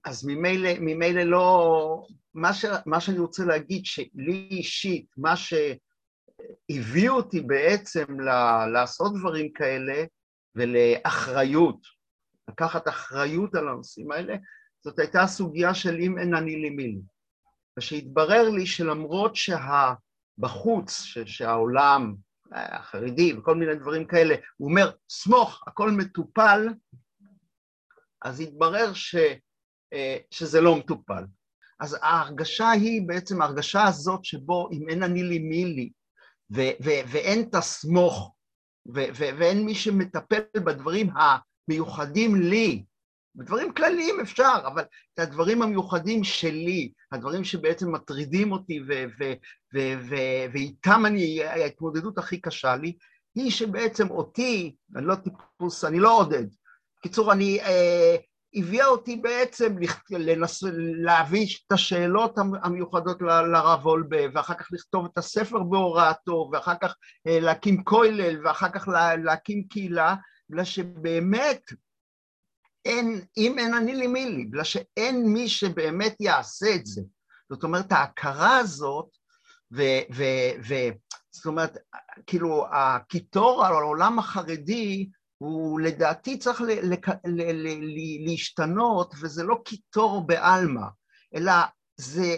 אז 0.04 0.24
ממילא, 0.26 0.70
ממילא 0.80 1.22
לא... 1.22 2.06
מה, 2.34 2.54
ש, 2.54 2.64
מה 2.86 3.00
שאני 3.00 3.18
רוצה 3.18 3.44
להגיד, 3.44 3.86
שלי 3.86 4.48
אישית, 4.50 5.06
מה 5.16 5.34
שהביא 5.36 7.10
אותי 7.10 7.40
בעצם 7.40 8.20
ל, 8.20 8.30
לעשות 8.72 9.12
דברים 9.18 9.52
כאלה 9.52 10.04
ולאחריות, 10.54 12.01
לקחת 12.50 12.88
אחריות 12.88 13.54
על 13.54 13.68
הנושאים 13.68 14.12
האלה, 14.12 14.34
זאת 14.84 14.98
הייתה 14.98 15.22
הסוגיה 15.22 15.74
של 15.74 15.96
אם 16.00 16.18
אין 16.18 16.34
אני 16.34 16.56
לי 16.56 16.70
מי 16.70 16.88
לי. 16.88 17.00
ושהתברר 17.78 18.48
לי 18.48 18.66
שלמרות 18.66 19.36
שבחוץ, 19.36 20.90
שהעולם 21.24 22.14
החרדי 22.52 23.32
וכל 23.32 23.54
מיני 23.54 23.74
דברים 23.74 24.06
כאלה, 24.06 24.34
הוא 24.56 24.68
אומר, 24.70 24.90
סמוך, 25.10 25.64
הכל 25.66 25.90
מטופל, 25.90 26.68
אז 28.24 28.40
התברר 28.40 28.92
ש, 28.92 29.14
אה, 29.92 30.16
שזה 30.30 30.60
לא 30.60 30.76
מטופל. 30.76 31.24
אז 31.80 31.96
ההרגשה 32.02 32.70
היא 32.70 33.02
בעצם 33.06 33.42
ההרגשה 33.42 33.84
הזאת 33.84 34.24
שבו 34.24 34.68
אם 34.72 34.88
אין 34.88 35.02
אני 35.02 35.22
לי 35.22 35.38
מי 35.38 35.64
לי, 35.64 35.90
ו- 36.54 36.84
ו- 36.84 37.08
ואין 37.12 37.48
תסמוך, 37.52 38.34
ו- 38.88 39.12
ו- 39.14 39.38
ואין 39.38 39.64
מי 39.64 39.74
שמטפל 39.74 40.42
בדברים 40.56 41.10
המיוחדים 41.72 42.36
לי, 42.36 42.84
בדברים 43.34 43.72
כלליים 43.72 44.20
אפשר, 44.20 44.54
אבל 44.66 44.82
את 45.14 45.18
הדברים 45.18 45.62
המיוחדים 45.62 46.24
שלי, 46.24 46.92
הדברים 47.12 47.44
שבעצם 47.44 47.92
מטרידים 47.92 48.52
אותי 48.52 48.80
ואיתם 50.52 51.06
אני, 51.06 51.44
ההתמודדות 51.44 52.18
הכי 52.18 52.40
קשה 52.40 52.76
לי, 52.76 52.96
היא 53.34 53.50
שבעצם 53.50 54.10
אותי, 54.10 54.74
אני 54.96 55.06
לא 55.06 55.14
טיפוס, 55.14 55.84
אני 55.84 55.98
לא 55.98 56.18
עודד. 56.18 56.46
בקיצור, 56.98 57.32
אני, 57.32 57.60
אה, 57.60 58.16
הביאה 58.54 58.86
אותי 58.86 59.16
בעצם 59.16 59.76
לנס... 60.10 60.62
להביא 61.04 61.46
את 61.66 61.72
השאלות 61.72 62.38
המיוחדות 62.62 63.22
לרב 63.22 63.86
וולבה, 63.86 64.16
ואחר 64.34 64.54
כך 64.54 64.68
לכתוב 64.72 65.04
את 65.12 65.18
הספר 65.18 65.62
בהוראתו, 65.62 66.50
ואחר 66.52 66.74
כך 66.82 66.94
אה, 67.26 67.40
להקים 67.40 67.84
כולל, 67.84 68.46
ואחר 68.46 68.68
כך 68.68 68.88
להקים 69.24 69.64
קהילה, 69.70 70.14
בגלל 70.52 70.64
שבאמת 70.64 71.72
אין, 72.84 73.24
אם 73.36 73.58
אין 73.58 73.74
אני 73.74 73.94
לי 73.94 74.06
מי 74.06 74.26
לי, 74.26 74.44
בגלל 74.44 74.64
שאין 74.64 75.26
מי 75.26 75.48
שבאמת 75.48 76.16
יעשה 76.20 76.74
את 76.74 76.86
זה. 76.86 77.02
זאת 77.52 77.64
אומרת, 77.64 77.92
ההכרה 77.92 78.56
הזאת, 78.56 79.08
ו... 79.72 79.82
ו, 80.14 80.22
ו 80.68 80.74
זאת 81.30 81.46
אומרת, 81.46 81.78
כאילו, 82.26 82.66
הקיטור 82.72 83.64
על 83.66 83.72
העולם 83.72 84.18
החרדי 84.18 85.08
הוא 85.38 85.80
לדעתי 85.80 86.38
צריך 86.38 86.60
ל, 86.60 86.70
ל, 86.70 86.94
ל, 87.24 87.52
ל, 87.52 87.68
להשתנות, 88.24 89.14
וזה 89.20 89.44
לא 89.44 89.62
קיטור 89.64 90.26
בעלמא, 90.26 90.86
אלא 91.34 91.52
זה 91.96 92.36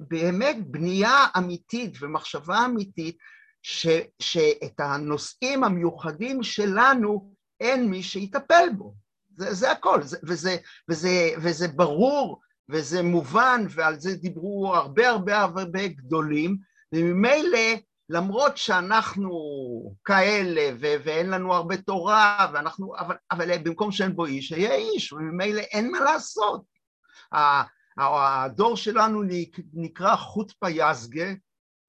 באמת 0.00 0.56
בנייה 0.66 1.26
אמיתית 1.38 1.94
ומחשבה 2.00 2.64
אמיתית, 2.64 3.18
ש, 3.62 3.86
שאת 4.18 4.80
הנושאים 4.80 5.64
המיוחדים 5.64 6.42
שלנו 6.42 7.34
אין 7.60 7.90
מי 7.90 8.02
שיטפל 8.02 8.68
בו. 8.76 8.94
זה, 9.36 9.54
זה 9.54 9.70
הכל, 9.70 10.02
זה, 10.02 10.18
וזה, 10.22 10.56
וזה, 10.88 11.30
וזה 11.42 11.68
ברור 11.68 12.40
וזה 12.70 13.02
מובן, 13.02 13.64
ועל 13.70 14.00
זה 14.00 14.16
דיברו 14.16 14.74
הרבה 14.74 15.08
הרבה 15.08 15.38
הרבה 15.38 15.88
גדולים, 15.88 16.56
וממילא 16.92 17.58
למרות 18.08 18.56
שאנחנו 18.56 19.30
כאלה 20.04 20.70
ו- 20.80 20.96
ואין 21.04 21.30
לנו 21.30 21.54
הרבה 21.54 21.76
תורה, 21.76 22.50
ואנחנו, 22.54 22.92
אבל, 22.98 23.16
אבל 23.30 23.58
במקום 23.58 23.92
שאין 23.92 24.16
בו 24.16 24.26
איש, 24.26 24.52
היה 24.52 24.74
איש, 24.74 25.12
וממילא 25.12 25.60
אין 25.60 25.90
מה 25.90 26.00
לעשות. 26.00 26.62
הדור 27.98 28.76
שלנו 28.76 29.22
נקרא 29.74 30.16
חוטפה 30.16 30.70
יזגה, 30.70 31.32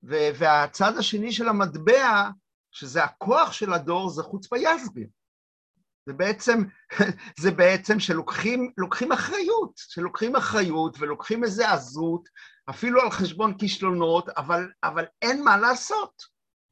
והצד 0.04 0.98
השני 0.98 1.32
של 1.32 1.48
המטבע, 1.48 2.30
שזה 2.72 3.04
הכוח 3.04 3.52
של 3.52 3.74
הדור, 3.74 4.10
זה 4.10 4.24
חוצפה 4.24 4.58
יזגה. 4.58 5.02
זה 6.06 6.14
בעצם, 6.14 6.64
זה 7.42 7.52
בעצם 7.52 8.00
שלוקחים 8.00 9.12
אחריות, 9.14 9.72
שלוקחים 9.76 10.36
אחריות 10.36 10.98
ולוקחים 11.00 11.44
איזה 11.44 11.72
עזות, 11.72 12.30
אפילו 12.70 13.02
על 13.02 13.12
חשבון 13.12 13.58
כישלונות, 13.58 14.30
אבל, 14.30 14.70
אבל 14.84 15.06
אין 15.22 15.44
מה 15.44 15.58
לעשות, 15.58 16.24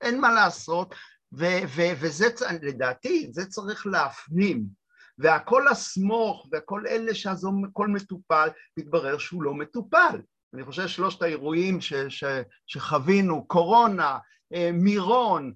אין 0.01 0.21
מה 0.21 0.31
לעשות, 0.31 0.95
ו, 1.33 1.45
ו, 1.67 1.81
וזה, 1.99 2.27
לדעתי, 2.61 3.29
זה 3.31 3.45
צריך 3.45 3.87
להפנים. 3.87 4.79
והכל 5.17 5.67
הסמוך 5.67 6.47
וכל 6.51 6.83
אלה 6.87 7.15
שהכל 7.15 7.87
מטופל, 7.87 8.49
מתברר 8.77 9.17
שהוא 9.17 9.43
לא 9.43 9.53
מטופל. 9.53 10.21
אני 10.53 10.63
חושב 10.63 10.87
שלושת 10.87 11.21
האירועים 11.21 11.81
ש, 11.81 11.93
ש, 11.93 12.23
שחווינו, 12.67 13.47
קורונה, 13.47 14.17
אה, 14.53 14.69
מירון 14.73 15.53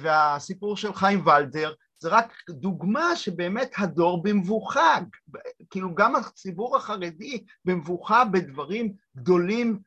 והסיפור 0.00 0.76
של 0.76 0.94
חיים 0.94 1.26
ולדר, 1.26 1.72
זה 1.98 2.08
רק 2.08 2.32
דוגמה 2.50 3.16
שבאמת 3.16 3.70
הדור 3.78 4.22
במבוכה, 4.22 4.98
כאילו 5.70 5.94
גם 5.94 6.16
הציבור 6.16 6.76
החרדי 6.76 7.44
במבוכה 7.64 8.24
בדברים 8.24 8.92
גדולים 9.16 9.78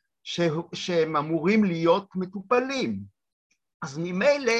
שהם 0.74 1.16
אמורים 1.16 1.64
להיות 1.64 2.16
מטופלים. 2.16 3.00
אז 3.82 3.98
ממילא 3.98 4.54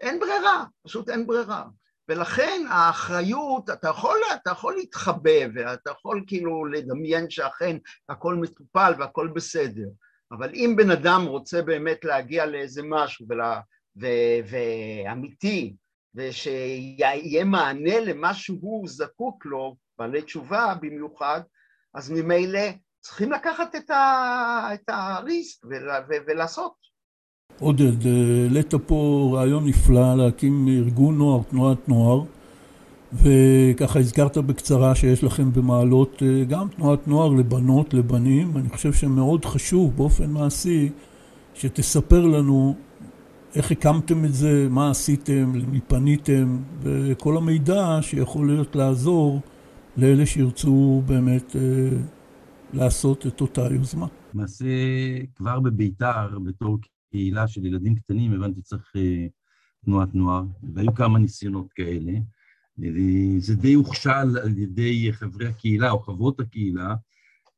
אין 0.00 0.20
ברירה, 0.20 0.64
פשוט 0.82 1.08
אין 1.08 1.26
ברירה. 1.26 1.64
ולכן 2.08 2.62
האחריות, 2.70 3.70
אתה 3.70 3.88
יכול, 3.88 4.18
אתה 4.34 4.50
יכול 4.50 4.74
להתחבא 4.76 5.40
ואתה 5.54 5.90
יכול 5.90 6.24
כאילו 6.26 6.64
לדמיין 6.64 7.30
שאכן 7.30 7.76
הכל 8.08 8.34
מטופל 8.34 8.92
והכל 8.98 9.28
בסדר, 9.34 9.88
אבל 10.32 10.50
אם 10.54 10.74
בן 10.76 10.90
אדם 10.90 11.24
רוצה 11.26 11.62
באמת 11.62 12.04
להגיע 12.04 12.46
לאיזה 12.46 12.82
משהו 12.84 13.26
ולה, 13.28 13.60
ו, 14.00 14.06
ואמיתי, 14.50 15.76
ושיהיה 16.14 17.44
מענה 17.44 18.00
למה 18.00 18.34
שהוא 18.34 18.88
זקוק 18.88 19.46
לו, 19.46 19.76
בעלי 19.98 20.22
תשובה 20.22 20.74
במיוחד, 20.80 21.40
אז 21.94 22.10
ממילא 22.10 22.70
צריכים 23.00 23.32
לקחת 23.32 23.74
את, 23.74 23.90
ה, 23.90 24.68
את 24.74 24.88
הריסק 24.88 25.64
ול, 25.64 25.90
ו, 25.90 26.12
ולעשות. 26.26 26.93
עודד, 27.60 28.06
העלית 28.06 28.74
פה 28.86 29.30
רעיון 29.34 29.66
נפלא 29.66 30.14
להקים 30.14 30.68
ארגון 30.68 31.18
נוער, 31.18 31.42
תנועת 31.42 31.88
נוער, 31.88 32.22
וככה 33.12 33.98
הזכרת 33.98 34.38
בקצרה 34.38 34.94
שיש 34.94 35.24
לכם 35.24 35.52
במעלות 35.52 36.22
אה, 36.22 36.44
גם 36.44 36.68
תנועת 36.68 37.08
נוער 37.08 37.28
לבנות, 37.28 37.94
לבנים, 37.94 38.56
אני 38.56 38.68
חושב 38.68 38.92
שמאוד 38.92 39.44
חשוב 39.44 39.96
באופן 39.96 40.30
מעשי 40.30 40.90
שתספר 41.54 42.26
לנו 42.26 42.74
איך 43.54 43.70
הקמתם 43.70 44.24
את 44.24 44.34
זה, 44.34 44.66
מה 44.70 44.90
עשיתם, 44.90 45.52
למי 45.54 45.80
פניתם, 45.80 46.58
וכל 46.82 47.36
המידע 47.36 47.98
שיכול 48.00 48.46
להיות 48.46 48.76
לעזור 48.76 49.40
לאלה 49.96 50.26
שירצו 50.26 51.02
באמת 51.06 51.56
אה, 51.56 51.60
לעשות 52.72 53.26
את 53.26 53.40
אותה 53.40 53.62
יוזמה. 53.70 54.06
למעשה, 54.34 54.64
כבר 55.36 55.60
בביתר, 55.60 56.38
בתור 56.44 56.78
קהילה 57.14 57.48
של 57.48 57.66
ילדים 57.66 57.94
קטנים, 57.94 58.32
הבנתי 58.32 58.62
צריך 58.62 58.92
אה, 58.96 59.26
תנועת 59.84 60.14
נוער, 60.14 60.44
והיו 60.74 60.94
כמה 60.94 61.18
ניסיונות 61.18 61.72
כאלה. 61.72 62.12
זה 63.38 63.54
די 63.54 63.74
הוכשל 63.74 64.38
על 64.42 64.58
ידי 64.58 65.12
חברי 65.12 65.46
הקהילה 65.46 65.90
או 65.90 66.00
חברות 66.00 66.40
הקהילה, 66.40 66.94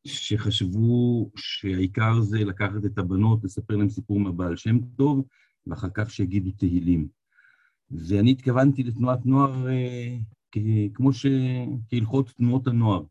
שחשבו 0.04 1.30
שהעיקר 1.36 2.20
זה 2.20 2.38
לקחת 2.44 2.84
את 2.86 2.98
הבנות, 2.98 3.44
לספר 3.44 3.76
להם 3.76 3.88
סיפור 3.88 4.20
מהבעל 4.20 4.56
שם 4.56 4.78
טוב, 4.96 5.24
ואחר 5.66 5.88
כך 5.94 6.10
שיגידו 6.10 6.50
תהילים. 6.50 7.08
ואני 7.90 8.30
התכוונתי 8.30 8.82
לתנועת 8.82 9.26
נוער 9.26 9.68
אה, 9.68 10.16
כמו 10.94 11.12
ש... 11.12 11.26
כהלכות 11.90 12.30
תנועות 12.30 12.66
הנוער. 12.66 13.02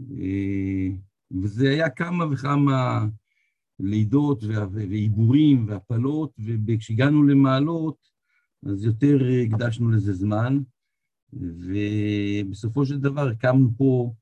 אה, 0.00 0.88
וזה 1.42 1.70
היה 1.70 1.90
כמה 1.90 2.24
וכמה 2.32 3.06
לידות 3.82 4.44
ועיבורים 4.72 5.68
והפלות, 5.68 6.32
וכשהגענו 6.66 7.22
למעלות, 7.22 7.96
אז 8.66 8.84
יותר 8.84 9.18
הקדשנו 9.46 9.90
לזה 9.90 10.12
זמן, 10.12 10.58
ובסופו 11.32 12.86
של 12.86 12.98
דבר 13.00 13.28
הקמנו 13.28 13.70
פה 13.76 14.12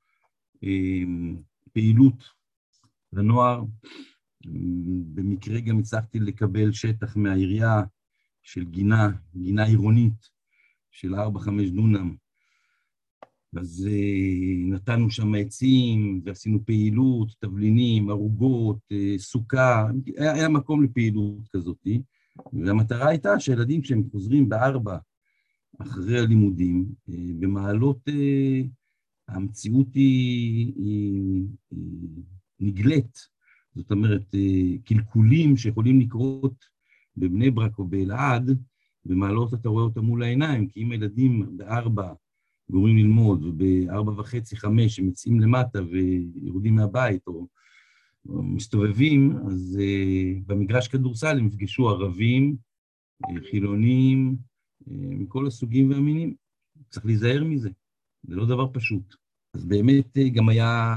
אה, 0.64 1.02
פעילות 1.72 2.24
לנוער. 3.12 3.64
במקרה 5.14 5.60
גם 5.60 5.78
הצלחתי 5.78 6.20
לקבל 6.20 6.72
שטח 6.72 7.16
מהעירייה 7.16 7.82
של 8.42 8.64
גינה, 8.64 9.10
גינה 9.36 9.64
עירונית 9.64 10.28
של 10.90 11.14
4-5 11.14 11.18
דונם, 11.74 12.16
אז 13.56 13.88
uh, 13.90 14.74
נתנו 14.74 15.10
שם 15.10 15.34
עצים 15.34 16.20
ועשינו 16.24 16.64
פעילות, 16.66 17.28
תבלינים, 17.38 18.10
ערוגות, 18.10 18.78
uh, 18.92 19.20
סוכה, 19.20 19.86
היה, 20.16 20.32
היה 20.32 20.48
מקום 20.48 20.84
לפעילות 20.84 21.48
כזאת, 21.56 21.86
והמטרה 22.52 23.08
הייתה 23.08 23.40
שהילדים 23.40 23.80
כשהם 23.80 24.02
חוזרים 24.12 24.48
בארבע 24.48 24.98
אחרי 25.78 26.18
הלימודים, 26.18 26.86
uh, 27.08 27.12
במעלות 27.40 28.08
המציאות 29.28 29.94
היא, 29.94 30.72
היא, 30.76 31.42
היא 31.70 32.08
נגלית, 32.60 33.18
זאת 33.74 33.90
אומרת, 33.90 34.34
קלקולים 34.84 35.56
שיכולים 35.56 36.00
לקרות 36.00 36.64
בבני 37.16 37.50
ברק 37.50 37.78
או 37.78 37.84
באלעד, 37.84 38.58
במעלות 39.04 39.54
אתה 39.54 39.68
רואה 39.68 39.84
אותם 39.84 40.00
מול 40.00 40.22
העיניים, 40.22 40.68
כי 40.68 40.82
אם 40.82 40.92
הילדים 40.92 41.56
בארבע 41.56 42.12
גומרים 42.70 42.96
ללמוד, 42.96 43.44
ובארבע 43.44 44.20
וחצי, 44.20 44.56
חמש, 44.56 44.98
הם 44.98 45.06
יוצאים 45.06 45.40
למטה 45.40 45.78
ויורדים 45.90 46.74
מהבית, 46.74 47.26
או, 47.26 47.46
או 48.28 48.42
מסתובבים, 48.42 49.36
אז 49.46 49.78
uh, 49.80 50.42
במגרש 50.46 50.88
כדורסל 50.88 51.38
הם 51.38 51.46
יפגשו 51.46 51.88
ערבים, 51.88 52.56
uh, 53.24 53.50
חילונים, 53.50 54.36
uh, 54.82 54.90
מכל 54.90 55.46
הסוגים 55.46 55.90
והמינים. 55.90 56.34
צריך 56.90 57.06
להיזהר 57.06 57.44
מזה, 57.44 57.70
זה 58.22 58.36
לא 58.36 58.46
דבר 58.46 58.66
פשוט. 58.72 59.14
אז 59.54 59.64
באמת 59.64 60.16
uh, 60.16 60.28
גם 60.34 60.48
היה 60.48 60.94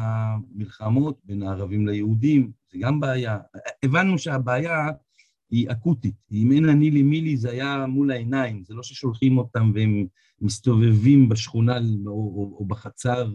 מלחמות 0.55 1.19
בין 1.23 1.43
הערבים 1.43 1.87
ליהודים, 1.87 2.51
זה 2.71 2.77
גם 2.81 2.99
בעיה. 2.99 3.39
הבנו 3.83 4.17
שהבעיה 4.17 4.87
היא 5.51 5.71
אקוטית. 5.71 6.15
אם 6.31 6.51
אין 6.51 6.69
אני 6.69 6.91
לי 6.91 7.03
מי 7.03 7.21
לי, 7.21 7.37
זה 7.37 7.51
היה 7.51 7.85
מול 7.87 8.11
העיניים, 8.11 8.63
זה 8.63 8.73
לא 8.73 8.83
ששולחים 8.83 9.37
אותם 9.37 9.71
והם 9.75 10.05
מסתובבים 10.41 11.29
בשכונה 11.29 11.77
או, 12.05 12.11
או, 12.11 12.55
או 12.59 12.65
בחצר 12.65 13.31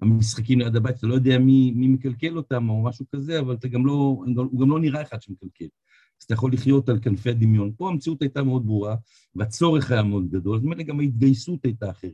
המשחקים 0.00 0.58
ליד 0.58 0.76
הבית, 0.76 0.96
אתה 0.96 1.06
לא 1.06 1.14
יודע 1.14 1.38
מי, 1.38 1.72
מי 1.76 1.88
מקלקל 1.88 2.36
אותם 2.36 2.68
או 2.68 2.82
משהו 2.82 3.06
כזה, 3.14 3.40
אבל 3.40 3.54
אתה 3.54 3.68
גם 3.68 3.86
לא, 3.86 4.16
הוא 4.50 4.60
גם 4.60 4.70
לא 4.70 4.80
נראה 4.80 5.02
אחד 5.02 5.22
שמקלקל. 5.22 5.64
אז 6.20 6.24
אתה 6.24 6.34
יכול 6.34 6.52
לחיות 6.52 6.88
על 6.88 6.98
כנפי 7.02 7.30
הדמיון. 7.30 7.72
פה 7.76 7.88
המציאות 7.88 8.22
הייתה 8.22 8.42
מאוד 8.42 8.66
ברורה, 8.66 8.96
והצורך 9.34 9.90
היה 9.90 10.02
מאוד 10.02 10.30
גדול, 10.30 10.56
זאת 10.56 10.64
אומרת, 10.64 10.86
גם 10.86 11.00
ההתגייסות 11.00 11.64
הייתה 11.64 11.90
אחרת. 11.90 12.12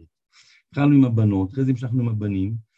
התחלנו 0.68 0.94
עם 0.94 1.04
הבנות, 1.04 1.52
אחרי 1.52 1.64
זה 1.64 1.70
המשכנו 1.70 2.02
עם 2.02 2.08
הבנים. 2.08 2.69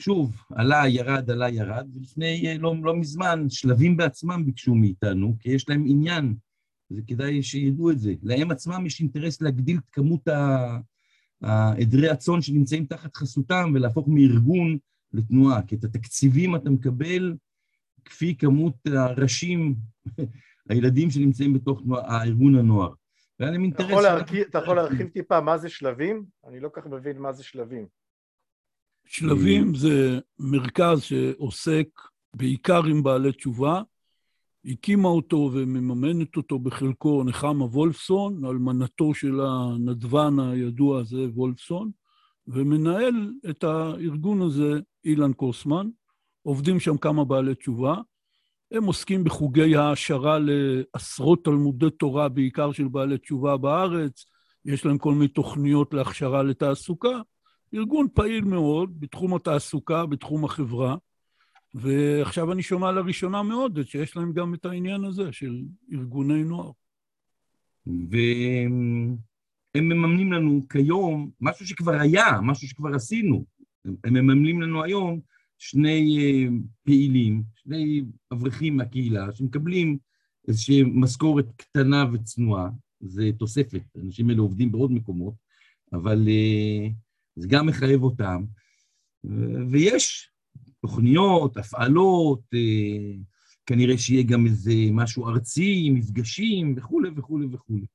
שוב, 0.00 0.42
עלה, 0.54 0.88
ירד, 0.88 1.30
עלה, 1.30 1.48
ירד, 1.48 1.88
ולפני 1.94 2.48
אה, 2.48 2.58
לא, 2.58 2.74
לא 2.82 2.96
מזמן, 2.96 3.46
שלבים 3.48 3.96
בעצמם 3.96 4.42
ביקשו 4.46 4.74
מאיתנו, 4.74 5.36
כי 5.40 5.50
יש 5.50 5.68
להם 5.68 5.84
עניין 5.86 6.34
זה 6.90 7.02
כדאי 7.06 7.42
שידעו 7.42 7.90
את 7.90 7.98
זה. 7.98 8.14
להם 8.22 8.50
עצמם 8.50 8.86
יש 8.86 9.00
אינטרס 9.00 9.42
להגדיל 9.42 9.78
את 9.78 9.90
כמות 9.90 10.28
העדרי 11.42 12.08
הצאן 12.08 12.42
שנמצאים 12.42 12.86
תחת 12.86 13.16
חסותם 13.16 13.72
ולהפוך 13.74 14.08
מארגון 14.08 14.78
לתנועה, 15.12 15.62
כי 15.62 15.74
את 15.74 15.84
התקציבים 15.84 16.56
אתה 16.56 16.70
מקבל 16.70 17.34
כפי 18.04 18.34
כמות 18.38 18.74
הראשים, 18.86 19.74
הילדים 20.70 21.10
שנמצאים 21.10 21.52
בתוך 21.52 21.82
תנועה, 21.82 22.16
הארגון 22.16 22.54
הנוער. 22.54 22.92
והיה 23.40 23.52
להם 23.52 23.62
אינטרס... 23.62 23.86
אתה 24.50 24.58
יכול, 24.58 24.76
להרחיב 24.76 25.08
טיפה 25.08 25.40
מה 25.40 25.58
זה 25.58 25.68
שלבים? 25.68 26.24
אני 26.46 26.60
לא 26.60 26.68
כך 26.72 26.86
מבין 26.86 27.18
מה 27.18 27.32
זה 27.32 27.44
שלבים. 27.44 27.86
שלבים 29.08 29.74
זה 29.74 30.18
מרכז 30.38 31.02
שעוסק 31.02 31.86
בעיקר 32.34 32.84
עם 32.84 33.02
בעלי 33.02 33.32
תשובה, 33.32 33.82
הקימה 34.64 35.08
אותו 35.08 35.50
ומממנת 35.52 36.36
אותו 36.36 36.58
בחלקו 36.58 37.24
נחמה 37.24 37.64
וולפסון, 37.64 38.44
אלמנתו 38.44 39.14
של 39.14 39.40
הנדבן 39.40 40.38
הידוע 40.38 41.00
הזה 41.00 41.26
וולפסון, 41.34 41.90
ומנהל 42.46 43.32
את 43.50 43.64
הארגון 43.64 44.42
הזה 44.42 44.80
אילן 45.04 45.32
קוסמן. 45.32 45.88
עובדים 46.42 46.80
שם 46.80 46.96
כמה 46.96 47.24
בעלי 47.24 47.54
תשובה. 47.54 47.94
הם 48.72 48.84
עוסקים 48.84 49.24
בחוגי 49.24 49.76
העשרה 49.76 50.38
לעשרות 50.38 51.44
תלמודי 51.44 51.90
תורה, 51.90 52.28
בעיקר 52.28 52.72
של 52.72 52.88
בעלי 52.88 53.18
תשובה 53.18 53.56
בארץ. 53.56 54.24
יש 54.64 54.86
להם 54.86 54.98
כל 54.98 55.12
מיני 55.12 55.28
תוכניות 55.28 55.94
להכשרה 55.94 56.42
לתעסוקה. 56.42 57.20
ארגון 57.74 58.06
פעיל 58.14 58.44
מאוד 58.44 59.00
בתחום 59.00 59.34
התעסוקה, 59.34 60.06
בתחום 60.06 60.44
החברה. 60.44 60.96
ועכשיו 61.74 62.52
אני 62.52 62.62
שומע 62.62 62.92
לראשונה 62.92 63.42
מאוד 63.42 63.82
שיש 63.82 64.16
להם 64.16 64.32
גם 64.32 64.54
את 64.54 64.64
העניין 64.64 65.04
הזה 65.04 65.32
של 65.32 65.62
ארגוני 65.92 66.44
נוער. 66.44 66.70
והם 67.86 69.16
מממנים 69.76 70.32
לנו 70.32 70.66
כיום 70.68 71.30
משהו 71.40 71.66
שכבר 71.66 72.00
היה, 72.00 72.40
משהו 72.42 72.68
שכבר 72.68 72.94
עשינו. 72.94 73.44
הם 73.84 74.14
מממנים 74.14 74.62
לנו 74.62 74.84
היום 74.84 75.20
שני 75.58 76.18
אה, 76.18 76.48
פעילים, 76.84 77.42
שני 77.54 78.02
אברכים 78.32 78.76
מהקהילה, 78.76 79.32
שמקבלים 79.32 79.98
איזושהי 80.48 80.82
משכורת 80.82 81.46
קטנה 81.56 82.04
וצנועה, 82.12 82.68
זה 83.00 83.30
תוספת, 83.38 83.82
האנשים 83.96 84.30
האלה 84.30 84.40
עובדים 84.40 84.72
בעוד 84.72 84.92
מקומות, 84.92 85.34
אבל 85.92 86.28
אה, 86.28 86.88
זה 87.38 87.48
גם 87.48 87.66
מחייב 87.66 88.02
אותם. 88.02 88.44
ויש 89.70 90.30
תוכניות, 90.80 91.56
הפעלות, 91.56 92.40
אה, 92.54 93.14
כנראה 93.66 93.98
שיהיה 93.98 94.22
גם 94.22 94.46
איזה 94.46 94.72
משהו 94.92 95.28
ארצי, 95.28 95.90
מפגשים 95.90 96.74
וכולי 96.76 97.10
וכולי 97.16 97.46
וכולי. 97.52 97.86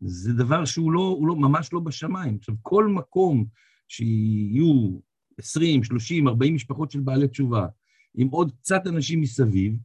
זה 0.00 0.32
דבר 0.32 0.64
שהוא 0.64 0.92
לא, 0.92 1.20
לא, 1.26 1.36
ממש 1.36 1.72
לא 1.72 1.80
בשמיים. 1.80 2.36
עכשיו, 2.38 2.54
כל 2.62 2.86
מקום 2.86 3.44
שיהיו 3.88 4.98
20, 5.38 5.84
30, 5.84 6.28
40 6.28 6.54
משפחות 6.54 6.90
של 6.90 7.00
בעלי 7.00 7.28
תשובה, 7.28 7.66
עם 8.14 8.28
עוד 8.28 8.52
קצת 8.52 8.86
אנשים 8.86 9.20
מסביב, 9.20 9.76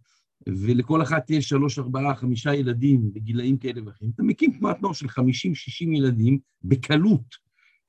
ולכל 0.47 1.01
אחת 1.01 1.29
יש 1.29 1.49
שלוש, 1.49 1.79
ארבעה, 1.79 2.15
חמישה 2.15 2.53
ילדים 2.53 3.13
בגילאים 3.13 3.57
כאלה 3.57 3.81
ואחרים, 3.85 4.11
אתה 4.15 4.23
מקים 4.23 4.51
תנועת 4.51 4.81
נוער 4.81 4.93
של 4.93 5.05
50-60 5.05 5.19
ילדים 5.79 6.39
בקלות. 6.63 7.42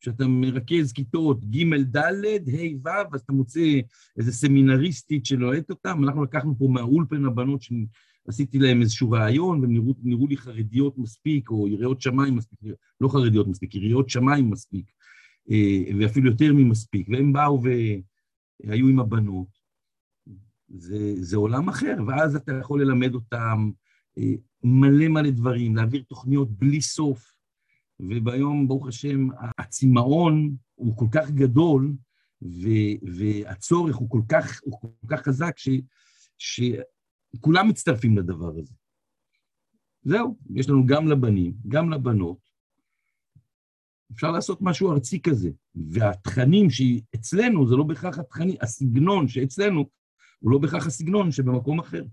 כשאתה 0.04 0.26
מרכז 0.26 0.92
כיתות 0.92 1.44
ג', 1.44 1.74
ד', 1.96 1.96
ה', 1.96 2.76
ו', 2.84 3.14
אז 3.14 3.20
אתה 3.20 3.32
מוצא 3.32 3.60
איזה 4.18 4.32
סמינריסטית 4.32 5.26
שלוהט 5.26 5.70
אותם. 5.70 6.04
אנחנו 6.04 6.24
לקחנו 6.24 6.58
פה 6.58 6.68
מהאולפן 6.70 7.24
הבנות 7.24 7.62
שעשיתי 7.62 8.58
להם 8.58 8.80
איזשהו 8.80 9.10
רעיון, 9.10 9.60
והם 9.60 9.72
נראו, 9.72 9.94
נראו 10.02 10.26
לי 10.26 10.36
חרדיות 10.36 10.98
מספיק, 10.98 11.50
או 11.50 11.68
יראות 11.68 12.00
שמיים 12.00 12.36
מספיק, 12.36 12.58
לא 13.00 13.08
חרדיות 13.08 13.48
מספיק, 13.48 13.74
יראות 13.74 14.10
שמיים 14.10 14.50
מספיק, 14.50 14.90
אה, 15.50 15.96
ואפילו 16.00 16.30
יותר 16.30 16.52
ממספיק. 16.52 17.08
והם 17.08 17.32
באו 17.32 17.62
והיו 17.62 18.88
עם 18.88 19.00
הבנות. 19.00 19.48
זה, 20.68 21.14
זה 21.16 21.36
עולם 21.36 21.68
אחר, 21.68 21.96
ואז 22.06 22.36
אתה 22.36 22.52
יכול 22.52 22.82
ללמד 22.82 23.14
אותם 23.14 23.70
אה, 24.18 24.34
מלא 24.64 25.08
מלא 25.08 25.30
דברים, 25.30 25.76
להעביר 25.76 26.02
תוכניות 26.08 26.50
בלי 26.50 26.80
סוף. 26.80 27.33
וביום, 28.00 28.68
ברוך 28.68 28.88
השם, 28.88 29.28
הצמאון 29.58 30.56
הוא 30.74 30.96
כל 30.96 31.06
כך 31.12 31.30
גדול, 31.30 31.92
ו- 32.42 33.06
והצורך 33.16 33.96
הוא 33.96 34.10
כל 34.10 34.20
כך, 34.28 34.60
הוא 34.64 34.80
כל 34.80 34.88
כך 35.08 35.22
חזק, 35.22 35.58
ש- 35.58 35.80
שכולם 36.38 37.68
מצטרפים 37.68 38.18
לדבר 38.18 38.52
הזה. 38.58 38.74
זהו, 40.02 40.36
יש 40.54 40.68
לנו 40.68 40.86
גם 40.86 41.08
לבנים, 41.08 41.54
גם 41.68 41.90
לבנות. 41.90 42.38
אפשר 44.12 44.30
לעשות 44.30 44.58
משהו 44.62 44.92
ארצי 44.92 45.22
כזה, 45.22 45.50
והתכנים 45.74 46.70
שאצלנו 46.70 47.68
זה 47.68 47.76
לא 47.76 47.84
בהכרח 47.84 48.18
התכנים, 48.18 48.56
הסגנון 48.60 49.28
שאצלנו 49.28 49.84
הוא 50.40 50.50
לא 50.50 50.58
בהכרח 50.58 50.86
הסגנון 50.86 51.32
שבמקום 51.32 51.78
אחר. 51.78 52.04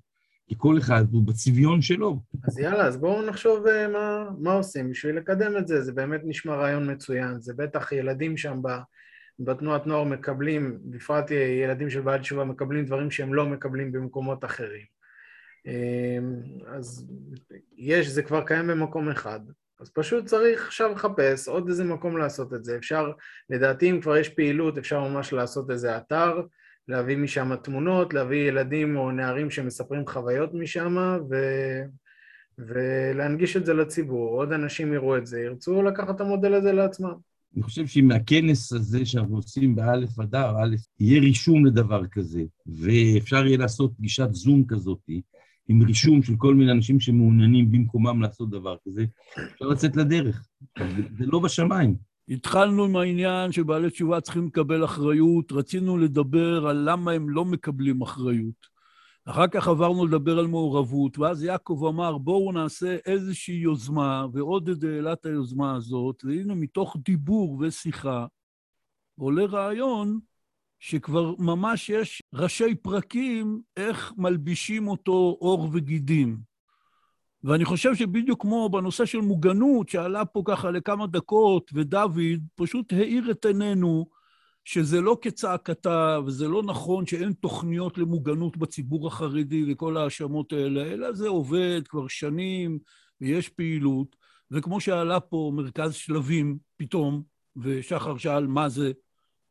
כי 0.52 0.56
כל 0.58 0.78
אחד 0.78 1.04
הוא 1.12 1.28
בצביון 1.28 1.82
שלו. 1.82 2.20
אז 2.48 2.60
יאללה, 2.60 2.86
אז 2.86 2.98
בואו 2.98 3.26
נחשוב 3.26 3.68
אה, 3.68 3.88
מה, 3.88 4.30
מה 4.40 4.54
עושים 4.54 4.90
בשביל 4.90 5.18
לקדם 5.18 5.58
את 5.58 5.68
זה, 5.68 5.82
זה 5.82 5.92
באמת 5.92 6.22
נשמע 6.24 6.56
רעיון 6.56 6.92
מצוין, 6.92 7.40
זה 7.40 7.54
בטח 7.54 7.92
ילדים 7.92 8.38
שם 8.38 8.60
ב, 8.62 8.68
בתנועת 9.40 9.88
נוער 9.88 10.04
מקבלים, 10.04 10.80
בפרט 10.84 11.32
ילדים 11.32 11.90
של 11.90 12.02
בעל 12.02 12.20
תשובה 12.20 12.44
מקבלים 12.44 12.86
דברים 12.86 13.12
שהם 13.12 13.34
לא 13.34 13.46
מקבלים 13.46 13.92
במקומות 13.92 14.46
אחרים. 14.46 14.86
אמ, 15.66 16.42
אז 16.68 17.12
יש, 17.78 18.08
זה 18.08 18.24
כבר 18.24 18.42
קיים 18.46 18.68
במקום 18.68 19.10
אחד, 19.10 19.40
אז 19.80 19.90
פשוט 19.90 20.26
צריך 20.26 20.68
עכשיו 20.68 20.92
לחפש 20.92 21.48
עוד 21.48 21.68
איזה 21.68 21.84
מקום 21.84 22.18
לעשות 22.18 22.54
את 22.54 22.64
זה. 22.64 22.78
אפשר, 22.78 23.12
לדעתי 23.50 23.92
אם 23.92 24.02
כבר 24.02 24.18
יש 24.18 24.30
פעילות, 24.30 24.78
אפשר 24.78 25.04
ממש 25.04 25.34
לעשות 25.34 25.72
איזה 25.72 25.98
אתר, 25.98 26.42
להביא 26.88 27.18
משם 27.18 27.56
תמונות, 27.56 28.14
להביא 28.14 28.48
ילדים 28.48 28.98
או 28.98 29.12
נערים 29.12 29.50
שמספרים 29.50 30.08
חוויות 30.08 30.54
משם 30.54 30.98
ו... 31.30 31.36
ולהנגיש 32.58 33.58
את 33.58 33.66
זה 33.66 33.74
לציבור. 33.74 34.30
עוד 34.30 34.52
אנשים 34.52 34.94
יראו 34.94 35.18
את 35.18 35.28
זה, 35.28 35.40
ירצו 35.40 35.82
לקחת 35.84 36.16
את 36.16 36.22
המודל 36.22 36.54
הזה 36.54 36.72
לעצמם. 36.72 37.14
אני 37.56 37.64
חושב 37.64 37.88
שאם 37.88 38.08
מהכנס 38.08 38.74
הזה 38.74 39.06
שאנחנו 39.06 39.36
עושים 39.36 39.76
באלף 39.76 40.20
אדר, 40.20 40.50
א', 40.50 40.76
יהיה 41.00 41.22
רישום 41.22 41.66
לדבר 41.66 42.08
כזה, 42.08 42.44
ואפשר 42.68 43.46
יהיה 43.46 43.58
לעשות 43.58 43.94
פגישת 43.98 44.28
זום 44.32 44.64
כזאת, 44.68 45.00
עם 45.68 45.82
רישום 45.82 46.24
של 46.24 46.34
כל 46.38 46.56
מיני 46.56 46.72
אנשים 46.72 47.00
שמעוניינים 47.00 47.72
במקומם 47.72 48.22
לעשות 48.22 48.50
דבר 48.50 48.76
כזה, 48.88 49.06
אפשר 49.54 49.66
לצאת 49.66 49.96
לדרך. 49.96 50.48
זה 51.18 51.26
לא 51.26 51.40
בשמיים. 51.40 51.96
התחלנו 52.30 52.86
עם 52.86 52.96
העניין 52.96 53.52
שבעלי 53.52 53.90
תשובה 53.90 54.22
צריכים 54.22 54.48
לקבל 54.48 54.86
אחריות, 54.86 55.52
רצינו 55.52 55.98
לדבר 55.98 56.68
על 56.68 56.90
למה 56.90 57.12
הם 57.12 57.30
לא 57.30 57.46
מקבלים 57.46 58.02
אחריות. 58.02 58.72
אחר 59.26 59.48
כך 59.48 59.68
עברנו 59.68 60.06
לדבר 60.06 60.40
על 60.40 60.48
מעורבות, 60.48 61.18
ואז 61.20 61.44
יעקב 61.44 61.84
אמר, 61.90 62.18
בואו 62.18 62.52
נעשה 62.52 62.98
איזושהי 63.06 63.56
יוזמה, 63.56 64.26
העלה 64.84 65.14
את 65.14 65.26
היוזמה 65.26 65.76
הזאת, 65.76 66.24
והנה 66.26 66.56
מתוך 66.56 66.98
דיבור 67.06 67.58
ושיחה 67.60 68.26
עולה 69.20 69.46
רעיון 69.46 70.20
שכבר 70.80 71.36
ממש 71.38 71.90
יש 71.90 72.24
ראשי 72.34 72.76
פרקים 72.76 73.62
איך 73.78 74.14
מלבישים 74.18 74.88
אותו 74.88 75.38
עור 75.40 75.70
וגידים. 75.74 76.51
ואני 77.44 77.66
חושב 77.66 77.96
שבדיוק 77.96 78.42
כמו 78.42 78.70
בנושא 78.70 79.06
של 79.06 79.18
מוגנות, 79.18 79.90
שעלה 79.90 80.26
פה 80.26 80.42
ככה 80.46 80.72
לכמה 80.72 81.08
דקות, 81.08 81.72
ודוד 81.74 82.42
פשוט 82.56 82.94
האיר 82.94 83.32
את 83.32 83.46
עינינו 83.46 84.06
שזה 84.66 85.02
לא 85.02 85.18
כצעקתה, 85.22 86.20
וזה 86.26 86.48
לא 86.48 86.64
נכון 86.64 87.06
שאין 87.06 87.34
תוכניות 87.34 87.98
למוגנות 87.98 88.58
בציבור 88.58 89.08
החרדי 89.08 89.74
וכל 89.74 89.98
ההאשמות 89.98 90.54
האלה, 90.54 90.82
אלא 90.82 91.14
זה 91.14 91.28
עובד 91.28 91.82
כבר 91.90 92.08
שנים, 92.08 92.80
ויש 93.22 93.50
פעילות. 93.50 94.16
וכמו 94.52 94.82
שעלה 94.82 95.20
פה 95.20 95.52
מרכז 95.56 95.94
שלבים 95.94 96.58
פתאום, 96.78 97.24
ושחר 97.58 98.18
שאל 98.18 98.48
מה 98.48 98.70
זה, 98.70 98.92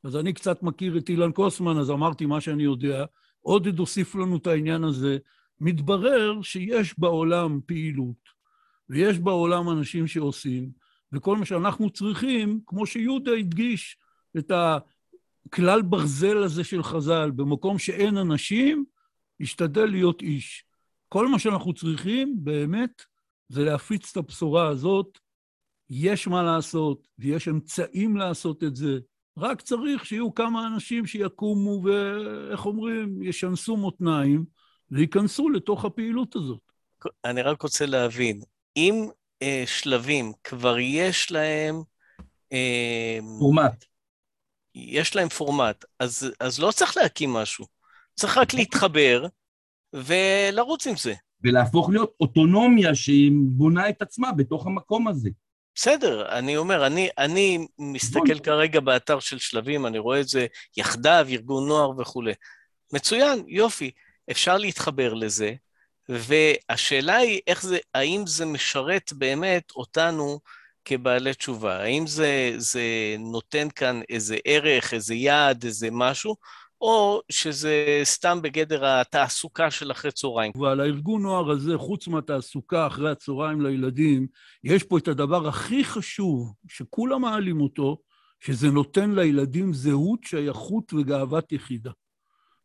אז 0.05 0.17
אני 0.17 0.33
קצת 0.33 0.63
מכיר 0.63 0.99
את 0.99 1.09
אילן 1.09 1.33
קוסמן, 1.33 1.79
אז 1.79 1.91
אמרתי 1.91 2.27
מה 2.27 2.41
שאני 2.41 2.63
יודע. 2.63 3.05
עודד 3.41 3.79
הוסיף 3.79 4.15
לנו 4.15 4.37
את 4.37 4.47
העניין 4.47 4.85
הזה. 4.85 5.19
מתברר 5.61 6.43
שיש 6.43 6.99
בעולם 6.99 7.61
פעילות, 7.67 8.41
ויש 8.89 9.19
בעולם 9.19 9.71
אנשים 9.71 10.07
שעושים, 10.07 10.71
וכל 11.13 11.37
מה 11.37 11.47
שאנחנו 11.47 11.91
צריכים, 11.91 12.61
כמו 12.67 12.87
שיהודה 12.87 13.33
הדגיש 13.33 13.97
את 14.39 14.53
הכלל 15.47 15.83
ברזל 15.83 16.43
הזה 16.43 16.65
של 16.65 16.83
חז"ל, 16.83 17.31
במקום 17.31 17.79
שאין 17.79 18.17
אנשים, 18.17 18.85
השתדל 19.41 19.87
להיות 19.87 20.23
איש. 20.23 20.65
כל 21.09 21.29
מה 21.29 21.39
שאנחנו 21.39 21.75
צריכים, 21.75 22.35
באמת, 22.39 23.03
זה 23.49 23.65
להפיץ 23.65 24.11
את 24.11 24.17
הבשורה 24.17 24.69
הזאת. 24.69 25.19
יש 25.91 26.29
מה 26.29 26.43
לעשות, 26.43 27.09
ויש 27.19 27.49
אמצעים 27.49 28.17
לעשות 28.17 28.65
את 28.65 28.77
זה. 28.77 28.99
רק 29.39 29.61
צריך 29.61 30.07
שיהיו 30.07 30.35
כמה 30.35 30.67
אנשים 30.67 31.07
שיקומו 31.07 31.83
ואיך 31.85 32.67
אומרים, 32.67 33.23
ישנסו 33.23 33.77
מותניים, 33.77 34.45
וייכנסו 34.91 35.49
לתוך 35.49 35.85
הפעילות 35.85 36.37
הזאת. 36.37 36.61
אני 37.25 37.43
רק 37.43 37.63
רוצה 37.63 37.87
להבין, 37.87 38.41
אם 38.77 39.09
אה, 39.43 39.63
שלבים 39.67 40.33
כבר 40.45 40.79
יש 40.79 41.33
להם... 41.33 41.83
אה, 42.53 43.19
פורמט. 43.39 43.85
יש 44.75 45.17
להם 45.17 45.29
פורמט, 45.29 45.85
אז, 45.99 46.31
אז 46.41 46.59
לא 46.59 46.71
צריך 46.71 46.97
להקים 46.97 47.33
משהו. 47.33 47.67
צריך 48.15 48.39
רק 48.39 48.55
להתחבר 48.55 49.27
ולרוץ 49.93 50.87
עם 50.87 50.97
זה. 50.97 51.15
ולהפוך 51.45 51.91
להיות 51.91 52.15
אוטונומיה 52.21 52.95
שהיא 52.95 53.33
בונה 53.35 53.89
את 53.89 54.03
עצמה 54.03 54.33
בתוך 54.33 54.67
המקום 54.67 55.09
הזה. 55.09 55.31
בסדר, 55.75 56.39
אני 56.39 56.57
אומר, 56.57 56.87
אני, 56.87 57.09
אני 57.19 57.67
מסתכל 57.79 58.39
כרגע 58.39 58.81
באתר 58.81 59.21
של 59.21 59.39
שלבים, 59.39 59.87
אני 59.87 59.99
רואה 59.99 60.21
את 60.21 60.29
זה 60.29 60.47
יחדיו, 60.77 61.27
ארגון 61.29 61.69
נוער 61.69 61.91
וכולי. 61.99 62.33
מצוין, 62.93 63.45
יופי. 63.49 63.91
אפשר 64.31 64.59
להתחבר 64.59 65.15
לזה, 65.15 65.55
והשאלה 66.09 67.17
היא 67.17 67.41
איך 67.47 67.63
זה, 67.63 67.79
האם 67.95 68.27
זה 68.27 68.47
משרת 68.47 69.13
באמת 69.13 69.71
אותנו 69.77 70.41
כבעלי 70.85 71.35
תשובה? 71.35 71.83
האם 71.83 72.07
זה, 72.07 72.53
זה 72.57 72.83
נותן 73.19 73.69
כאן 73.77 74.01
איזה 74.09 74.37
ערך, 74.45 74.95
איזה 74.95 75.15
יעד, 75.15 75.65
איזה 75.65 75.89
משהו, 75.93 76.37
או 76.81 77.21
שזה 77.33 78.01
סתם 78.05 78.39
בגדר 78.43 78.87
התעסוקה 78.87 79.71
של 79.71 79.91
אחרי 79.91 80.13
צהריים. 80.13 80.53
ועל 80.61 80.81
הארגון 80.81 81.23
נוער 81.23 81.51
הזה, 81.51 81.79
חוץ 81.79 82.09
מהתעסוקה 82.09 82.87
אחרי 82.87 83.11
הצהריים 83.11 83.61
לילדים, 83.61 84.27
יש 84.65 84.83
פה 84.85 84.99
את 84.99 85.09
הדבר 85.09 85.49
הכי 85.49 85.85
חשוב, 85.85 86.53
שכולם 86.69 87.23
מעלים 87.23 87.61
אותו, 87.61 87.99
שזה 88.41 88.69
נותן 88.69 89.11
לילדים 89.15 89.73
זהות, 89.73 90.25
שייכות 90.25 90.93
וגאוות 90.93 91.53
יחידה. 91.53 91.91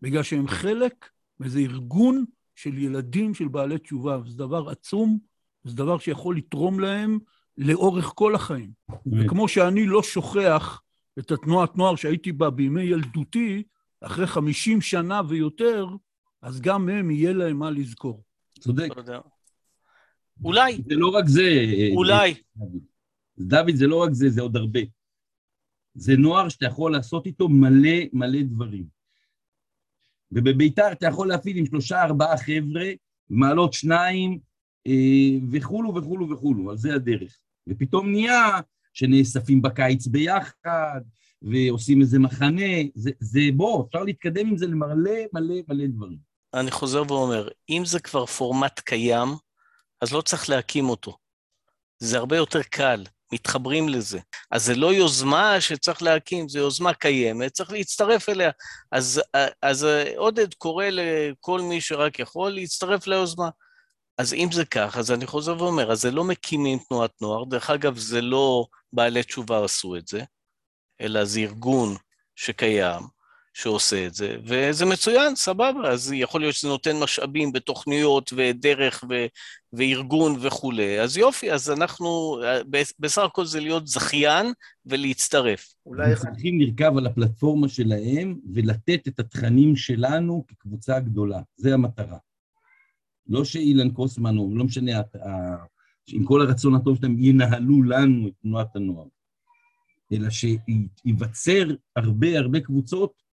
בגלל 0.01 0.23
שהם 0.23 0.47
חלק 0.47 1.09
מאיזה 1.39 1.59
ארגון 1.59 2.25
של 2.55 2.77
ילדים 2.77 3.33
של 3.33 3.47
בעלי 3.47 3.77
תשובה, 3.77 4.19
וזה 4.25 4.37
דבר 4.37 4.69
עצום, 4.69 5.19
זה 5.63 5.75
דבר 5.75 5.97
שיכול 5.97 6.37
לתרום 6.37 6.79
להם 6.79 7.19
לאורך 7.57 8.11
כל 8.15 8.35
החיים. 8.35 8.71
וכמו 9.05 9.47
שאני 9.47 9.85
לא 9.85 10.03
שוכח 10.03 10.81
את 11.19 11.31
התנועת 11.31 11.77
נוער 11.77 11.95
שהייתי 11.95 12.31
בה 12.31 12.49
בימי 12.49 12.83
ילדותי, 12.83 13.63
אחרי 14.01 14.27
50 14.27 14.81
שנה 14.81 15.21
ויותר, 15.27 15.87
אז 16.41 16.61
גם 16.61 16.89
הם, 16.89 17.11
יהיה 17.11 17.33
להם 17.33 17.57
מה 17.57 17.71
לזכור. 17.71 18.23
צודק. 18.59 18.89
אולי. 20.43 20.81
זה 20.89 20.95
לא 20.95 21.07
רק 21.07 21.27
זה. 21.27 21.49
אולי. 21.95 22.33
דוד, 23.37 23.75
זה 23.75 23.87
לא 23.87 24.03
רק 24.03 24.13
זה, 24.13 24.29
זה 24.29 24.41
עוד 24.41 24.57
הרבה. 24.57 24.79
זה 25.95 26.17
נוער 26.17 26.49
שאתה 26.49 26.65
יכול 26.65 26.91
לעשות 26.91 27.25
איתו 27.25 27.49
מלא 27.49 27.97
מלא 28.13 28.41
דברים. 28.41 28.94
ובביתר 30.35 30.91
אתה 30.91 31.07
יכול 31.07 31.27
להפעיל 31.27 31.57
עם 31.57 31.65
שלושה, 31.65 32.03
ארבעה 32.03 32.37
חבר'ה, 32.37 32.91
מעלות 33.29 33.73
שניים, 33.73 34.39
אה, 34.87 35.37
וכולו 35.51 35.95
וכולו 35.95 36.29
וכולו, 36.29 36.69
על 36.69 36.77
זה 36.77 36.95
הדרך. 36.95 37.37
ופתאום 37.69 38.11
נהיה 38.11 38.59
שנאספים 38.93 39.61
בקיץ 39.61 40.07
ביחד, 40.07 41.01
ועושים 41.41 42.01
איזה 42.01 42.19
מחנה, 42.19 42.71
זה, 42.95 43.11
זה 43.19 43.39
בוא, 43.55 43.85
אפשר 43.87 44.03
להתקדם 44.03 44.47
עם 44.47 44.57
זה 44.57 44.67
למלא 44.67 45.11
מלא 45.33 45.55
מלא 45.67 45.85
דברים. 45.87 46.17
אני 46.53 46.71
חוזר 46.71 47.03
ואומר, 47.07 47.47
אם 47.69 47.83
זה 47.85 47.99
כבר 47.99 48.25
פורמט 48.25 48.79
קיים, 48.79 49.29
אז 50.01 50.13
לא 50.13 50.21
צריך 50.21 50.49
להקים 50.49 50.89
אותו. 50.89 51.17
זה 51.99 52.17
הרבה 52.17 52.37
יותר 52.37 52.63
קל, 52.63 53.03
מתחברים 53.31 53.89
לזה. 53.89 54.19
אז 54.51 54.65
זה 54.65 54.75
לא 54.75 54.93
יוזמה 54.93 55.61
שצריך 55.61 56.03
להקים, 56.03 56.49
זו 56.49 56.59
יוזמה 56.59 56.93
קיימת, 56.93 57.51
צריך 57.51 57.71
להצטרף 57.71 58.29
אליה. 58.29 58.51
אז, 58.91 59.21
אז 59.61 59.87
עודד 60.15 60.53
קורא 60.53 60.85
לכל 60.91 61.61
מי 61.61 61.81
שרק 61.81 62.19
יכול 62.19 62.51
להצטרף 62.51 63.07
ליוזמה. 63.07 63.49
אז 64.17 64.33
אם 64.33 64.49
זה 64.51 64.65
כך, 64.65 64.97
אז 64.97 65.11
אני 65.11 65.25
חוזר 65.27 65.57
ואומר, 65.57 65.91
אז 65.91 66.01
זה 66.01 66.11
לא 66.11 66.23
מקימים 66.23 66.79
תנועת 66.79 67.21
נוער, 67.21 67.43
דרך 67.43 67.69
אגב, 67.69 67.97
זה 67.97 68.21
לא 68.21 68.65
בעלי 68.93 69.23
תשובה 69.23 69.65
עשו 69.65 69.95
את 69.95 70.07
זה, 70.07 70.21
אלא 71.01 71.25
זה 71.25 71.39
ארגון 71.39 71.95
שקיים, 72.35 73.14
שעושה 73.57 74.07
את 74.07 74.13
זה, 74.13 74.37
וזה 74.43 74.85
מצוין, 74.85 75.35
סבבה, 75.35 75.89
אז 75.91 76.11
יכול 76.15 76.41
להיות 76.41 76.55
שזה 76.55 76.67
נותן 76.67 76.99
משאבים 77.03 77.51
בתוכניות 77.51 78.33
ודרך 78.35 79.03
ו- 79.09 79.25
וארגון 79.73 80.35
וכולי, 80.41 81.01
אז 81.01 81.17
יופי, 81.17 81.51
אז 81.51 81.71
אנחנו, 81.71 82.39
בסך 82.99 83.21
הכל 83.21 83.45
זה 83.45 83.59
להיות 83.59 83.87
זכיין 83.87 84.45
ולהצטרף. 84.85 85.73
אולי 85.85 86.15
צריכים 86.15 86.61
לרכב 86.61 86.97
על 86.97 87.05
הפלטפורמה 87.05 87.69
שלהם 87.69 88.39
ולתת 88.53 89.07
את 89.07 89.19
התכנים 89.19 89.75
שלנו 89.75 90.45
כקבוצה 90.47 90.99
גדולה, 90.99 91.41
זה 91.57 91.73
המטרה. 91.73 92.17
לא 93.27 93.45
שאילן 93.45 93.89
קוסמן, 93.89 94.37
או 94.37 94.49
לא 94.55 94.63
משנה, 94.63 94.91
עם 96.07 96.25
כל 96.25 96.41
הרצון 96.41 96.75
הטוב 96.75 96.97
שלהם, 96.97 97.15
ינהלו 97.19 97.83
לנו 97.83 98.27
את 98.27 98.33
תנועת 98.41 98.75
הנוער, 98.75 99.07
אלא 100.11 100.29
שייווצר 100.29 101.67
הרבה 101.95 102.39
הרבה 102.39 102.59
קבוצות 102.59 103.24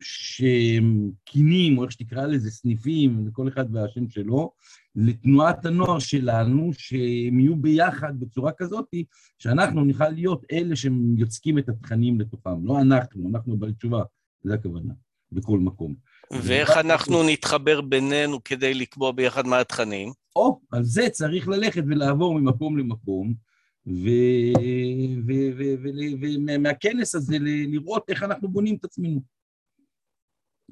שהם 0.00 1.10
קינים, 1.24 1.78
או 1.78 1.84
איך 1.84 1.92
שתקרא 1.92 2.26
לזה, 2.26 2.50
סניפים, 2.50 3.26
לכל 3.28 3.48
אחד 3.48 3.74
והשם 3.74 4.08
שלו, 4.08 4.52
לתנועת 4.96 5.66
הנוער 5.66 5.98
שלנו, 5.98 6.70
שהם 6.72 7.40
יהיו 7.40 7.56
ביחד 7.56 8.20
בצורה 8.20 8.52
כזאת, 8.52 8.86
שאנחנו 9.38 9.84
נוכל 9.84 10.08
להיות 10.08 10.44
אלה 10.52 10.76
שיוצקים 10.76 11.58
את 11.58 11.68
התכנים 11.68 12.20
לתוכם. 12.20 12.66
לא 12.66 12.80
אנחנו, 12.80 13.28
אנחנו 13.28 13.56
בעלי 13.56 13.72
תשובה, 13.72 14.02
זו 14.44 14.54
הכוונה, 14.54 14.94
בכל 15.32 15.58
מקום. 15.58 15.94
ואיך 16.42 16.70
אנחנו 16.70 17.22
נתחבר 17.28 17.80
בינינו 17.80 18.44
כדי 18.44 18.74
לקבוע 18.74 19.12
ביחד 19.12 19.46
מה 19.46 19.60
התכנים? 19.60 20.12
או, 20.36 20.60
על 20.70 20.84
זה 20.84 21.08
צריך 21.12 21.48
ללכת 21.48 21.82
ולעבור 21.86 22.40
ממקום 22.40 22.78
למקום, 22.78 23.34
ומהכנס 26.48 27.14
הזה 27.14 27.36
לראות 27.40 28.04
איך 28.08 28.22
אנחנו 28.22 28.48
בונים 28.48 28.76
את 28.80 28.84
עצמנו. 28.84 29.37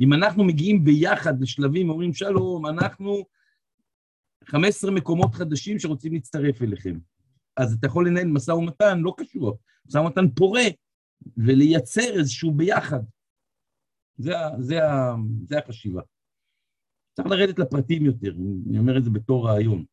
אם 0.00 0.12
אנחנו 0.12 0.44
מגיעים 0.44 0.84
ביחד 0.84 1.40
לשלבים, 1.40 1.90
אומרים 1.90 2.12
שלום, 2.12 2.66
אנחנו 2.66 3.24
15 4.44 4.90
מקומות 4.90 5.34
חדשים 5.34 5.78
שרוצים 5.78 6.12
להצטרף 6.12 6.62
אליכם. 6.62 6.98
אז 7.56 7.72
אתה 7.72 7.86
יכול 7.86 8.08
לנהל 8.08 8.26
משא 8.26 8.50
ומתן 8.50 8.98
לא 8.98 9.14
קשור, 9.16 9.58
משא 9.86 9.98
ומתן 9.98 10.30
פורה, 10.30 10.64
ולייצר 11.36 12.18
איזשהו 12.18 12.52
ביחד. 12.52 13.00
זה, 14.16 14.32
זה, 14.58 14.78
זה 15.44 15.58
החשיבה. 15.58 16.02
צריך 17.16 17.28
לרדת 17.28 17.58
לפרטים 17.58 18.04
יותר, 18.04 18.34
אני 18.68 18.78
אומר 18.78 18.98
את 18.98 19.04
זה 19.04 19.10
בתור 19.10 19.48
רעיון. 19.48 19.84